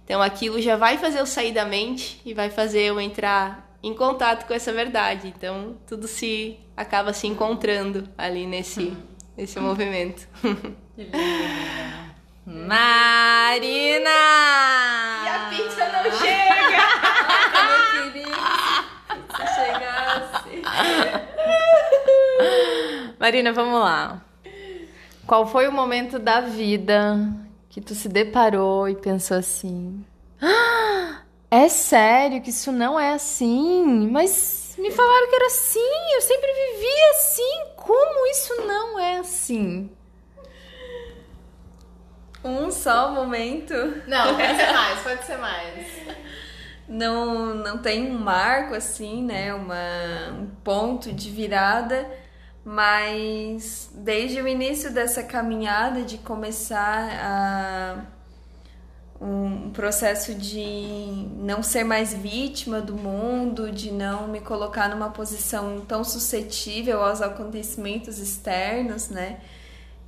então 0.05 0.21
aquilo 0.21 0.61
já 0.61 0.75
vai 0.77 0.97
fazer 0.97 1.19
eu 1.19 1.25
sair 1.25 1.51
da 1.51 1.65
mente 1.65 2.21
e 2.25 2.33
vai 2.33 2.49
fazer 2.49 2.83
eu 2.83 2.99
entrar 2.99 3.69
em 3.83 3.93
contato 3.93 4.47
com 4.47 4.53
essa 4.53 4.73
verdade. 4.73 5.27
Então 5.27 5.77
tudo 5.85 6.07
se 6.07 6.57
acaba 6.75 7.13
se 7.13 7.27
encontrando 7.27 8.09
ali 8.17 8.47
nesse, 8.47 8.85
uhum. 8.85 8.97
Nesse 9.39 9.57
movimento. 9.59 10.27
Marina! 12.45 14.09
E 15.23 15.29
a 15.29 15.47
pizza 15.49 15.87
não 15.87 16.03
chega! 16.11 16.77
eu 17.69 18.11
queria 18.11 18.35
que 19.29 19.47
chegasse. 19.55 20.61
Marina, 23.17 23.53
vamos 23.53 23.79
lá. 23.79 24.21
Qual 25.25 25.47
foi 25.47 25.69
o 25.69 25.71
momento 25.71 26.19
da 26.19 26.41
vida 26.41 27.17
que 27.69 27.79
tu 27.79 27.95
se 27.95 28.09
deparou 28.09 28.89
e 28.89 28.95
pensou 28.95 29.37
assim: 29.37 30.03
ah, 30.41 31.21
é 31.49 31.69
sério 31.69 32.41
que 32.41 32.49
isso 32.49 32.73
não 32.73 32.99
é 32.99 33.13
assim? 33.13 34.09
Mas 34.11 34.75
me 34.77 34.91
falaram 34.91 35.29
que 35.29 35.35
era 35.35 35.47
assim, 35.47 36.13
eu 36.13 36.21
sempre 36.21 36.47
vivi 36.47 37.01
assim. 37.11 37.78
Como 37.89 38.27
isso 38.27 38.55
não 38.67 38.99
é 38.99 39.17
assim? 39.17 39.89
Um 42.43 42.69
só 42.69 43.11
momento? 43.11 43.73
Não, 44.05 44.35
pode 44.37 44.57
ser 44.57 44.71
mais, 44.71 44.99
pode 45.01 45.25
ser 45.25 45.37
mais. 45.37 45.87
Não, 46.87 47.55
não 47.55 47.79
tem 47.79 48.11
um 48.11 48.19
marco 48.19 48.75
assim, 48.75 49.23
né? 49.23 49.51
Uma, 49.55 50.39
um 50.39 50.51
ponto 50.63 51.11
de 51.11 51.31
virada 51.31 52.07
mas 52.63 53.89
desde 53.95 54.39
o 54.39 54.47
início 54.47 54.93
dessa 54.93 55.23
caminhada 55.23 56.03
de 56.03 56.19
começar 56.19 57.09
a 57.19 58.05
um 59.21 59.69
processo 59.71 60.33
de 60.33 61.27
não 61.37 61.61
ser 61.61 61.83
mais 61.83 62.13
vítima 62.13 62.79
do 62.79 62.93
mundo, 62.93 63.71
de 63.71 63.91
não 63.91 64.27
me 64.27 64.39
colocar 64.39 64.89
numa 64.89 65.09
posição 65.09 65.81
tão 65.81 66.03
suscetível 66.03 67.03
aos 67.03 67.21
acontecimentos 67.21 68.17
externos, 68.17 69.09
né? 69.09 69.39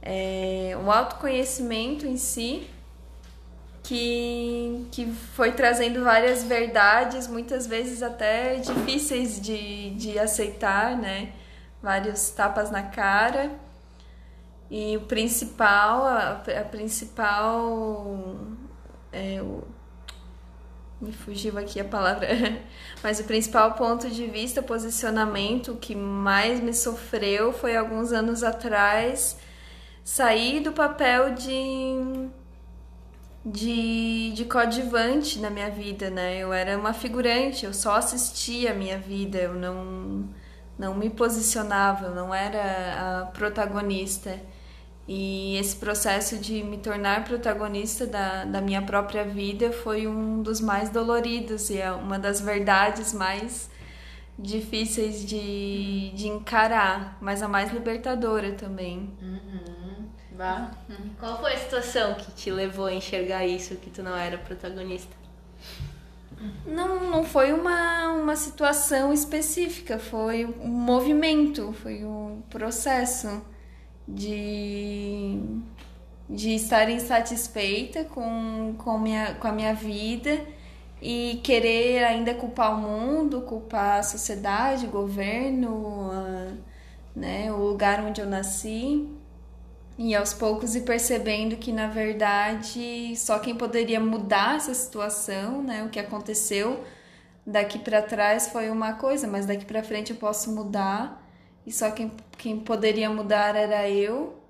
É, 0.01 0.78
o 0.84 0.89
autoconhecimento 0.89 2.07
em 2.07 2.18
si 2.18 2.68
que, 3.84 4.88
que 4.91 5.05
foi 5.36 5.51
trazendo 5.51 6.03
várias 6.03 6.43
verdades, 6.43 7.28
muitas 7.28 7.68
vezes 7.68 8.01
até 8.01 8.55
difíceis 8.55 9.39
de, 9.39 9.91
de 9.95 10.18
aceitar, 10.18 10.97
né? 10.97 11.34
vários 11.82 12.30
tapas 12.30 12.70
na 12.70 12.84
cara. 12.84 13.51
E 14.70 14.95
o 14.95 15.01
principal, 15.01 16.05
a, 16.05 16.32
a 16.59 16.64
principal. 16.64 18.38
É, 19.12 19.41
o, 19.41 19.64
me 21.01 21.12
fugiu 21.12 21.57
aqui 21.57 21.80
a 21.80 21.86
palavra, 21.86 22.28
mas 23.03 23.20
o 23.20 23.24
principal 23.24 23.74
ponto 23.74 24.09
de 24.09 24.28
vista, 24.28 24.62
posicionamento 24.62 25.76
que 25.82 25.95
mais 25.95 26.59
me 26.59 26.74
sofreu 26.74 27.51
foi 27.51 27.76
alguns 27.76 28.12
anos 28.12 28.43
atrás 28.43 29.38
sair 30.03 30.62
do 30.62 30.72
papel 30.72 31.34
de 31.34 32.30
de, 33.43 34.32
de 34.34 34.45
coadjuvante 34.45 35.39
na 35.39 35.49
minha 35.49 35.70
vida, 35.70 36.09
né? 36.12 36.38
Eu 36.38 36.53
era 36.53 36.78
uma 36.78 36.93
figurante, 36.93 37.66
eu 37.66 37.74
só 37.74 37.95
assistia 37.95 38.72
a 38.72 38.74
minha 38.74 38.99
vida, 38.99 39.39
eu 39.39 39.53
não 39.55 40.30
não 40.78 40.95
me 40.95 41.09
posicionava, 41.09 42.07
eu 42.07 42.16
não 42.16 42.34
era 42.34 43.22
a 43.22 43.26
protagonista. 43.28 44.39
E 45.08 45.58
esse 45.58 45.76
processo 45.76 46.38
de 46.38 46.64
me 46.64 46.78
tornar 46.78 47.24
protagonista 47.24 48.06
da, 48.06 48.45
da 48.45 48.62
minha 48.62 48.82
própria 48.82 49.26
vida 49.26 49.72
foi 49.72 50.08
um 50.08 50.41
dos 50.41 50.62
mais 50.62 50.89
doloridos 50.89 51.70
e 51.70 51.80
é 51.80 51.91
uma 51.91 52.20
das 52.20 52.39
verdades 52.39 53.12
mais 53.14 53.70
difíceis 54.38 55.26
de, 55.26 56.12
de 56.12 56.28
encarar, 56.28 57.18
mas 57.20 57.41
a 57.41 57.47
mais 57.47 57.72
libertadora 57.72 58.54
também. 58.54 59.10
Uhum. 59.22 59.72
Qual 61.20 61.39
foi 61.39 61.54
a 61.54 61.58
situação 61.58 62.16
que 62.16 62.32
te 62.32 62.49
levou 62.49 62.86
a 62.86 62.93
enxergar 62.93 63.45
isso, 63.45 63.76
que 63.76 63.89
tu 63.89 64.02
não 64.02 64.16
era 64.16 64.38
protagonista? 64.38 65.16
Não, 66.66 67.12
não 67.12 67.24
foi 67.24 67.54
uma, 67.54 68.14
uma 68.14 68.36
situação 68.36 69.14
específica, 69.14 69.99
foi 69.99 70.45
um 70.45 70.68
movimento, 70.68 71.72
foi 71.74 72.04
um 72.04 72.41
processo 72.49 73.43
de, 74.08 75.39
de 76.30 76.56
estar 76.56 76.89
insatisfeita 76.89 78.04
com, 78.06 78.76
com, 78.78 78.97
minha, 78.97 79.36
com 79.36 79.47
a 79.47 79.52
minha 79.52 79.74
vida 79.74 80.45
e 81.02 81.39
querer 81.43 82.04
ainda 82.04 82.34
culpar 82.34 82.74
o 82.74 82.78
mundo, 82.78 83.41
culpar 83.41 83.99
a 83.99 84.04
sociedade, 84.04 84.86
o 84.86 84.89
governo, 84.89 86.12
a, 86.12 86.52
né, 87.16 87.52
o 87.52 87.58
lugar 87.58 88.04
onde 88.04 88.22
eu 88.22 88.28
nasci. 88.28 89.10
E 89.97 90.16
aos 90.16 90.34
poucos 90.34 90.76
ir 90.76 90.82
percebendo 90.82 91.58
que 91.58 91.72
na 91.72 91.88
verdade 91.88 93.14
só 93.16 93.39
quem 93.39 93.56
poderia 93.56 93.99
mudar 93.99 94.56
essa 94.56 94.74
situação, 94.74 95.62
né, 95.62 95.84
o 95.84 95.89
que 95.89 95.99
aconteceu 95.99 96.84
daqui 97.45 97.80
para 97.80 98.02
trás 98.02 98.47
foi 98.47 98.70
uma 98.70 98.93
coisa, 98.93 99.28
mas 99.28 99.45
daqui 99.45 99.66
para 99.66 99.84
frente 99.84 100.12
eu 100.12 100.18
posso 100.18 100.52
mudar. 100.52 101.20
E 101.66 101.72
só 101.72 101.91
quem, 101.91 102.12
quem 102.38 102.59
poderia 102.59 103.09
mudar 103.09 103.55
era 103.55 103.89
eu, 103.89 104.41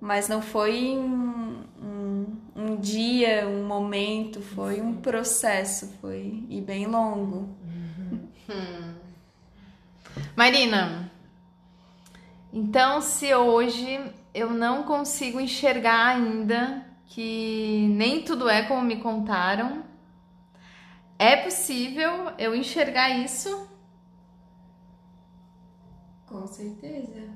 mas 0.00 0.28
não 0.28 0.42
foi 0.42 0.96
um, 0.96 1.62
um, 1.80 2.26
um 2.56 2.76
dia, 2.76 3.46
um 3.46 3.66
momento, 3.66 4.40
foi 4.40 4.80
um 4.80 4.94
processo, 4.94 5.94
foi 6.00 6.44
e 6.48 6.60
bem 6.60 6.86
longo. 6.86 7.48
Hum. 8.48 8.94
Marina, 10.34 11.10
então 12.52 13.00
se 13.00 13.32
hoje 13.34 14.00
eu 14.34 14.50
não 14.50 14.82
consigo 14.82 15.40
enxergar 15.40 16.16
ainda 16.16 16.84
que 17.06 17.88
nem 17.90 18.22
tudo 18.22 18.48
é 18.48 18.62
como 18.62 18.82
me 18.82 18.96
contaram. 18.96 19.84
É 21.18 21.36
possível 21.36 22.32
eu 22.38 22.54
enxergar 22.54 23.10
isso? 23.10 23.68
Com 26.30 26.46
certeza. 26.46 27.28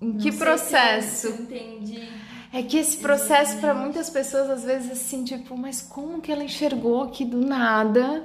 em 0.00 0.18
que 0.18 0.30
processo? 0.30 1.28
Entendi. 1.28 2.06
É 2.52 2.62
que 2.62 2.76
esse 2.76 2.98
processo 2.98 3.58
para 3.58 3.74
muitas 3.74 4.10
pessoas 4.10 4.50
às 4.50 4.62
vezes 4.62 4.92
assim, 4.92 5.24
tipo, 5.24 5.56
mas 5.56 5.80
como 5.80 6.20
que 6.20 6.30
ela 6.30 6.44
enxergou 6.44 7.08
que 7.08 7.24
do 7.24 7.38
nada 7.38 8.22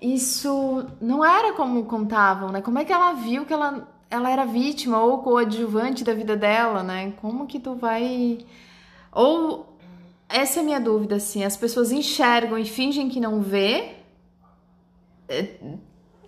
isso 0.00 0.86
não 1.00 1.24
era 1.24 1.52
como 1.52 1.84
contavam, 1.84 2.50
né? 2.50 2.62
Como 2.62 2.78
é 2.78 2.84
que 2.84 2.92
ela 2.92 3.12
viu 3.12 3.44
que 3.44 3.52
ela, 3.52 3.86
ela 4.10 4.30
era 4.30 4.44
vítima 4.44 5.00
ou 5.00 5.18
coadjuvante 5.18 6.02
da 6.02 6.14
vida 6.14 6.36
dela, 6.36 6.82
né? 6.82 7.12
Como 7.20 7.46
que 7.46 7.60
tu 7.60 7.74
vai 7.74 8.38
ou 9.12 9.76
essa 10.28 10.60
é 10.60 10.62
a 10.62 10.64
minha 10.64 10.80
dúvida 10.80 11.16
assim, 11.16 11.44
as 11.44 11.56
pessoas 11.56 11.92
enxergam 11.92 12.58
e 12.58 12.64
fingem 12.64 13.08
que 13.08 13.20
não 13.20 13.40
vê, 13.40 13.96
é, 15.28 15.54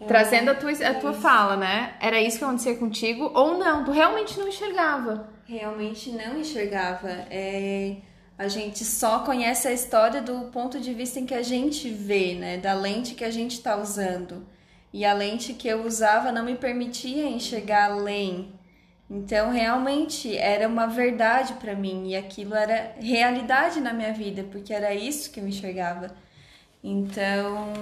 trazendo 0.07 0.51
a 0.51 0.55
tua, 0.55 0.72
a 0.72 0.94
tua 0.94 1.12
fala, 1.12 1.57
né? 1.57 1.94
Era 2.01 2.20
isso 2.20 2.38
que 2.38 2.44
acontecia 2.44 2.76
contigo 2.76 3.30
ou 3.34 3.57
não? 3.57 3.84
Tu 3.84 3.90
realmente 3.90 4.38
não 4.38 4.49
enxergava? 4.49 5.36
realmente 5.47 6.11
não 6.11 6.38
enxergava. 6.38 7.09
É, 7.30 7.97
a 8.36 8.49
gente 8.49 8.84
só 8.84 9.20
conhece 9.20 9.66
a 9.66 9.72
história 9.72 10.20
do 10.20 10.51
ponto 10.51 10.78
de 10.78 10.92
vista 10.92 11.18
em 11.18 11.26
que 11.26 11.34
a 11.34 11.42
gente 11.42 11.88
vê, 11.88 12.34
né? 12.34 12.59
Da 12.59 12.74
lente 12.74 13.14
que 13.14 13.24
a 13.24 13.30
gente 13.30 13.53
está 13.53 13.76
usando. 13.76 14.47
E 14.92 15.05
a 15.05 15.12
lente 15.12 15.55
que 15.55 15.68
eu 15.68 15.84
usava 15.84 16.32
não 16.32 16.44
me 16.44 16.57
permitia 16.57 17.26
enxergar 17.26 17.90
além. 17.90 18.53
Então, 19.09 19.51
realmente 19.53 20.36
era 20.36 20.66
uma 20.66 20.86
verdade 20.86 21.55
para 21.55 21.76
mim 21.76 22.09
e 22.11 22.16
aquilo 22.16 22.55
era 22.55 22.97
realidade 23.01 23.80
na 23.80 23.92
minha 23.92 24.12
vida, 24.12 24.44
porque 24.51 24.72
era 24.72 24.92
isso 24.94 25.30
que 25.30 25.38
eu 25.38 25.47
enxergava. 25.47 26.14
Então, 26.89 27.72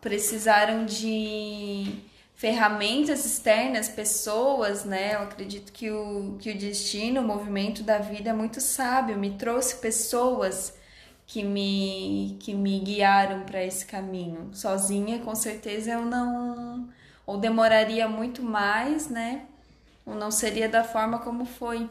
precisaram 0.00 0.86
de 0.86 1.92
ferramentas 2.34 3.26
externas, 3.26 3.86
pessoas, 3.86 4.82
né? 4.82 5.14
Eu 5.14 5.24
acredito 5.24 5.70
que 5.70 5.90
o, 5.90 6.38
que 6.38 6.50
o 6.50 6.56
destino, 6.56 7.20
o 7.20 7.24
movimento 7.24 7.82
da 7.82 7.98
vida 7.98 8.30
é 8.30 8.32
muito 8.32 8.58
sábio, 8.58 9.18
me 9.18 9.32
trouxe 9.32 9.76
pessoas 9.76 10.74
que 11.26 11.44
me, 11.44 12.38
que 12.40 12.54
me 12.54 12.80
guiaram 12.80 13.42
para 13.42 13.62
esse 13.62 13.84
caminho. 13.84 14.48
Sozinha, 14.54 15.18
com 15.18 15.34
certeza, 15.34 15.90
eu 15.90 16.06
não. 16.06 16.88
Ou 17.26 17.36
demoraria 17.36 18.08
muito 18.08 18.42
mais, 18.42 19.10
né? 19.10 19.44
Ou 20.06 20.14
não 20.14 20.30
seria 20.30 20.66
da 20.66 20.82
forma 20.82 21.18
como 21.18 21.44
foi. 21.44 21.86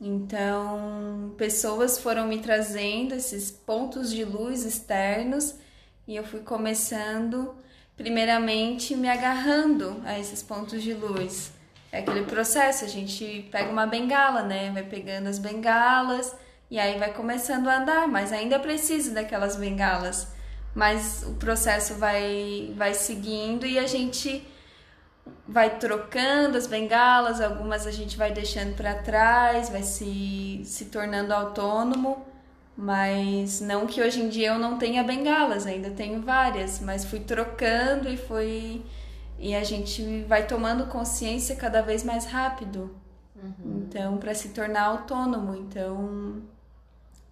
Então, 0.00 1.34
pessoas 1.36 1.98
foram 1.98 2.26
me 2.26 2.38
trazendo 2.38 3.14
esses 3.14 3.50
pontos 3.50 4.10
de 4.10 4.24
luz 4.24 4.64
externos 4.64 5.56
e 6.06 6.14
eu 6.14 6.24
fui 6.24 6.40
começando 6.40 7.54
primeiramente 7.96 8.94
me 8.94 9.08
agarrando 9.08 10.00
a 10.04 10.16
esses 10.18 10.40
pontos 10.40 10.82
de 10.82 10.94
luz. 10.94 11.52
É 11.90 11.98
aquele 11.98 12.24
processo, 12.24 12.84
a 12.84 12.88
gente 12.88 13.48
pega 13.50 13.70
uma 13.70 13.86
bengala, 13.86 14.42
né? 14.42 14.70
Vai 14.70 14.84
pegando 14.84 15.26
as 15.26 15.38
bengalas 15.38 16.34
e 16.70 16.78
aí 16.78 16.96
vai 16.98 17.12
começando 17.12 17.66
a 17.66 17.78
andar, 17.78 18.06
mas 18.06 18.32
ainda 18.32 18.58
precisa 18.60 19.12
daquelas 19.12 19.56
bengalas. 19.56 20.28
Mas 20.74 21.24
o 21.24 21.34
processo 21.34 21.94
vai 21.94 22.72
vai 22.76 22.94
seguindo 22.94 23.66
e 23.66 23.78
a 23.78 23.86
gente 23.86 24.46
vai 25.46 25.78
trocando 25.78 26.56
as 26.56 26.66
bengalas, 26.66 27.40
algumas 27.40 27.86
a 27.86 27.90
gente 27.90 28.16
vai 28.16 28.32
deixando 28.32 28.74
para 28.76 28.94
trás, 28.94 29.68
vai 29.68 29.82
se 29.82 30.62
se 30.64 30.86
tornando 30.86 31.32
autônomo 31.32 32.26
mas 32.80 33.60
não 33.60 33.88
que 33.88 34.00
hoje 34.00 34.20
em 34.22 34.28
dia 34.28 34.50
eu 34.50 34.58
não 34.58 34.78
tenha 34.78 35.02
bengalas, 35.02 35.66
ainda 35.66 35.90
tenho 35.90 36.22
várias, 36.22 36.78
mas 36.78 37.04
fui 37.04 37.18
trocando 37.18 38.08
e 38.08 38.16
foi 38.16 38.84
e 39.36 39.52
a 39.52 39.64
gente 39.64 40.22
vai 40.28 40.46
tomando 40.46 40.86
consciência 40.86 41.56
cada 41.56 41.82
vez 41.82 42.04
mais 42.04 42.24
rápido. 42.26 42.94
Uhum. 43.34 43.82
Então, 43.82 44.16
para 44.18 44.32
se 44.32 44.50
tornar 44.50 44.82
autônomo, 44.82 45.56
então 45.56 46.40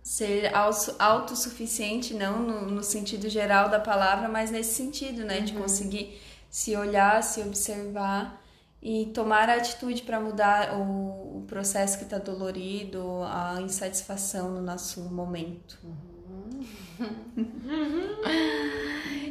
ser 0.02 0.50
autossuficiente 0.98 2.12
não 2.12 2.40
no, 2.40 2.66
no, 2.66 2.82
sentido 2.82 3.28
geral 3.28 3.68
da 3.68 3.78
palavra, 3.78 4.28
mas 4.28 4.50
nesse 4.50 4.74
sentido, 4.74 5.24
né, 5.24 5.38
uhum. 5.38 5.44
de 5.44 5.52
conseguir 5.52 6.20
se 6.56 6.74
olhar, 6.74 7.22
se 7.22 7.42
observar 7.42 8.42
e 8.80 9.10
tomar 9.12 9.50
a 9.50 9.56
atitude 9.56 10.00
para 10.00 10.18
mudar 10.18 10.72
o, 10.72 11.36
o, 11.36 11.44
processo 11.46 11.98
que 11.98 12.04
está 12.04 12.16
dolorido, 12.16 13.22
a 13.24 13.60
insatisfação 13.60 14.52
no 14.52 14.62
nosso 14.62 15.02
momento. 15.02 15.78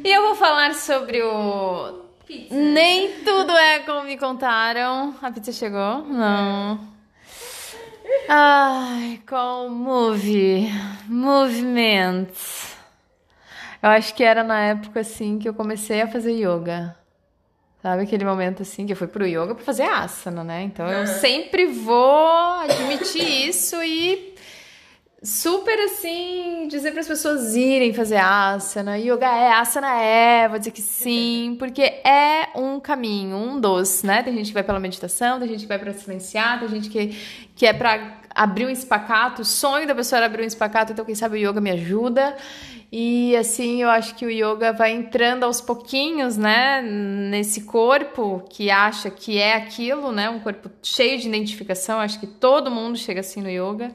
e 0.04 0.08
eu 0.08 0.22
vou 0.22 0.36
falar 0.36 0.72
sobre 0.74 1.20
o. 1.20 2.04
Pizza. 2.24 2.54
Nem 2.54 3.20
tudo 3.24 3.50
é 3.50 3.80
como 3.80 4.04
me 4.04 4.16
contaram. 4.16 5.12
A 5.20 5.32
pizza 5.32 5.50
chegou? 5.50 6.04
Não. 6.04 6.78
Ai, 8.28 9.20
com 9.28 9.68
Move. 9.68 10.68
Movement. 11.08 12.28
Eu 13.82 13.90
acho 13.90 14.14
que 14.14 14.22
era 14.22 14.44
na 14.44 14.60
época 14.60 15.00
assim 15.00 15.40
que 15.40 15.48
eu 15.48 15.54
comecei 15.54 16.00
a 16.00 16.06
fazer 16.06 16.30
yoga. 16.30 16.96
Sabe 17.86 18.02
aquele 18.02 18.24
momento 18.24 18.62
assim 18.62 18.84
que 18.84 18.92
eu 18.92 18.96
fui 18.96 19.06
pro 19.06 19.24
yoga 19.24 19.54
para 19.54 19.62
fazer 19.62 19.84
asana, 19.84 20.42
né? 20.42 20.64
Então 20.64 20.88
eu 20.88 21.06
sempre 21.06 21.66
vou 21.66 22.54
admitir 22.54 23.48
isso 23.48 23.80
e 23.80 24.34
super 25.22 25.78
assim 25.84 26.66
dizer 26.68 26.90
para 26.90 27.02
as 27.02 27.06
pessoas 27.06 27.54
irem 27.54 27.94
fazer 27.94 28.16
asana. 28.16 28.98
Yoga 28.98 29.28
é, 29.28 29.52
asana 29.52 30.02
é, 30.02 30.48
vou 30.48 30.58
dizer 30.58 30.72
que 30.72 30.82
sim, 30.82 31.54
porque 31.60 31.82
é 31.82 32.48
um 32.56 32.80
caminho, 32.80 33.36
um 33.36 33.60
dos, 33.60 34.02
né? 34.02 34.20
Tem 34.24 34.34
gente 34.34 34.48
que 34.48 34.54
vai 34.54 34.64
pela 34.64 34.80
meditação, 34.80 35.38
tem 35.38 35.46
gente 35.46 35.60
que 35.60 35.68
vai 35.68 35.78
para 35.78 35.92
silenciar, 35.92 36.58
tem 36.58 36.68
gente 36.68 36.88
que 36.88 37.16
que 37.54 37.66
é 37.66 37.72
para 37.72 38.18
abrir 38.34 38.66
um 38.66 38.70
espacato, 38.70 39.42
o 39.42 39.44
sonho 39.44 39.86
da 39.86 39.94
pessoa 39.94 40.18
era 40.18 40.26
abrir 40.26 40.42
um 40.42 40.46
espacato, 40.46 40.90
então 40.90 41.04
quem 41.04 41.14
sabe 41.14 41.36
o 41.36 41.50
yoga 41.50 41.60
me 41.60 41.70
ajuda. 41.70 42.36
E 42.90 43.36
assim, 43.36 43.82
eu 43.82 43.90
acho 43.90 44.14
que 44.14 44.24
o 44.24 44.30
yoga 44.30 44.72
vai 44.72 44.92
entrando 44.92 45.44
aos 45.44 45.60
pouquinhos, 45.60 46.36
né, 46.36 46.80
nesse 46.82 47.62
corpo 47.62 48.44
que 48.48 48.70
acha 48.70 49.10
que 49.10 49.38
é 49.38 49.54
aquilo, 49.54 50.12
né, 50.12 50.30
um 50.30 50.38
corpo 50.38 50.70
cheio 50.82 51.18
de 51.18 51.28
identificação. 51.28 51.98
Acho 51.98 52.20
que 52.20 52.26
todo 52.26 52.70
mundo 52.70 52.96
chega 52.96 53.20
assim 53.20 53.42
no 53.42 53.50
yoga. 53.50 53.92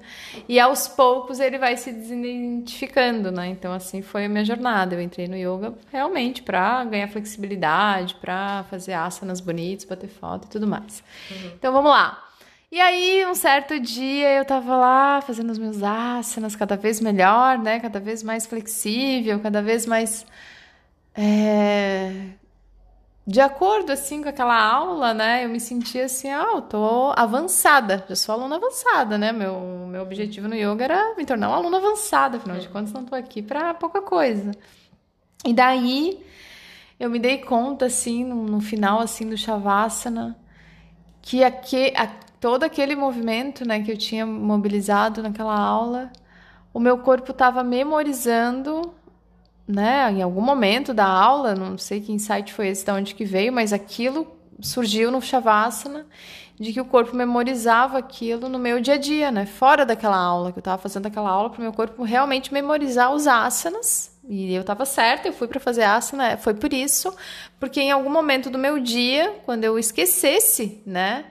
E 0.48 0.60
aos 0.60 0.88
poucos 0.88 1.40
ele 1.40 1.58
vai 1.58 1.78
se 1.78 1.92
desidentificando, 1.92 3.32
né? 3.32 3.48
Então 3.48 3.72
assim 3.74 4.02
foi 4.02 4.26
a 4.26 4.30
minha 4.30 4.44
jornada. 4.44 4.96
Eu 4.96 5.02
entrei 5.02 5.28
no 5.28 5.36
yoga 5.36 5.74
realmente 5.92 6.44
para 6.44 6.84
ganhar 6.86 7.08
flexibilidade, 7.08 8.16
para 8.16 8.66
fazer 8.70 8.94
asanas 8.94 9.40
bonitos, 9.40 9.86
bater 9.86 10.10
foto 10.10 10.46
e 10.46 10.50
tudo 10.50 10.68
mais. 10.68 11.04
Uhum. 11.32 11.52
Então 11.56 11.72
vamos 11.72 11.92
lá. 11.92 12.31
E 12.72 12.80
aí, 12.80 13.26
um 13.26 13.36
certo 13.36 13.78
dia, 13.80 14.30
eu 14.38 14.46
tava 14.46 14.78
lá 14.78 15.22
fazendo 15.22 15.52
os 15.52 15.58
meus 15.58 15.84
asanas 15.84 16.56
cada 16.56 16.78
vez 16.78 17.02
melhor, 17.02 17.58
né? 17.60 17.82
Cada 17.82 18.00
vez 18.00 18.24
mais 18.24 18.46
flexível, 18.46 19.42
cada 19.42 19.62
vez 19.62 19.86
mais. 19.86 20.26
É... 21.14 22.30
De 23.28 23.42
acordo, 23.42 23.92
assim, 23.92 24.24
com 24.24 24.30
aquela 24.30 24.56
aula, 24.58 25.14
né? 25.14 25.44
Eu 25.46 25.50
me 25.50 25.60
sentia 25.60 26.06
assim, 26.06 26.30
ah, 26.30 26.54
eu 26.56 26.62
tô 26.62 27.14
avançada. 27.18 28.06
Já 28.08 28.16
sou 28.16 28.36
aluna 28.36 28.56
avançada, 28.56 29.18
né? 29.18 29.34
Meu, 29.34 29.60
meu 29.90 30.02
objetivo 30.02 30.48
no 30.48 30.56
yoga 30.56 30.86
era 30.86 31.16
me 31.18 31.26
tornar 31.26 31.50
uma 31.50 31.58
aluna 31.58 31.78
avançada. 31.78 32.38
Afinal 32.38 32.58
de 32.58 32.70
contas, 32.70 32.94
não 32.94 33.06
tô 33.06 33.16
aqui 33.16 33.42
pra 33.42 33.74
pouca 33.74 34.02
coisa. 34.02 34.52
E 35.46 35.54
daí, 35.54 36.26
eu 37.00 37.10
me 37.10 37.20
dei 37.20 37.40
conta, 37.40 37.88
assim, 37.88 38.24
no, 38.24 38.46
no 38.46 38.62
final, 38.62 39.02
assim, 39.02 39.30
do 39.30 39.38
Shavasana, 39.38 40.38
que 41.22 41.44
aqui, 41.44 41.94
todo 42.42 42.64
aquele 42.64 42.96
movimento 42.96 43.66
né, 43.66 43.82
que 43.82 43.92
eu 43.92 43.96
tinha 43.96 44.26
mobilizado 44.26 45.22
naquela 45.22 45.56
aula, 45.56 46.12
o 46.74 46.80
meu 46.80 46.98
corpo 46.98 47.32
estava 47.32 47.64
memorizando, 47.64 48.94
né, 49.68 50.12
em 50.12 50.24
algum 50.24 50.42
momento 50.42 50.92
da 50.92 51.06
aula, 51.06 51.54
não 51.54 51.78
sei 51.78 52.02
que 52.02 52.12
insight 52.12 52.52
foi 52.52 52.70
esse, 52.70 52.84
de 52.84 52.92
onde 52.92 53.14
que 53.14 53.24
veio, 53.24 53.54
mas 53.54 53.72
aquilo 53.72 54.28
surgiu 54.60 55.12
no 55.12 55.22
Shavasana, 55.22 56.08
de 56.60 56.74
que 56.74 56.82
o 56.82 56.86
corpo 56.86 57.16
memorizava 57.16 58.00
aquilo 58.00 58.50
no 58.50 58.58
meu 58.58 58.82
dia 58.82 58.96
a 58.96 58.98
dia, 58.98 59.32
né, 59.32 59.46
fora 59.46 59.86
daquela 59.86 60.18
aula, 60.18 60.52
que 60.52 60.58
eu 60.58 60.62
estava 60.62 60.82
fazendo 60.82 61.06
aquela 61.06 61.30
aula 61.30 61.52
para 61.52 61.60
o 61.60 61.62
meu 61.62 61.74
corpo 61.74 62.02
realmente 62.02 62.52
memorizar 62.52 63.14
os 63.14 63.28
asanas, 63.28 64.18
e 64.28 64.52
eu 64.52 64.62
estava 64.62 64.84
certa, 64.84 65.28
eu 65.28 65.34
fui 65.34 65.48
para 65.48 65.60
fazer 65.60 65.84
asana, 65.84 66.38
foi 66.38 66.56
por 66.56 66.74
isso, 66.74 67.16
porque 67.60 67.82
em 67.82 67.92
algum 67.92 68.10
momento 68.10 68.50
do 68.50 68.58
meu 68.58 68.80
dia, 68.80 69.36
quando 69.46 69.64
eu 69.64 69.78
esquecesse, 69.78 70.82
né, 70.88 71.26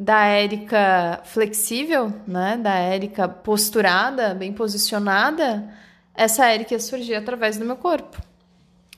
da 0.00 0.24
Érica 0.24 1.20
flexível, 1.24 2.10
né? 2.26 2.56
Da 2.56 2.72
Érica 2.72 3.28
posturada, 3.28 4.32
bem 4.32 4.50
posicionada, 4.50 5.70
essa 6.14 6.46
Érica 6.46 6.72
ia 6.72 6.80
surgir 6.80 7.16
através 7.16 7.58
do 7.58 7.66
meu 7.66 7.76
corpo. 7.76 8.18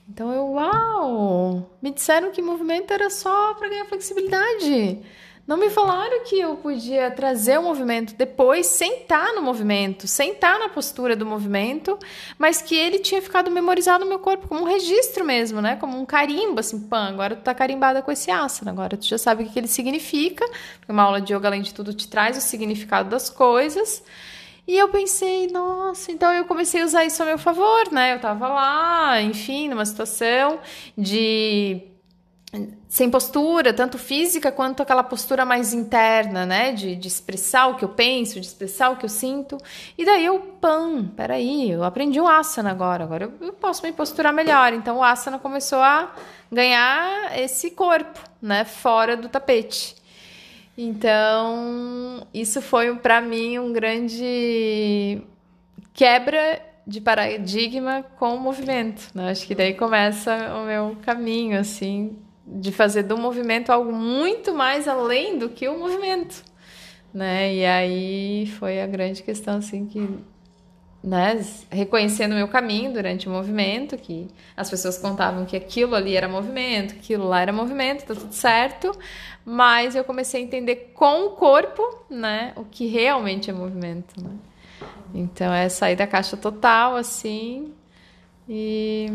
Então 0.08 0.32
eu, 0.32 0.52
uau! 0.52 1.76
Me 1.82 1.90
disseram 1.90 2.30
que 2.30 2.40
movimento 2.40 2.92
era 2.92 3.10
só 3.10 3.52
para 3.54 3.68
ganhar 3.68 3.84
flexibilidade. 3.86 5.00
Não 5.44 5.56
me 5.56 5.68
falaram 5.70 6.22
que 6.24 6.38
eu 6.38 6.54
podia 6.56 7.10
trazer 7.10 7.58
o 7.58 7.62
movimento 7.62 8.14
depois, 8.14 8.66
sentar 8.66 9.34
no 9.34 9.42
movimento, 9.42 10.06
sentar 10.06 10.56
na 10.58 10.68
postura 10.68 11.16
do 11.16 11.26
movimento, 11.26 11.98
mas 12.38 12.62
que 12.62 12.76
ele 12.76 13.00
tinha 13.00 13.20
ficado 13.20 13.50
memorizado 13.50 14.04
no 14.04 14.08
meu 14.08 14.20
corpo, 14.20 14.46
como 14.46 14.60
um 14.60 14.64
registro 14.64 15.24
mesmo, 15.24 15.60
né? 15.60 15.74
Como 15.76 15.98
um 15.98 16.06
carimbo, 16.06 16.60
assim, 16.60 16.78
pã, 16.78 17.08
agora 17.08 17.34
tu 17.34 17.42
tá 17.42 17.52
carimbada 17.52 18.00
com 18.02 18.12
esse 18.12 18.30
asana, 18.30 18.70
agora 18.70 18.96
tu 18.96 19.04
já 19.04 19.18
sabe 19.18 19.42
o 19.42 19.48
que 19.48 19.58
ele 19.58 19.66
significa, 19.66 20.48
porque 20.78 20.92
uma 20.92 21.02
aula 21.02 21.20
de 21.20 21.34
yoga, 21.34 21.48
além 21.48 21.62
de 21.62 21.74
tudo, 21.74 21.92
te 21.92 22.06
traz 22.06 22.38
o 22.38 22.40
significado 22.40 23.10
das 23.10 23.28
coisas. 23.28 24.02
E 24.66 24.78
eu 24.78 24.88
pensei, 24.90 25.48
nossa, 25.48 26.12
então 26.12 26.32
eu 26.32 26.44
comecei 26.44 26.82
a 26.82 26.84
usar 26.84 27.04
isso 27.04 27.20
a 27.20 27.26
meu 27.26 27.36
favor, 27.36 27.90
né? 27.90 28.14
Eu 28.14 28.20
tava 28.20 28.46
lá, 28.46 29.20
enfim, 29.20 29.68
numa 29.68 29.84
situação 29.84 30.60
de 30.96 31.91
sem 32.86 33.10
postura, 33.10 33.72
tanto 33.72 33.96
física 33.96 34.52
quanto 34.52 34.82
aquela 34.82 35.02
postura 35.02 35.42
mais 35.44 35.72
interna, 35.72 36.44
né? 36.44 36.72
De, 36.72 36.94
de 36.94 37.08
expressar 37.08 37.68
o 37.68 37.76
que 37.76 37.84
eu 37.84 37.88
penso, 37.88 38.38
de 38.38 38.46
expressar 38.46 38.90
o 38.90 38.96
que 38.96 39.06
eu 39.06 39.08
sinto. 39.08 39.56
E 39.96 40.04
daí 40.04 40.26
eu, 40.26 40.38
pam, 40.60 41.06
peraí, 41.16 41.70
eu 41.70 41.82
aprendi 41.82 42.20
o 42.20 42.28
asana 42.28 42.70
agora, 42.70 43.04
agora 43.04 43.24
eu, 43.24 43.46
eu 43.46 43.52
posso 43.54 43.82
me 43.82 43.92
posturar 43.92 44.34
melhor. 44.34 44.74
Então 44.74 44.98
o 44.98 45.02
asana 45.02 45.38
começou 45.38 45.80
a 45.80 46.14
ganhar 46.50 47.38
esse 47.38 47.70
corpo, 47.70 48.20
né? 48.40 48.64
Fora 48.66 49.16
do 49.16 49.28
tapete. 49.30 49.96
Então, 50.76 52.26
isso 52.32 52.60
foi 52.60 52.94
para 52.96 53.20
mim 53.20 53.58
um 53.58 53.72
grande 53.72 55.22
quebra 55.94 56.60
de 56.86 57.00
paradigma 57.00 58.04
com 58.18 58.34
o 58.34 58.40
movimento. 58.40 59.10
Né? 59.14 59.30
Acho 59.30 59.46
que 59.46 59.54
daí 59.54 59.74
começa 59.74 60.54
o 60.54 60.66
meu 60.66 60.96
caminho, 61.02 61.58
assim, 61.58 62.16
de 62.46 62.72
fazer 62.72 63.04
do 63.04 63.16
movimento 63.16 63.70
algo 63.70 63.92
muito 63.92 64.54
mais 64.54 64.88
além 64.88 65.38
do 65.38 65.48
que 65.48 65.68
o 65.68 65.78
movimento, 65.78 66.42
né? 67.12 67.54
E 67.54 67.64
aí 67.64 68.46
foi 68.58 68.80
a 68.80 68.86
grande 68.86 69.22
questão 69.22 69.58
assim 69.58 69.86
que 69.86 70.08
né, 71.02 71.40
reconhecendo 71.68 72.32
o 72.32 72.36
meu 72.36 72.46
caminho 72.46 72.92
durante 72.92 73.28
o 73.28 73.30
movimento, 73.30 73.96
que 73.96 74.28
as 74.56 74.70
pessoas 74.70 74.96
contavam 74.98 75.44
que 75.44 75.56
aquilo 75.56 75.96
ali 75.96 76.16
era 76.16 76.28
movimento, 76.28 76.94
aquilo 76.94 77.26
lá 77.26 77.40
era 77.40 77.52
movimento, 77.52 78.04
tá 78.04 78.14
tudo 78.14 78.32
certo, 78.32 78.96
mas 79.44 79.96
eu 79.96 80.04
comecei 80.04 80.40
a 80.40 80.44
entender 80.44 80.92
com 80.94 81.26
o 81.26 81.30
corpo, 81.30 81.82
né, 82.08 82.52
o 82.54 82.64
que 82.64 82.86
realmente 82.86 83.50
é 83.50 83.52
movimento, 83.52 84.22
né? 84.22 84.30
Então 85.12 85.52
é 85.52 85.68
sair 85.68 85.96
da 85.96 86.06
caixa 86.06 86.36
total 86.36 86.94
assim 86.96 87.72
e 88.48 89.06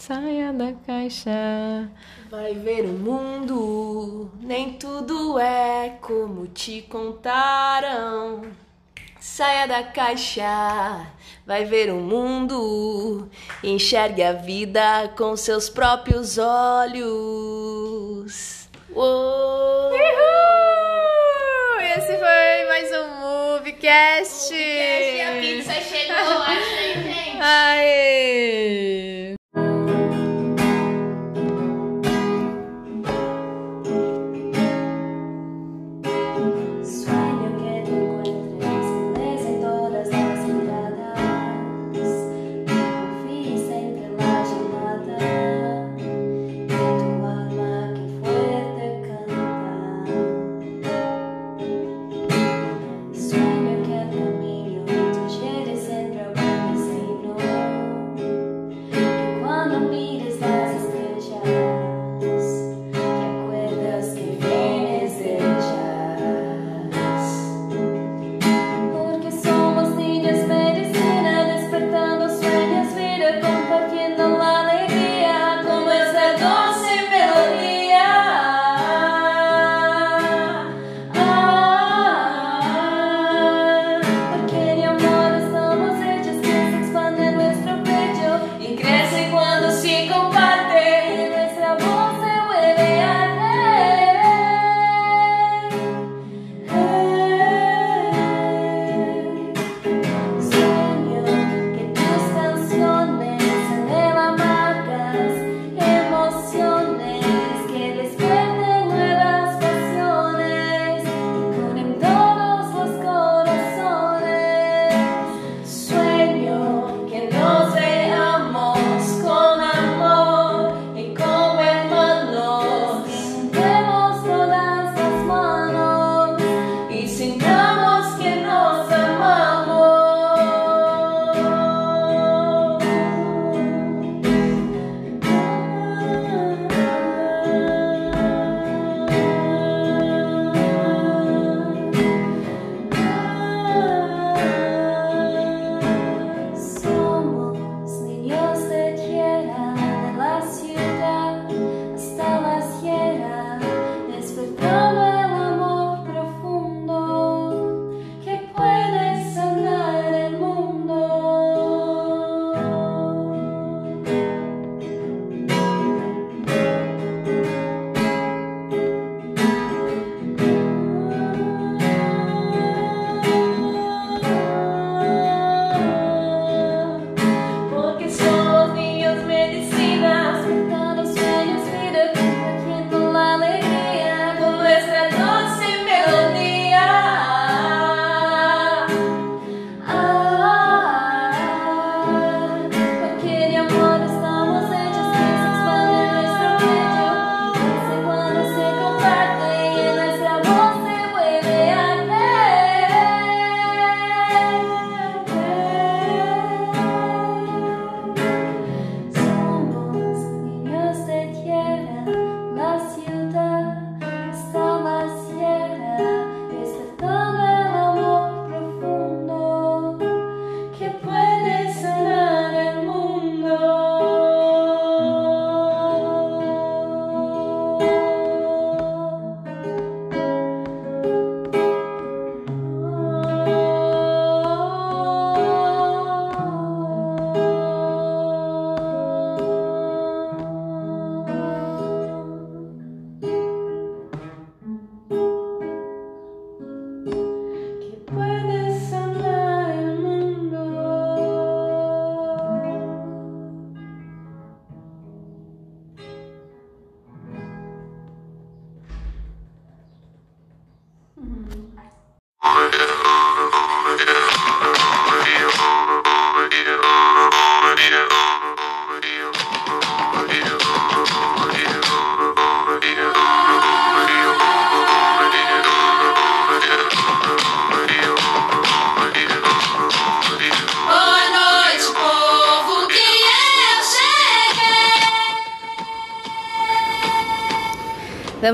Saia 0.00 0.50
da 0.50 0.72
caixa. 0.86 1.90
Vai 2.30 2.54
ver 2.54 2.86
o 2.86 2.94
mundo, 2.94 4.30
nem 4.40 4.72
tudo 4.72 5.38
é 5.38 5.98
como 6.00 6.46
te 6.46 6.80
contaram. 6.80 8.40
Saia 9.20 9.68
da 9.68 9.82
caixa, 9.82 11.06
vai 11.46 11.66
ver 11.66 11.92
o 11.92 11.96
mundo, 11.96 13.28
enxergue 13.62 14.22
a 14.22 14.32
vida 14.32 15.12
com 15.18 15.36
seus 15.36 15.68
próprios 15.68 16.38
olhos. 16.38 17.10
Uou! 18.94 19.90
Uhul! 19.90 19.98
Esse 21.98 22.16
foi 22.16 22.68
mais 22.68 22.90
um 22.90 23.20
Moviecast! 23.20 23.50
Moviecast 23.50 24.54
e 24.54 25.20
a 25.20 25.32
pizza 25.42 25.74
chegou, 25.82 26.42
achei, 26.42 26.94
gente! 27.02 27.38
Aê! 27.38 29.34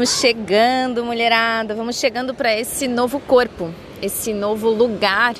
Vamos 0.07 0.21
chegando, 0.21 1.05
mulherada, 1.05 1.75
vamos 1.75 1.97
chegando 1.97 2.33
para 2.33 2.57
esse 2.57 2.87
novo 2.87 3.19
corpo, 3.19 3.75
esse 4.01 4.33
novo 4.33 4.71
lugar 4.71 5.35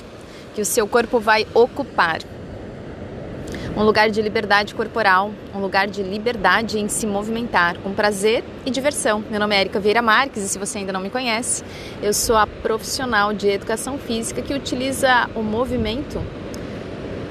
que 0.57 0.61
o 0.61 0.65
seu 0.65 0.89
corpo 0.89 1.21
vai 1.21 1.47
ocupar. 1.55 2.19
Um 3.77 3.85
lugar 3.85 4.11
de 4.11 4.21
liberdade 4.21 4.75
corporal, 4.75 5.31
um 5.55 5.61
lugar 5.61 5.87
de 5.87 6.03
liberdade 6.03 6.81
em 6.81 6.89
se 6.89 7.07
movimentar, 7.07 7.79
com 7.79 7.95
prazer 7.95 8.43
e 8.65 8.71
diversão. 8.73 9.23
Meu 9.31 9.39
nome 9.39 9.55
é 9.55 9.61
Erika 9.61 9.79
Vieira 9.79 10.03
Marques 10.03 10.43
e 10.43 10.49
se 10.49 10.59
você 10.59 10.79
ainda 10.79 10.93
não 10.93 11.01
me 11.01 11.11
conhece, 11.11 11.63
eu 12.03 12.13
sou 12.13 12.35
a 12.35 12.45
profissional 12.45 13.33
de 13.33 13.49
educação 13.49 13.97
física 13.97 14.43
que 14.43 14.53
utiliza 14.53 15.31
o 15.37 15.45
movimento 15.45 16.21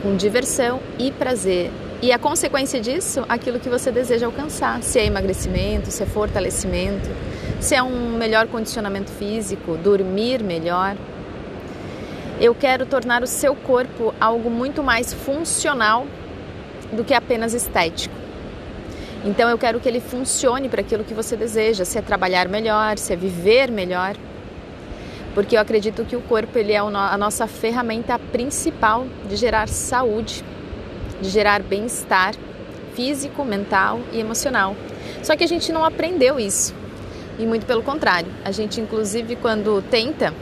com 0.02 0.16
diversão 0.16 0.80
e 0.98 1.12
prazer. 1.12 1.70
E 2.06 2.12
a 2.12 2.20
consequência 2.20 2.80
disso, 2.80 3.26
aquilo 3.28 3.60
que 3.60 3.68
você 3.68 3.92
deseja 3.92 4.28
alcançar, 4.28 4.84
se 4.84 5.00
é 5.00 5.06
emagrecimento, 5.08 5.90
se 5.90 6.04
é 6.04 6.06
fortalecimento, 6.06 7.10
se 7.60 7.74
é 7.74 7.82
um 7.82 8.16
melhor 8.16 8.46
condicionamento 8.46 9.10
físico, 9.10 9.76
dormir 9.76 10.44
melhor. 10.44 10.96
Eu 12.40 12.54
quero 12.54 12.86
tornar 12.86 13.24
o 13.24 13.26
seu 13.26 13.56
corpo 13.56 14.14
algo 14.22 14.52
muito 14.52 14.84
mais 14.84 15.16
funcional 15.16 16.06
do 16.94 17.04
que 17.04 17.12
apenas 17.12 17.56
estético. 17.56 18.14
Então 19.26 19.50
eu 19.50 19.58
quero 19.58 19.80
que 19.80 19.90
ele 19.90 20.00
funcione 20.00 20.70
para 20.70 20.82
aquilo 20.82 21.04
que 21.04 21.16
você 21.16 21.36
deseja, 21.36 21.86
se 21.86 21.98
é 21.98 22.04
trabalhar 22.04 22.48
melhor, 22.48 23.00
se 23.00 23.14
é 23.14 23.16
viver 23.16 23.72
melhor. 23.72 24.16
Porque 25.34 25.58
eu 25.58 25.60
acredito 25.60 26.06
que 26.06 26.16
o 26.16 26.22
corpo 26.22 26.56
ele 26.60 26.72
é 26.72 26.78
a 26.78 27.18
nossa 27.18 27.48
ferramenta 27.48 28.20
principal 28.20 29.08
de 29.28 29.36
gerar 29.36 29.68
saúde, 29.68 30.44
de 31.22 31.30
gerar 31.30 31.62
bem-estar 31.62 32.36
físico, 32.94 33.44
mental 33.44 34.00
e 34.12 34.20
emocional. 34.20 34.76
Só 35.22 35.36
que 35.36 35.44
a 35.44 35.48
gente 35.48 35.72
não 35.72 35.84
aprendeu 35.84 36.40
isso. 36.40 36.74
E 37.38 37.46
muito 37.46 37.66
pelo 37.66 37.84
contrário, 37.84 38.32
a 38.44 38.52
gente 38.52 38.80
inclusive 38.80 39.36
quando 39.36 39.82
tenta 39.90 40.34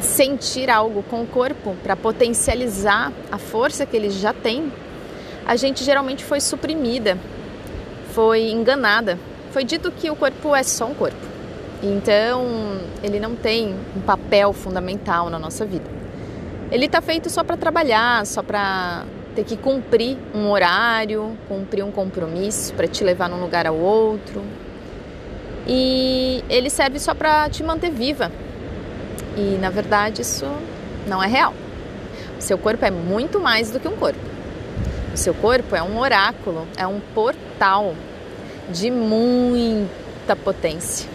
sentir 0.00 0.68
algo 0.68 1.02
com 1.04 1.22
o 1.22 1.26
corpo 1.26 1.76
para 1.82 1.96
potencializar 1.96 3.12
a 3.30 3.38
força 3.38 3.86
que 3.86 3.96
ele 3.96 4.10
já 4.10 4.32
tem, 4.32 4.72
a 5.46 5.56
gente 5.56 5.84
geralmente 5.84 6.24
foi 6.24 6.40
suprimida, 6.40 7.18
foi 8.12 8.50
enganada. 8.50 9.18
Foi 9.50 9.64
dito 9.64 9.90
que 9.92 10.10
o 10.10 10.16
corpo 10.16 10.54
é 10.54 10.62
só 10.62 10.86
um 10.86 10.94
corpo. 10.94 11.16
Então, 11.82 12.80
ele 13.02 13.20
não 13.20 13.36
tem 13.36 13.74
um 13.96 14.00
papel 14.00 14.52
fundamental 14.52 15.28
na 15.28 15.38
nossa 15.38 15.64
vida. 15.64 15.93
Ele 16.74 16.86
está 16.86 17.00
feito 17.00 17.30
só 17.30 17.44
para 17.44 17.56
trabalhar, 17.56 18.26
só 18.26 18.42
para 18.42 19.04
ter 19.32 19.44
que 19.44 19.56
cumprir 19.56 20.18
um 20.34 20.50
horário, 20.50 21.38
cumprir 21.46 21.84
um 21.84 21.92
compromisso 21.92 22.74
para 22.74 22.88
te 22.88 23.04
levar 23.04 23.28
num 23.28 23.40
lugar 23.40 23.64
ao 23.64 23.76
outro. 23.76 24.42
E 25.68 26.42
ele 26.48 26.68
serve 26.68 26.98
só 26.98 27.14
para 27.14 27.48
te 27.48 27.62
manter 27.62 27.92
viva, 27.92 28.32
e 29.36 29.56
na 29.60 29.70
verdade 29.70 30.22
isso 30.22 30.46
não 31.06 31.22
é 31.22 31.28
real. 31.28 31.54
O 32.36 32.42
seu 32.42 32.58
corpo 32.58 32.84
é 32.84 32.90
muito 32.90 33.38
mais 33.38 33.70
do 33.70 33.78
que 33.78 33.86
um 33.86 33.96
corpo. 33.96 34.18
O 35.14 35.16
seu 35.16 35.32
corpo 35.32 35.76
é 35.76 35.82
um 35.82 35.96
oráculo, 36.00 36.66
é 36.76 36.84
um 36.84 36.98
portal 37.14 37.94
de 38.68 38.90
muita 38.90 40.34
potência. 40.34 41.08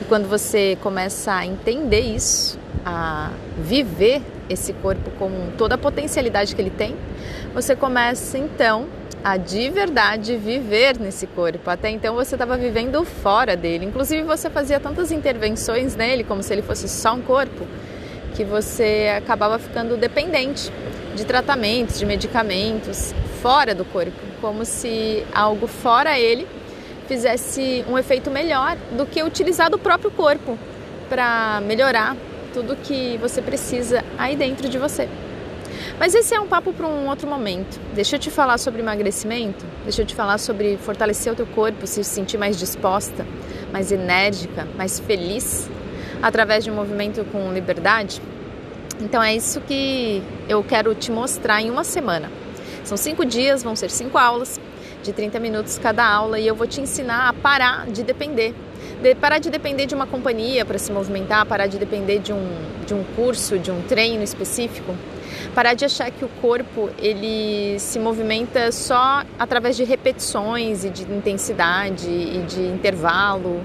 E 0.00 0.04
quando 0.04 0.28
você 0.28 0.78
começa 0.80 1.32
a 1.32 1.44
entender 1.44 2.02
isso, 2.02 2.56
a 2.86 3.32
viver 3.58 4.22
esse 4.48 4.72
corpo 4.74 5.10
com 5.18 5.50
toda 5.56 5.74
a 5.74 5.78
potencialidade 5.78 6.54
que 6.54 6.60
ele 6.60 6.70
tem, 6.70 6.96
você 7.54 7.74
começa 7.74 8.38
então 8.38 8.86
a 9.22 9.38
de 9.38 9.70
verdade 9.70 10.36
viver 10.36 10.98
nesse 10.98 11.26
corpo. 11.26 11.70
Até 11.70 11.88
então 11.88 12.14
você 12.14 12.34
estava 12.34 12.58
vivendo 12.58 13.02
fora 13.04 13.56
dele. 13.56 13.86
Inclusive 13.86 14.22
você 14.22 14.50
fazia 14.50 14.78
tantas 14.78 15.10
intervenções 15.10 15.96
nele, 15.96 16.22
como 16.24 16.42
se 16.42 16.52
ele 16.52 16.60
fosse 16.60 16.86
só 16.88 17.14
um 17.14 17.22
corpo, 17.22 17.66
que 18.34 18.44
você 18.44 19.14
acabava 19.16 19.58
ficando 19.58 19.96
dependente 19.96 20.70
de 21.14 21.24
tratamentos, 21.24 21.98
de 21.98 22.04
medicamentos 22.04 23.14
fora 23.40 23.74
do 23.74 23.84
corpo, 23.84 24.12
como 24.40 24.64
se 24.64 25.24
algo 25.32 25.66
fora 25.66 26.18
ele 26.18 26.46
fizesse 27.06 27.84
um 27.88 27.96
efeito 27.96 28.30
melhor 28.30 28.76
do 28.92 29.06
que 29.06 29.22
utilizar 29.22 29.72
o 29.72 29.78
próprio 29.78 30.10
corpo 30.10 30.58
para 31.08 31.62
melhorar 31.66 32.16
tudo 32.54 32.76
que 32.76 33.18
você 33.18 33.42
precisa 33.42 34.04
aí 34.16 34.36
dentro 34.36 34.68
de 34.68 34.78
você. 34.78 35.08
Mas 35.98 36.14
esse 36.14 36.32
é 36.34 36.40
um 36.40 36.46
papo 36.46 36.72
para 36.72 36.86
um 36.86 37.08
outro 37.08 37.28
momento. 37.28 37.80
Deixa 37.92 38.14
eu 38.14 38.20
te 38.20 38.30
falar 38.30 38.58
sobre 38.58 38.80
emagrecimento, 38.80 39.66
deixa 39.82 40.02
eu 40.02 40.06
te 40.06 40.14
falar 40.14 40.38
sobre 40.38 40.76
fortalecer 40.78 41.32
o 41.32 41.36
teu 41.36 41.46
corpo, 41.46 41.86
se 41.86 42.02
sentir 42.04 42.38
mais 42.38 42.56
disposta, 42.56 43.26
mais 43.72 43.90
enérgica, 43.90 44.66
mais 44.76 45.00
feliz 45.00 45.68
através 46.22 46.64
de 46.64 46.70
um 46.70 46.74
movimento 46.74 47.24
com 47.30 47.52
liberdade. 47.52 48.22
Então 49.00 49.22
é 49.22 49.34
isso 49.34 49.60
que 49.60 50.22
eu 50.48 50.62
quero 50.62 50.94
te 50.94 51.10
mostrar 51.10 51.60
em 51.60 51.70
uma 51.70 51.82
semana. 51.82 52.30
São 52.84 52.96
cinco 52.96 53.24
dias, 53.24 53.62
vão 53.62 53.74
ser 53.74 53.90
cinco 53.90 54.16
aulas 54.16 54.60
de 55.02 55.12
30 55.12 55.38
minutos 55.40 55.78
cada 55.78 56.06
aula 56.06 56.38
e 56.38 56.46
eu 56.46 56.54
vou 56.54 56.66
te 56.66 56.80
ensinar 56.80 57.28
a 57.28 57.32
parar 57.32 57.86
de 57.86 58.02
depender. 58.02 58.54
De, 59.02 59.14
parar 59.14 59.38
de 59.38 59.50
depender 59.50 59.86
de 59.86 59.94
uma 59.94 60.06
companhia 60.06 60.64
para 60.64 60.78
se 60.78 60.90
movimentar, 60.90 61.44
parar 61.46 61.66
de 61.66 61.78
depender 61.78 62.18
de 62.18 62.32
um, 62.32 62.48
de 62.86 62.94
um 62.94 63.04
curso, 63.16 63.58
de 63.58 63.70
um 63.70 63.82
treino 63.82 64.22
específico 64.22 64.94
Parar 65.54 65.74
de 65.74 65.84
achar 65.84 66.10
que 66.10 66.24
o 66.24 66.28
corpo 66.40 66.90
ele 66.98 67.78
se 67.78 67.98
movimenta 67.98 68.70
só 68.72 69.22
através 69.38 69.76
de 69.76 69.84
repetições 69.84 70.84
e 70.84 70.90
de 70.90 71.02
intensidade 71.02 72.08
e 72.08 72.44
de 72.46 72.60
intervalo. 72.60 73.60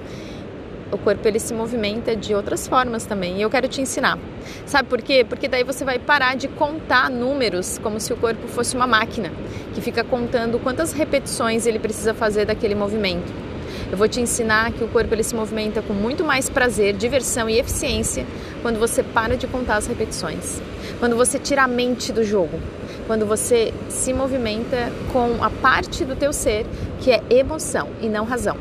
O 0.91 0.97
corpo 0.97 1.27
ele 1.27 1.39
se 1.39 1.53
movimenta 1.53 2.15
de 2.15 2.33
outras 2.33 2.67
formas 2.67 3.05
também 3.05 3.37
e 3.37 3.41
eu 3.41 3.49
quero 3.49 3.67
te 3.67 3.81
ensinar. 3.81 4.17
Sabe 4.65 4.89
por 4.89 5.01
quê? 5.01 5.23
Porque 5.27 5.47
daí 5.47 5.63
você 5.63 5.85
vai 5.85 5.99
parar 5.99 6.35
de 6.35 6.47
contar 6.47 7.09
números 7.09 7.77
como 7.77 7.99
se 7.99 8.11
o 8.11 8.17
corpo 8.17 8.47
fosse 8.47 8.75
uma 8.75 8.87
máquina 8.87 9.31
que 9.73 9.81
fica 9.81 10.03
contando 10.03 10.59
quantas 10.59 10.91
repetições 10.91 11.67
ele 11.67 11.77
precisa 11.77 12.13
fazer 12.13 12.45
daquele 12.45 12.73
movimento. 12.73 13.48
Eu 13.91 13.97
vou 13.97 14.07
te 14.07 14.21
ensinar 14.21 14.71
que 14.71 14.83
o 14.83 14.87
corpo 14.87 15.13
ele 15.15 15.23
se 15.23 15.33
movimenta 15.33 15.81
com 15.81 15.93
muito 15.93 16.23
mais 16.23 16.47
prazer, 16.47 16.93
diversão 16.93 17.49
e 17.49 17.57
eficiência 17.57 18.25
quando 18.61 18.77
você 18.79 19.01
para 19.01 19.35
de 19.35 19.47
contar 19.47 19.77
as 19.77 19.87
repetições. 19.87 20.61
Quando 20.99 21.15
você 21.15 21.39
tira 21.39 21.63
a 21.63 21.67
mente 21.67 22.13
do 22.13 22.23
jogo. 22.23 22.59
Quando 23.07 23.25
você 23.25 23.73
se 23.89 24.13
movimenta 24.13 24.91
com 25.11 25.43
a 25.43 25.49
parte 25.49 26.05
do 26.05 26.15
teu 26.15 26.31
ser 26.31 26.67
que 26.99 27.09
é 27.09 27.23
emoção 27.31 27.89
e 27.99 28.07
não 28.07 28.25
razão. 28.25 28.57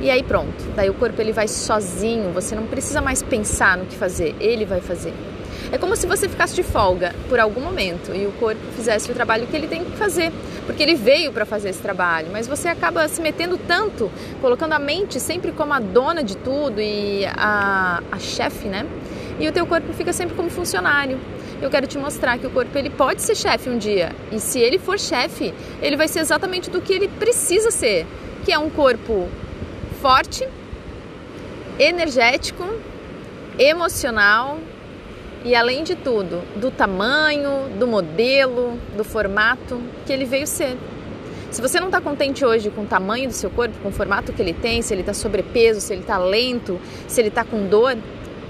E 0.00 0.10
aí 0.10 0.22
pronto, 0.22 0.64
daí 0.74 0.90
o 0.90 0.94
corpo 0.94 1.20
ele 1.20 1.32
vai 1.32 1.46
sozinho, 1.46 2.32
você 2.32 2.56
não 2.56 2.66
precisa 2.66 3.00
mais 3.00 3.22
pensar 3.22 3.78
no 3.78 3.86
que 3.86 3.96
fazer, 3.96 4.34
ele 4.40 4.64
vai 4.64 4.80
fazer. 4.80 5.12
É 5.72 5.78
como 5.78 5.96
se 5.96 6.06
você 6.06 6.28
ficasse 6.28 6.54
de 6.54 6.62
folga 6.62 7.14
por 7.28 7.40
algum 7.40 7.60
momento 7.60 8.14
e 8.14 8.26
o 8.26 8.32
corpo 8.32 8.60
fizesse 8.76 9.10
o 9.10 9.14
trabalho 9.14 9.46
que 9.46 9.56
ele 9.56 9.66
tem 9.66 9.84
que 9.84 9.96
fazer, 9.96 10.32
porque 10.66 10.82
ele 10.82 10.94
veio 10.94 11.32
para 11.32 11.46
fazer 11.46 11.70
esse 11.70 11.80
trabalho, 11.80 12.28
mas 12.32 12.46
você 12.46 12.68
acaba 12.68 13.06
se 13.08 13.22
metendo 13.22 13.56
tanto, 13.56 14.10
colocando 14.40 14.72
a 14.72 14.78
mente 14.78 15.20
sempre 15.20 15.52
como 15.52 15.72
a 15.72 15.78
dona 15.78 16.22
de 16.22 16.36
tudo 16.36 16.80
e 16.80 17.24
a, 17.26 18.02
a 18.10 18.18
chefe, 18.18 18.68
né? 18.68 18.84
E 19.38 19.48
o 19.48 19.52
teu 19.52 19.66
corpo 19.66 19.92
fica 19.92 20.12
sempre 20.12 20.34
como 20.34 20.50
funcionário. 20.50 21.18
Eu 21.62 21.70
quero 21.70 21.86
te 21.86 21.96
mostrar 21.96 22.36
que 22.38 22.46
o 22.46 22.50
corpo 22.50 22.76
ele 22.76 22.90
pode 22.90 23.22
ser 23.22 23.34
chefe 23.34 23.70
um 23.70 23.78
dia, 23.78 24.12
e 24.30 24.38
se 24.38 24.58
ele 24.58 24.78
for 24.78 24.98
chefe, 24.98 25.54
ele 25.80 25.96
vai 25.96 26.08
ser 26.08 26.18
exatamente 26.18 26.68
do 26.68 26.82
que 26.82 26.92
ele 26.92 27.08
precisa 27.08 27.70
ser, 27.70 28.06
que 28.44 28.52
é 28.52 28.58
um 28.58 28.68
corpo 28.68 29.28
forte, 30.02 30.46
energético, 31.78 32.64
emocional, 33.58 34.58
e 35.46 35.54
além 35.54 35.84
de 35.84 35.94
tudo, 35.94 36.42
do 36.56 36.72
tamanho, 36.72 37.68
do 37.78 37.86
modelo, 37.86 38.76
do 38.96 39.04
formato 39.04 39.80
que 40.04 40.12
ele 40.12 40.24
veio 40.24 40.44
ser. 40.44 40.76
Se 41.52 41.62
você 41.62 41.78
não 41.78 41.86
está 41.86 42.00
contente 42.00 42.44
hoje 42.44 42.68
com 42.68 42.82
o 42.82 42.86
tamanho 42.86 43.28
do 43.28 43.32
seu 43.32 43.48
corpo, 43.48 43.78
com 43.80 43.90
o 43.90 43.92
formato 43.92 44.32
que 44.32 44.42
ele 44.42 44.52
tem, 44.52 44.82
se 44.82 44.92
ele 44.92 45.02
está 45.02 45.14
sobrepeso, 45.14 45.80
se 45.80 45.92
ele 45.92 46.00
está 46.00 46.18
lento, 46.18 46.80
se 47.06 47.20
ele 47.20 47.28
está 47.28 47.44
com 47.44 47.64
dor, 47.68 47.96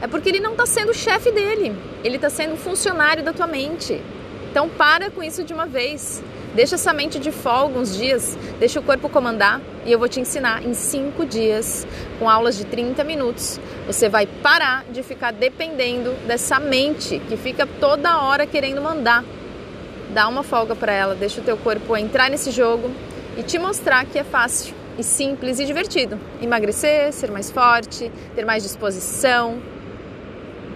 é 0.01 0.07
porque 0.07 0.31
ele 0.31 0.41
não 0.41 0.53
está 0.53 0.65
sendo 0.65 0.91
o 0.91 0.95
chefe 0.95 1.31
dele, 1.31 1.77
ele 2.03 2.17
está 2.17 2.31
sendo 2.31 2.57
funcionário 2.57 3.23
da 3.23 3.35
tua 3.35 3.47
mente. 3.47 4.01
Então 4.51 4.67
para 4.67 5.11
com 5.11 5.23
isso 5.23 5.45
de 5.45 5.53
uma 5.53 5.67
vez. 5.67 6.25
Deixa 6.57 6.77
essa 6.77 6.91
mente 6.91 7.19
de 7.19 7.31
folga 7.31 7.79
uns 7.79 7.95
dias, 7.95 8.35
deixa 8.59 8.81
o 8.81 8.83
corpo 8.83 9.11
comandar 9.11 9.61
e 9.85 9.93
eu 9.93 9.99
vou 9.99 10.09
te 10.09 10.21
ensinar 10.21 10.65
em 10.65 10.73
cinco 10.73 11.27
dias, 11.27 11.87
com 12.19 12.31
aulas 12.31 12.57
de 12.57 12.65
30 12.65 13.05
minutos. 13.05 13.61
Você 13.87 14.09
vai 14.09 14.27
parar 14.27 14.83
de 14.91 15.03
ficar 15.03 15.33
dependendo 15.33 16.13
dessa 16.27 16.59
mente 16.59 17.19
que 17.29 17.37
fica 17.37 17.67
toda 17.67 18.23
hora 18.23 18.47
querendo 18.47 18.81
mandar. 18.81 19.23
Dá 20.15 20.27
uma 20.29 20.43
folga 20.43 20.75
para 20.75 20.93
ela, 20.95 21.15
deixa 21.15 21.43
o 21.43 21.45
teu 21.45 21.59
corpo 21.59 21.95
entrar 21.95 22.31
nesse 22.31 22.51
jogo 22.51 22.91
e 23.37 23.43
te 23.43 23.59
mostrar 23.59 24.07
que 24.07 24.19
é 24.19 24.25
fácil 24.25 24.75
e 24.97 25.05
simples 25.05 25.61
e 25.61 25.67
divertido. 25.67 26.19
Emagrecer, 26.41 27.13
ser 27.13 27.31
mais 27.31 27.51
forte, 27.51 28.11
ter 28.35 28.47
mais 28.47 28.63
disposição. 28.63 29.59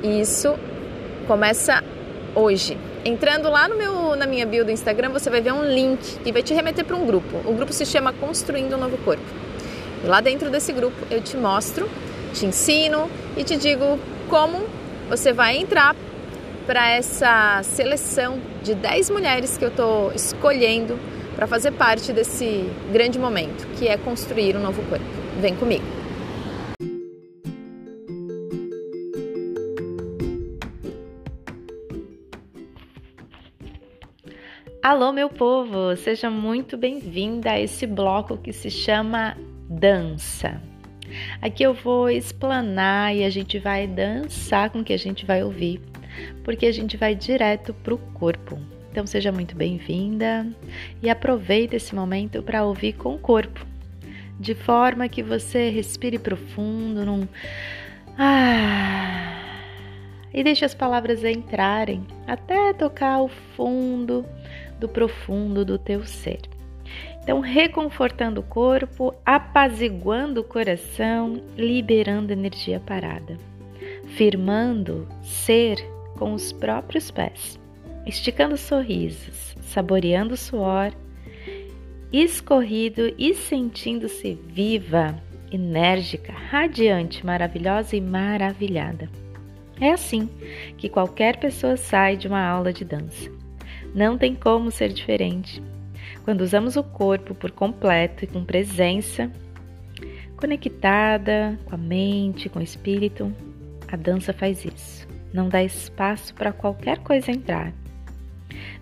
Isso 0.02 0.54
começa 1.26 1.82
hoje. 2.34 2.89
Entrando 3.02 3.48
lá 3.48 3.66
no 3.66 3.76
meu, 3.76 4.14
na 4.14 4.26
minha 4.26 4.44
bio 4.44 4.62
do 4.62 4.70
Instagram, 4.70 5.08
você 5.08 5.30
vai 5.30 5.40
ver 5.40 5.52
um 5.52 5.64
link 5.64 6.18
que 6.18 6.30
vai 6.30 6.42
te 6.42 6.52
remeter 6.52 6.84
para 6.84 6.96
um 6.96 7.06
grupo. 7.06 7.40
O 7.46 7.54
grupo 7.54 7.72
se 7.72 7.86
chama 7.86 8.12
Construindo 8.12 8.74
um 8.74 8.78
Novo 8.78 8.98
Corpo. 8.98 9.24
E 10.04 10.06
lá 10.06 10.20
dentro 10.20 10.50
desse 10.50 10.70
grupo 10.70 10.96
eu 11.10 11.22
te 11.22 11.34
mostro, 11.34 11.88
te 12.34 12.44
ensino 12.44 13.10
e 13.38 13.44
te 13.44 13.56
digo 13.56 13.98
como 14.28 14.66
você 15.08 15.32
vai 15.32 15.56
entrar 15.56 15.96
para 16.66 16.90
essa 16.90 17.62
seleção 17.62 18.38
de 18.62 18.74
10 18.74 19.08
mulheres 19.10 19.56
que 19.56 19.64
eu 19.64 19.70
estou 19.70 20.12
escolhendo 20.12 20.98
para 21.34 21.46
fazer 21.46 21.72
parte 21.72 22.12
desse 22.12 22.68
grande 22.92 23.18
momento, 23.18 23.66
que 23.78 23.88
é 23.88 23.96
construir 23.96 24.56
um 24.56 24.60
novo 24.60 24.82
corpo. 24.82 25.04
Vem 25.40 25.56
comigo! 25.56 25.99
Alô, 34.82 35.12
meu 35.12 35.28
povo! 35.28 35.94
Seja 35.94 36.30
muito 36.30 36.74
bem-vinda 36.74 37.50
a 37.50 37.60
esse 37.60 37.86
bloco 37.86 38.38
que 38.38 38.50
se 38.50 38.70
chama 38.70 39.36
Dança. 39.68 40.58
Aqui 41.42 41.62
eu 41.62 41.74
vou 41.74 42.08
explanar 42.08 43.14
e 43.14 43.22
a 43.22 43.28
gente 43.28 43.58
vai 43.58 43.86
dançar 43.86 44.70
com 44.70 44.78
o 44.78 44.84
que 44.84 44.94
a 44.94 44.98
gente 44.98 45.26
vai 45.26 45.44
ouvir, 45.44 45.82
porque 46.42 46.64
a 46.64 46.72
gente 46.72 46.96
vai 46.96 47.14
direto 47.14 47.74
para 47.74 47.92
o 47.92 47.98
corpo. 47.98 48.58
Então 48.90 49.06
seja 49.06 49.30
muito 49.30 49.54
bem-vinda 49.54 50.46
e 51.02 51.10
aproveite 51.10 51.76
esse 51.76 51.94
momento 51.94 52.42
para 52.42 52.64
ouvir 52.64 52.94
com 52.94 53.16
o 53.16 53.18
corpo, 53.18 53.66
de 54.38 54.54
forma 54.54 55.10
que 55.10 55.22
você 55.22 55.68
respire 55.68 56.18
profundo, 56.18 57.04
num 57.04 57.28
ah, 58.16 59.40
e 60.32 60.42
deixe 60.42 60.64
as 60.64 60.74
palavras 60.74 61.22
entrarem 61.22 62.02
até 62.26 62.72
tocar 62.72 63.20
o 63.20 63.28
fundo 63.28 64.24
do 64.80 64.88
profundo 64.88 65.64
do 65.64 65.78
teu 65.78 66.04
ser. 66.04 66.40
Então, 67.22 67.40
reconfortando 67.40 68.40
o 68.40 68.44
corpo, 68.44 69.14
apaziguando 69.24 70.40
o 70.40 70.44
coração, 70.44 71.40
liberando 71.56 72.32
energia 72.32 72.80
parada, 72.80 73.36
firmando 74.16 75.06
ser 75.22 75.76
com 76.18 76.32
os 76.32 76.52
próprios 76.52 77.10
pés, 77.10 77.60
esticando 78.06 78.56
sorrisos, 78.56 79.54
saboreando 79.60 80.34
o 80.34 80.36
suor, 80.36 80.92
escorrido 82.12 83.14
e 83.16 83.34
sentindo-se 83.34 84.34
viva, 84.48 85.14
enérgica, 85.52 86.32
radiante, 86.32 87.24
maravilhosa 87.24 87.94
e 87.94 88.00
maravilhada. 88.00 89.08
É 89.80 89.92
assim 89.92 90.28
que 90.76 90.88
qualquer 90.88 91.38
pessoa 91.38 91.76
sai 91.76 92.16
de 92.16 92.26
uma 92.26 92.44
aula 92.44 92.72
de 92.72 92.84
dança. 92.84 93.39
Não 93.94 94.16
tem 94.16 94.34
como 94.34 94.70
ser 94.70 94.92
diferente. 94.92 95.62
Quando 96.24 96.42
usamos 96.42 96.76
o 96.76 96.82
corpo 96.82 97.34
por 97.34 97.50
completo 97.50 98.24
e 98.24 98.26
com 98.26 98.44
presença, 98.44 99.30
conectada 100.36 101.58
com 101.64 101.74
a 101.74 101.78
mente, 101.78 102.48
com 102.48 102.58
o 102.58 102.62
espírito, 102.62 103.32
a 103.88 103.96
dança 103.96 104.32
faz 104.32 104.64
isso. 104.64 105.08
Não 105.32 105.48
dá 105.48 105.62
espaço 105.62 106.34
para 106.34 106.52
qualquer 106.52 106.98
coisa 106.98 107.30
entrar. 107.30 107.72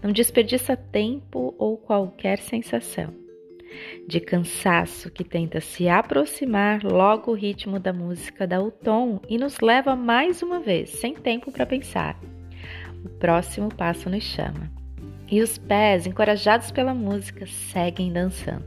Não 0.02 0.12
desperdiça 0.12 0.76
tempo 0.76 1.54
ou 1.58 1.76
qualquer 1.76 2.38
sensação 2.38 3.12
de 4.06 4.20
cansaço 4.20 5.10
que 5.10 5.22
tenta 5.22 5.60
se 5.60 5.88
aproximar 5.88 6.82
logo 6.82 7.30
o 7.30 7.34
ritmo 7.34 7.78
da 7.78 7.92
música 7.92 8.46
dá 8.46 8.60
o 8.60 8.70
tom 8.70 9.20
e 9.28 9.36
nos 9.36 9.60
leva 9.60 9.94
mais 9.94 10.42
uma 10.42 10.60
vez, 10.60 10.90
sem 10.90 11.14
tempo 11.14 11.52
para 11.52 11.66
pensar. 11.66 12.18
O 13.04 13.08
próximo 13.08 13.68
passo 13.68 14.08
nos 14.08 14.24
chama 14.24 14.77
e 15.30 15.42
os 15.42 15.58
pés, 15.58 16.06
encorajados 16.06 16.70
pela 16.70 16.94
música, 16.94 17.46
seguem 17.46 18.12
dançando. 18.12 18.64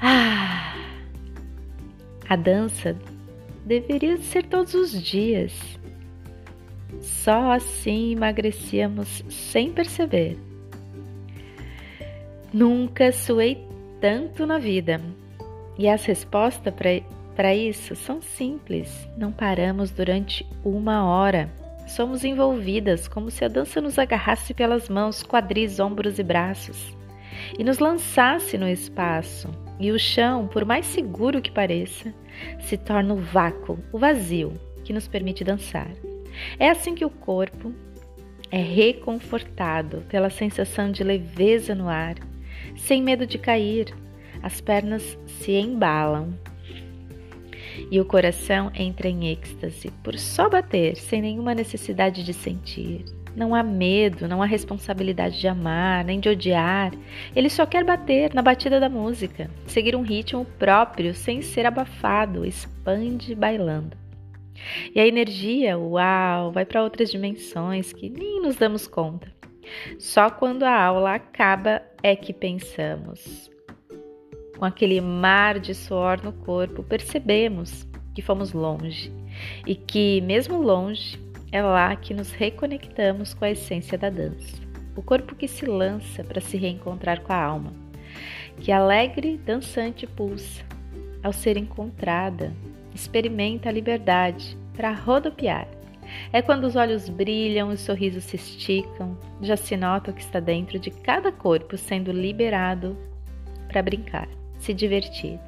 Ah! 0.00 0.74
A 2.28 2.36
dança 2.36 2.96
deveria 3.64 4.16
ser 4.18 4.44
todos 4.44 4.74
os 4.74 5.02
dias. 5.02 5.78
Só 7.00 7.52
assim 7.52 8.12
emagrecíamos 8.12 9.24
sem 9.28 9.72
perceber. 9.72 10.38
Nunca 12.52 13.12
suei 13.12 13.66
tanto 14.00 14.46
na 14.46 14.58
vida. 14.58 15.00
E 15.78 15.88
as 15.88 16.04
respostas 16.04 16.74
para 17.36 17.54
isso 17.54 17.94
são 17.94 18.20
simples. 18.20 19.08
Não 19.16 19.30
paramos 19.30 19.90
durante 19.90 20.46
uma 20.64 21.04
hora 21.04 21.50
somos 21.88 22.24
envolvidas 22.24 23.08
como 23.08 23.30
se 23.30 23.44
a 23.44 23.48
dança 23.48 23.80
nos 23.80 23.98
agarrasse 23.98 24.54
pelas 24.54 24.88
mãos, 24.88 25.22
quadris, 25.22 25.80
ombros 25.80 26.18
e 26.18 26.22
braços 26.22 26.96
e 27.58 27.64
nos 27.64 27.78
lançasse 27.78 28.58
no 28.58 28.68
espaço. 28.68 29.48
E 29.78 29.90
o 29.92 29.98
chão, 29.98 30.48
por 30.48 30.64
mais 30.64 30.86
seguro 30.86 31.40
que 31.40 31.50
pareça, 31.50 32.12
se 32.60 32.76
torna 32.76 33.14
o 33.14 33.18
vácuo, 33.18 33.78
o 33.92 33.98
vazio 33.98 34.52
que 34.84 34.92
nos 34.92 35.06
permite 35.06 35.44
dançar. 35.44 35.90
É 36.58 36.68
assim 36.68 36.94
que 36.94 37.04
o 37.04 37.10
corpo 37.10 37.72
é 38.50 38.58
reconfortado 38.58 40.02
pela 40.08 40.30
sensação 40.30 40.90
de 40.90 41.04
leveza 41.04 41.74
no 41.74 41.88
ar, 41.88 42.16
sem 42.76 43.02
medo 43.02 43.26
de 43.26 43.38
cair. 43.38 43.94
As 44.42 44.60
pernas 44.60 45.18
se 45.26 45.52
embalam, 45.52 46.32
e 47.90 48.00
o 48.00 48.04
coração 48.04 48.70
entra 48.74 49.08
em 49.08 49.30
êxtase 49.30 49.90
por 50.02 50.18
só 50.18 50.48
bater, 50.48 50.96
sem 50.96 51.22
nenhuma 51.22 51.54
necessidade 51.54 52.24
de 52.24 52.32
sentir. 52.32 53.04
Não 53.36 53.54
há 53.54 53.62
medo, 53.62 54.26
não 54.26 54.42
há 54.42 54.46
responsabilidade 54.46 55.38
de 55.38 55.46
amar, 55.46 56.04
nem 56.04 56.18
de 56.18 56.28
odiar. 56.28 56.92
Ele 57.36 57.48
só 57.48 57.64
quer 57.64 57.84
bater 57.84 58.34
na 58.34 58.42
batida 58.42 58.80
da 58.80 58.88
música, 58.88 59.48
seguir 59.66 59.94
um 59.94 60.02
ritmo 60.02 60.44
próprio 60.58 61.14
sem 61.14 61.40
ser 61.40 61.64
abafado, 61.64 62.44
expande 62.44 63.34
bailando. 63.34 63.96
E 64.94 65.00
a 65.00 65.06
energia, 65.06 65.78
uau, 65.78 66.50
vai 66.50 66.64
para 66.64 66.82
outras 66.82 67.10
dimensões 67.10 67.92
que 67.92 68.10
nem 68.10 68.42
nos 68.42 68.56
damos 68.56 68.88
conta. 68.88 69.32
Só 69.98 70.30
quando 70.30 70.64
a 70.64 70.82
aula 70.82 71.14
acaba 71.14 71.82
é 72.02 72.16
que 72.16 72.32
pensamos: 72.32 73.47
com 74.58 74.64
aquele 74.64 75.00
mar 75.00 75.58
de 75.60 75.74
suor 75.74 76.20
no 76.22 76.32
corpo, 76.32 76.82
percebemos 76.82 77.86
que 78.12 78.20
fomos 78.20 78.52
longe 78.52 79.12
e 79.64 79.76
que, 79.76 80.20
mesmo 80.22 80.60
longe, 80.60 81.18
é 81.52 81.62
lá 81.62 81.94
que 81.94 82.12
nos 82.12 82.32
reconectamos 82.32 83.32
com 83.32 83.44
a 83.44 83.50
essência 83.50 83.96
da 83.96 84.10
dança. 84.10 84.56
O 84.96 85.02
corpo 85.02 85.36
que 85.36 85.46
se 85.46 85.64
lança 85.64 86.24
para 86.24 86.40
se 86.40 86.56
reencontrar 86.56 87.20
com 87.20 87.32
a 87.32 87.40
alma, 87.40 87.72
que 88.56 88.72
alegre, 88.72 89.38
dançante 89.38 90.06
pulsa. 90.06 90.64
Ao 91.22 91.32
ser 91.32 91.56
encontrada, 91.56 92.52
experimenta 92.92 93.68
a 93.68 93.72
liberdade 93.72 94.58
para 94.76 94.92
rodopiar. 94.92 95.68
É 96.32 96.42
quando 96.42 96.64
os 96.64 96.74
olhos 96.74 97.08
brilham, 97.08 97.68
os 97.68 97.80
sorrisos 97.80 98.24
se 98.24 98.36
esticam, 98.36 99.16
já 99.40 99.56
se 99.56 99.76
nota 99.76 100.10
o 100.10 100.14
que 100.14 100.22
está 100.22 100.40
dentro 100.40 100.78
de 100.78 100.90
cada 100.90 101.30
corpo 101.30 101.76
sendo 101.76 102.10
liberado 102.10 102.96
para 103.68 103.82
brincar 103.82 104.28
se 104.68 104.74
divertir, 104.74 105.40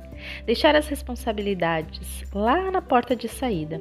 deixar 0.47 0.75
as 0.75 0.89
responsabilidades 0.89 2.25
lá 2.35 2.71
na 2.71 2.81
porta 2.81 3.15
de 3.15 3.29
saída. 3.29 3.79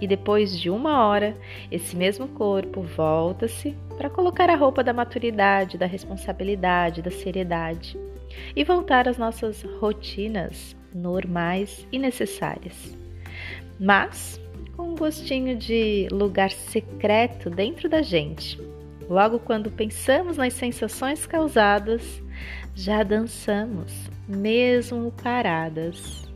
E 0.00 0.06
depois 0.06 0.58
de 0.58 0.68
uma 0.68 1.06
hora, 1.06 1.36
esse 1.70 1.94
mesmo 1.94 2.26
corpo 2.26 2.82
volta-se 2.82 3.76
para 3.96 4.10
colocar 4.10 4.50
a 4.50 4.56
roupa 4.56 4.82
da 4.82 4.92
maturidade, 4.92 5.78
da 5.78 5.86
responsabilidade, 5.86 7.02
da 7.02 7.10
seriedade 7.10 7.96
e 8.56 8.64
voltar 8.64 9.06
às 9.06 9.16
nossas 9.16 9.62
rotinas 9.78 10.74
normais 10.92 11.86
e 11.92 11.98
necessárias. 11.98 12.96
Mas 13.78 14.40
com 14.76 14.88
um 14.88 14.96
gostinho 14.96 15.56
de 15.56 16.08
lugar 16.10 16.50
secreto 16.50 17.48
dentro 17.48 17.88
da 17.88 18.02
gente. 18.02 18.58
Logo 19.08 19.38
quando 19.38 19.70
pensamos 19.70 20.36
nas 20.36 20.54
sensações 20.54 21.26
causadas, 21.26 22.20
já 22.74 23.02
dançamos, 23.02 24.10
mesmo 24.30 25.12
paradas. 25.22 26.28